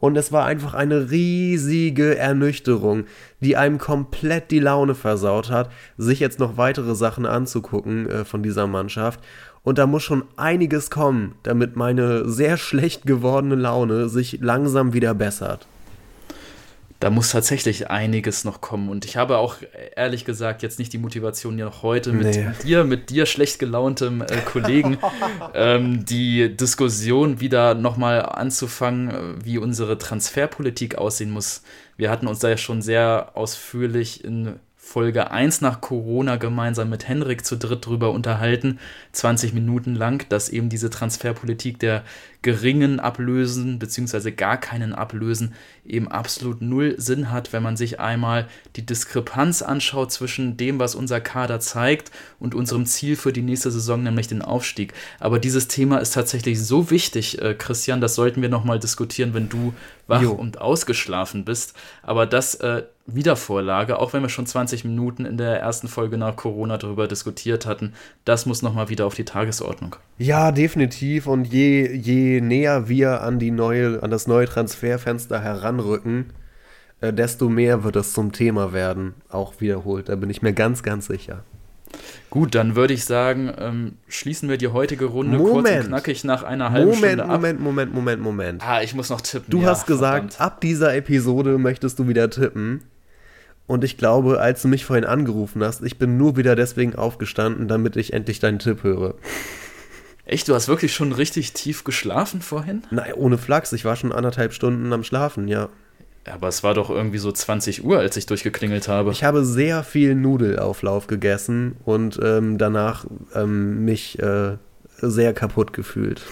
Und 0.00 0.16
es 0.16 0.32
war 0.32 0.44
einfach 0.44 0.74
eine 0.74 1.10
riesige 1.10 2.18
Ernüchterung, 2.18 3.04
die 3.40 3.56
einem 3.56 3.78
komplett 3.78 4.50
die 4.50 4.58
Laune 4.58 4.94
versaut 4.94 5.50
hat, 5.50 5.70
sich 5.96 6.20
jetzt 6.20 6.40
noch 6.40 6.56
weitere 6.56 6.94
Sachen 6.94 7.24
anzugucken 7.24 8.10
äh, 8.10 8.24
von 8.24 8.42
dieser 8.42 8.66
Mannschaft. 8.66 9.20
Und 9.62 9.78
da 9.78 9.86
muss 9.86 10.02
schon 10.02 10.24
einiges 10.36 10.90
kommen, 10.90 11.36
damit 11.44 11.76
meine 11.76 12.28
sehr 12.28 12.56
schlecht 12.58 13.06
gewordene 13.06 13.54
Laune 13.54 14.08
sich 14.08 14.40
langsam 14.42 14.92
wieder 14.92 15.14
bessert 15.14 15.68
da 17.04 17.10
muss 17.10 17.28
tatsächlich 17.28 17.90
einiges 17.90 18.44
noch 18.44 18.62
kommen. 18.62 18.88
Und 18.88 19.04
ich 19.04 19.18
habe 19.18 19.36
auch 19.36 19.56
ehrlich 19.94 20.24
gesagt 20.24 20.62
jetzt 20.62 20.78
nicht 20.78 20.90
die 20.94 20.96
Motivation, 20.96 21.58
ja 21.58 21.66
noch 21.66 21.82
heute 21.82 22.14
mit 22.14 22.34
nee. 22.34 22.50
dir, 22.62 22.84
mit 22.84 23.10
dir 23.10 23.26
schlecht 23.26 23.58
gelauntem 23.58 24.22
äh, 24.22 24.40
Kollegen, 24.46 24.96
ähm, 25.54 26.06
die 26.06 26.56
Diskussion 26.56 27.40
wieder 27.40 27.74
nochmal 27.74 28.22
anzufangen, 28.22 29.10
äh, 29.10 29.44
wie 29.44 29.58
unsere 29.58 29.98
Transferpolitik 29.98 30.94
aussehen 30.94 31.30
muss. 31.30 31.62
Wir 31.98 32.08
hatten 32.08 32.26
uns 32.26 32.38
da 32.38 32.48
ja 32.48 32.56
schon 32.56 32.80
sehr 32.80 33.32
ausführlich 33.34 34.24
in 34.24 34.54
Folge 34.74 35.30
1 35.30 35.60
nach 35.60 35.82
Corona 35.82 36.36
gemeinsam 36.36 36.88
mit 36.88 37.06
Henrik 37.06 37.44
zu 37.44 37.56
dritt 37.56 37.84
drüber 37.84 38.12
unterhalten, 38.12 38.78
20 39.12 39.52
Minuten 39.52 39.94
lang, 39.94 40.26
dass 40.30 40.48
eben 40.48 40.70
diese 40.70 40.88
Transferpolitik 40.88 41.78
der 41.78 42.02
geringen 42.44 43.00
Ablösen 43.00 43.78
beziehungsweise 43.78 44.30
gar 44.30 44.58
keinen 44.58 44.92
Ablösen 44.92 45.54
eben 45.86 46.08
absolut 46.08 46.60
null 46.60 46.94
Sinn 46.98 47.32
hat, 47.32 47.54
wenn 47.54 47.62
man 47.62 47.76
sich 47.76 48.00
einmal 48.00 48.46
die 48.76 48.84
Diskrepanz 48.84 49.62
anschaut 49.62 50.12
zwischen 50.12 50.58
dem, 50.58 50.78
was 50.78 50.94
unser 50.94 51.22
Kader 51.22 51.58
zeigt 51.58 52.10
und 52.38 52.54
unserem 52.54 52.84
Ziel 52.84 53.16
für 53.16 53.32
die 53.32 53.42
nächste 53.42 53.70
Saison, 53.70 54.02
nämlich 54.02 54.28
den 54.28 54.42
Aufstieg. 54.42 54.92
Aber 55.20 55.38
dieses 55.38 55.68
Thema 55.68 55.98
ist 55.98 56.12
tatsächlich 56.12 56.62
so 56.62 56.90
wichtig, 56.90 57.40
äh, 57.40 57.54
Christian, 57.54 58.02
das 58.02 58.14
sollten 58.14 58.42
wir 58.42 58.50
nochmal 58.50 58.78
diskutieren, 58.78 59.32
wenn 59.32 59.48
du 59.48 59.72
wach 60.06 60.22
jo. 60.22 60.32
und 60.32 60.60
ausgeschlafen 60.60 61.44
bist. 61.46 61.74
Aber 62.02 62.26
das 62.26 62.56
äh, 62.56 62.82
Wiedervorlage, 63.06 63.98
auch 63.98 64.14
wenn 64.14 64.22
wir 64.22 64.30
schon 64.30 64.46
20 64.46 64.84
Minuten 64.84 65.26
in 65.26 65.36
der 65.36 65.60
ersten 65.60 65.88
Folge 65.88 66.16
nach 66.16 66.36
Corona 66.36 66.78
darüber 66.78 67.06
diskutiert 67.06 67.66
hatten, 67.66 67.92
das 68.24 68.46
muss 68.46 68.62
nochmal 68.62 68.88
wieder 68.88 69.04
auf 69.04 69.14
die 69.14 69.26
Tagesordnung. 69.26 69.96
Ja, 70.16 70.52
definitiv. 70.52 71.26
Und 71.26 71.44
je, 71.44 71.92
je 71.94 72.33
näher 72.40 72.88
wir 72.88 73.22
an, 73.22 73.38
die 73.38 73.50
neue, 73.50 74.02
an 74.02 74.10
das 74.10 74.26
neue 74.26 74.46
Transferfenster 74.46 75.40
heranrücken, 75.40 76.32
äh, 77.00 77.12
desto 77.12 77.48
mehr 77.48 77.84
wird 77.84 77.96
es 77.96 78.12
zum 78.12 78.32
Thema 78.32 78.72
werden. 78.72 79.14
Auch 79.28 79.60
wiederholt. 79.60 80.08
Da 80.08 80.16
bin 80.16 80.30
ich 80.30 80.42
mir 80.42 80.52
ganz, 80.52 80.82
ganz 80.82 81.06
sicher. 81.06 81.44
Gut, 82.30 82.54
dann 82.54 82.74
würde 82.74 82.94
ich 82.94 83.04
sagen, 83.04 83.52
ähm, 83.58 83.92
schließen 84.08 84.48
wir 84.48 84.58
die 84.58 84.68
heutige 84.68 85.04
Runde 85.04 85.38
Moment. 85.38 85.64
kurz 85.64 85.80
und 85.84 85.86
knackig 85.88 86.24
nach 86.24 86.42
einer 86.42 86.72
halben 86.72 86.90
Moment, 86.90 87.04
Stunde 87.04 87.24
ab. 87.24 87.30
Moment, 87.30 87.60
Moment, 87.60 87.94
Moment, 87.94 88.22
Moment. 88.22 88.62
Ah, 88.66 88.82
ich 88.82 88.94
muss 88.94 89.10
noch 89.10 89.20
tippen. 89.20 89.50
Du 89.50 89.60
ja, 89.60 89.68
hast 89.68 89.86
gesagt, 89.86 90.34
verdammt. 90.34 90.40
ab 90.40 90.60
dieser 90.60 90.94
Episode 90.96 91.58
möchtest 91.58 91.98
du 91.98 92.08
wieder 92.08 92.28
tippen. 92.30 92.82
Und 93.66 93.84
ich 93.84 93.96
glaube, 93.96 94.40
als 94.40 94.62
du 94.62 94.68
mich 94.68 94.84
vorhin 94.84 95.04
angerufen 95.04 95.62
hast, 95.62 95.82
ich 95.82 95.98
bin 95.98 96.16
nur 96.18 96.36
wieder 96.36 96.54
deswegen 96.54 96.96
aufgestanden, 96.96 97.68
damit 97.68 97.96
ich 97.96 98.12
endlich 98.12 98.40
deinen 98.40 98.58
Tipp 98.58 98.82
höre. 98.82 99.14
Echt, 100.26 100.48
du 100.48 100.54
hast 100.54 100.68
wirklich 100.68 100.94
schon 100.94 101.12
richtig 101.12 101.52
tief 101.52 101.84
geschlafen 101.84 102.40
vorhin? 102.40 102.82
Nein, 102.90 103.12
ohne 103.14 103.38
Flachs. 103.38 103.72
Ich 103.72 103.84
war 103.84 103.96
schon 103.96 104.12
anderthalb 104.12 104.52
Stunden 104.52 104.92
am 104.92 105.04
Schlafen, 105.04 105.48
ja. 105.48 105.68
Aber 106.26 106.48
es 106.48 106.62
war 106.62 106.72
doch 106.72 106.88
irgendwie 106.88 107.18
so 107.18 107.30
20 107.30 107.84
Uhr, 107.84 107.98
als 107.98 108.16
ich 108.16 108.24
durchgeklingelt 108.24 108.88
habe. 108.88 109.10
Ich 109.10 109.24
habe 109.24 109.44
sehr 109.44 109.84
viel 109.84 110.14
Nudelauflauf 110.14 111.06
gegessen 111.06 111.76
und 111.84 112.18
ähm, 112.22 112.56
danach 112.56 113.04
ähm, 113.34 113.84
mich 113.84 114.18
äh, 114.20 114.56
sehr 115.00 115.34
kaputt 115.34 115.74
gefühlt. 115.74 116.22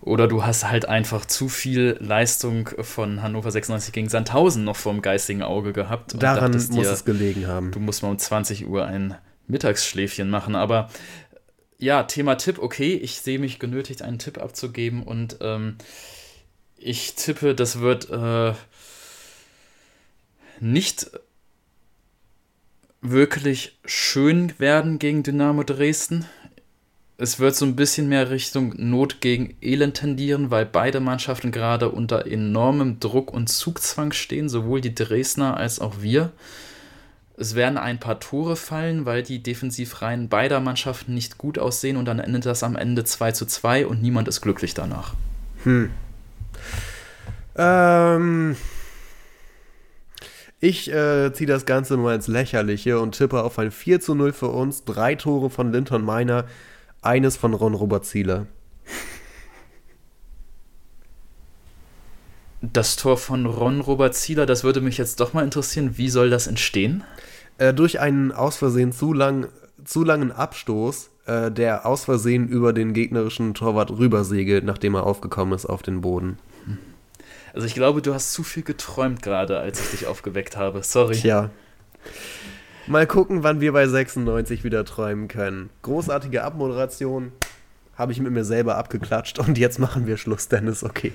Oder 0.00 0.26
du 0.26 0.44
hast 0.44 0.68
halt 0.68 0.88
einfach 0.88 1.26
zu 1.26 1.48
viel 1.48 1.96
Leistung 2.00 2.70
von 2.80 3.22
Hannover 3.22 3.50
96 3.50 3.92
gegen 3.92 4.08
Sandhausen 4.08 4.64
noch 4.64 4.76
vorm 4.76 5.00
geistigen 5.00 5.42
Auge 5.42 5.72
gehabt. 5.72 6.20
Daran 6.20 6.52
muss 6.52 6.70
dir, 6.70 6.90
es 6.90 7.04
gelegen 7.04 7.46
haben. 7.46 7.70
Du 7.70 7.78
musst 7.78 8.02
mal 8.02 8.10
um 8.10 8.18
20 8.18 8.66
Uhr 8.66 8.84
ein 8.84 9.14
Mittagsschläfchen 9.46 10.28
machen. 10.28 10.56
Aber 10.56 10.88
ja, 11.82 12.04
Thema 12.04 12.36
Tipp, 12.36 12.58
okay, 12.58 12.94
ich 12.94 13.20
sehe 13.20 13.38
mich 13.38 13.58
genötigt, 13.58 14.02
einen 14.02 14.18
Tipp 14.18 14.38
abzugeben 14.38 15.02
und 15.02 15.36
ähm, 15.40 15.76
ich 16.76 17.14
tippe, 17.14 17.54
das 17.54 17.80
wird 17.80 18.10
äh, 18.10 18.54
nicht 20.60 21.10
wirklich 23.00 23.78
schön 23.84 24.58
werden 24.58 24.98
gegen 24.98 25.22
Dynamo 25.22 25.64
Dresden 25.64 26.26
es 27.22 27.38
wird 27.38 27.54
so 27.54 27.64
ein 27.64 27.76
bisschen 27.76 28.08
mehr 28.08 28.30
Richtung 28.30 28.74
Not 28.76 29.20
gegen 29.20 29.56
Elend 29.60 29.94
tendieren, 29.98 30.50
weil 30.50 30.66
beide 30.66 30.98
Mannschaften 30.98 31.52
gerade 31.52 31.88
unter 31.88 32.26
enormem 32.26 32.98
Druck 32.98 33.32
und 33.32 33.46
Zugzwang 33.46 34.10
stehen, 34.10 34.48
sowohl 34.48 34.80
die 34.80 34.92
Dresdner 34.92 35.56
als 35.56 35.78
auch 35.78 36.00
wir. 36.00 36.32
Es 37.42 37.56
werden 37.56 37.76
ein 37.76 37.98
paar 37.98 38.20
Tore 38.20 38.54
fallen, 38.54 39.04
weil 39.04 39.24
die 39.24 39.42
Defensivreihen 39.42 40.28
beider 40.28 40.60
Mannschaften 40.60 41.12
nicht 41.12 41.38
gut 41.38 41.58
aussehen 41.58 41.96
und 41.96 42.04
dann 42.04 42.20
endet 42.20 42.46
das 42.46 42.62
am 42.62 42.76
Ende 42.76 43.02
2 43.02 43.32
zu 43.32 43.46
2 43.46 43.88
und 43.88 44.00
niemand 44.00 44.28
ist 44.28 44.42
glücklich 44.42 44.74
danach. 44.74 45.14
Hm. 45.64 45.90
Ähm. 47.56 48.56
Ich 50.60 50.88
äh, 50.92 51.32
ziehe 51.32 51.48
das 51.48 51.66
Ganze 51.66 51.96
nur 51.96 52.14
ins 52.14 52.28
Lächerliche 52.28 53.00
und 53.00 53.18
tippe 53.18 53.42
auf 53.42 53.58
ein 53.58 53.72
4 53.72 54.00
zu 54.00 54.14
0 54.14 54.32
für 54.32 54.46
uns. 54.46 54.84
Drei 54.84 55.16
Tore 55.16 55.50
von 55.50 55.72
Linton 55.72 56.04
Meiner, 56.04 56.44
eines 57.00 57.36
von 57.36 57.54
Ron 57.54 57.74
Robert 57.74 58.06
Zieler. 58.06 58.46
Das 62.60 62.94
Tor 62.94 63.16
von 63.16 63.46
Ron 63.46 63.80
Robert 63.80 64.14
Zieler, 64.14 64.46
das 64.46 64.62
würde 64.62 64.80
mich 64.80 64.96
jetzt 64.96 65.18
doch 65.18 65.32
mal 65.32 65.42
interessieren. 65.42 65.98
Wie 65.98 66.08
soll 66.08 66.30
das 66.30 66.46
entstehen? 66.46 67.02
Äh, 67.62 67.72
durch 67.72 68.00
einen 68.00 68.32
aus 68.32 68.56
Versehen 68.56 68.90
zu, 68.90 69.12
lang, 69.12 69.46
zu 69.84 70.02
langen 70.02 70.32
Abstoß, 70.32 71.10
äh, 71.26 71.52
der 71.52 71.86
aus 71.86 72.06
Versehen 72.06 72.48
über 72.48 72.72
den 72.72 72.92
gegnerischen 72.92 73.54
Torwart 73.54 73.92
rübersegelt, 73.92 74.64
nachdem 74.64 74.96
er 74.96 75.06
aufgekommen 75.06 75.54
ist 75.54 75.66
auf 75.66 75.80
den 75.82 76.00
Boden. 76.00 76.38
Also 77.54 77.68
ich 77.68 77.74
glaube, 77.74 78.02
du 78.02 78.14
hast 78.14 78.32
zu 78.32 78.42
viel 78.42 78.64
geträumt 78.64 79.22
gerade, 79.22 79.60
als 79.60 79.80
ich 79.80 79.90
dich 79.90 80.06
aufgeweckt 80.08 80.56
habe. 80.56 80.82
Sorry. 80.82 81.14
Tja. 81.14 81.50
Mal 82.88 83.06
gucken, 83.06 83.44
wann 83.44 83.60
wir 83.60 83.72
bei 83.72 83.86
96 83.86 84.64
wieder 84.64 84.84
träumen 84.84 85.28
können. 85.28 85.70
Großartige 85.82 86.42
Abmoderation. 86.42 87.30
Habe 87.94 88.10
ich 88.10 88.18
mit 88.18 88.32
mir 88.32 88.44
selber 88.44 88.76
abgeklatscht 88.76 89.38
und 89.38 89.56
jetzt 89.56 89.78
machen 89.78 90.08
wir 90.08 90.16
Schluss, 90.16 90.48
Dennis, 90.48 90.82
okay. 90.82 91.12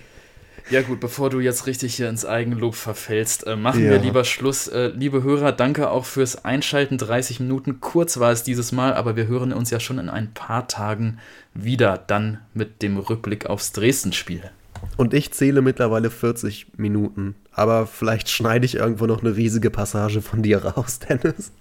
Ja 0.69 0.81
gut, 0.81 0.99
bevor 0.99 1.29
du 1.29 1.39
jetzt 1.39 1.65
richtig 1.65 1.95
hier 1.95 2.09
ins 2.09 2.25
Eigenlob 2.25 2.75
verfällst, 2.75 3.47
äh, 3.47 3.55
machen 3.55 3.83
ja. 3.83 3.91
wir 3.91 3.99
lieber 3.99 4.23
Schluss. 4.23 4.67
Äh, 4.67 4.87
liebe 4.87 5.23
Hörer, 5.23 5.51
danke 5.51 5.89
auch 5.89 6.05
fürs 6.05 6.43
Einschalten. 6.43 6.97
30 6.97 7.39
Minuten, 7.39 7.79
kurz 7.79 8.19
war 8.19 8.31
es 8.31 8.43
dieses 8.43 8.71
Mal, 8.71 8.93
aber 8.93 9.15
wir 9.15 9.27
hören 9.27 9.53
uns 9.53 9.69
ja 9.69 9.79
schon 9.79 9.97
in 9.97 10.09
ein 10.09 10.33
paar 10.33 10.67
Tagen 10.67 11.19
wieder, 11.53 11.97
dann 11.97 12.39
mit 12.53 12.81
dem 12.81 12.97
Rückblick 12.97 13.45
aufs 13.45 13.71
Dresden-Spiel. 13.71 14.51
Und 14.97 15.13
ich 15.13 15.31
zähle 15.31 15.61
mittlerweile 15.61 16.09
40 16.09 16.77
Minuten. 16.77 17.35
Aber 17.51 17.87
vielleicht 17.87 18.29
schneide 18.29 18.65
ich 18.65 18.75
irgendwo 18.75 19.05
noch 19.05 19.21
eine 19.21 19.35
riesige 19.35 19.69
Passage 19.69 20.21
von 20.21 20.43
dir 20.43 20.63
raus, 20.63 20.99
Dennis. 21.09 21.51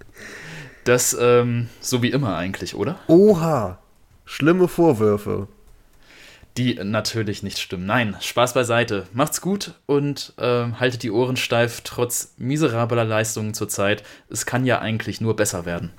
Das, 0.83 1.17
ähm, 1.19 1.69
so 1.81 2.01
wie 2.01 2.11
immer 2.11 2.35
eigentlich, 2.35 2.75
oder? 2.75 2.99
Oha! 3.07 3.79
Schlimme 4.25 4.67
Vorwürfe. 4.67 5.47
Die 6.57 6.73
natürlich 6.83 7.43
nicht 7.43 7.59
stimmen. 7.59 7.85
Nein, 7.85 8.15
Spaß 8.19 8.55
beiseite. 8.55 9.05
Macht's 9.13 9.41
gut 9.41 9.75
und 9.85 10.33
äh, 10.37 10.71
haltet 10.71 11.03
die 11.03 11.11
Ohren 11.11 11.37
steif, 11.37 11.81
trotz 11.83 12.33
miserabler 12.37 13.05
Leistungen 13.05 13.53
zurzeit. 13.53 14.03
Es 14.29 14.47
kann 14.47 14.65
ja 14.65 14.79
eigentlich 14.79 15.21
nur 15.21 15.35
besser 15.35 15.65
werden. 15.65 15.91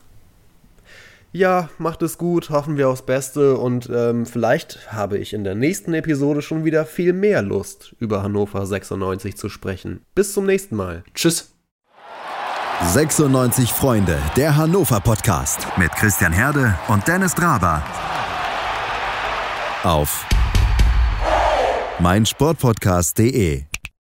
Ja, 1.31 1.69
macht 1.79 2.03
es 2.03 2.19
gut, 2.19 2.51
hoffen 2.51 2.77
wir 2.77 2.89
aufs 2.89 3.03
Beste 3.03 3.57
und 3.59 3.89
ähm, 3.93 4.27
vielleicht 4.27 4.93
habe 4.93 5.19
ich 5.19 5.35
in 5.35 5.45
der 5.45 5.55
nächsten 5.55 5.95
Episode 5.95 6.43
schon 6.43 6.65
wieder 6.65 6.87
viel 6.87 7.13
mehr 7.13 7.43
Lust, 7.43 7.95
über 8.01 8.23
Hannover 8.23 8.67
96 8.67 9.37
zu 9.37 9.49
sprechen. 9.51 10.01
Bis 10.15 10.33
zum 10.33 10.47
nächsten 10.47 10.75
Mal. 10.75 11.05
Tschüss. 11.15 11.53
96 12.83 13.73
Freunde, 13.73 14.19
der 14.37 14.57
Hannover 14.57 15.01
Podcast 15.01 15.67
mit 15.77 15.93
Christian 15.93 16.33
Herde 16.33 16.79
und 16.89 17.07
Dennis 17.07 17.35
Draber. 17.35 17.83
Auf 19.83 20.27
meinsportpodcast.de 22.01 23.68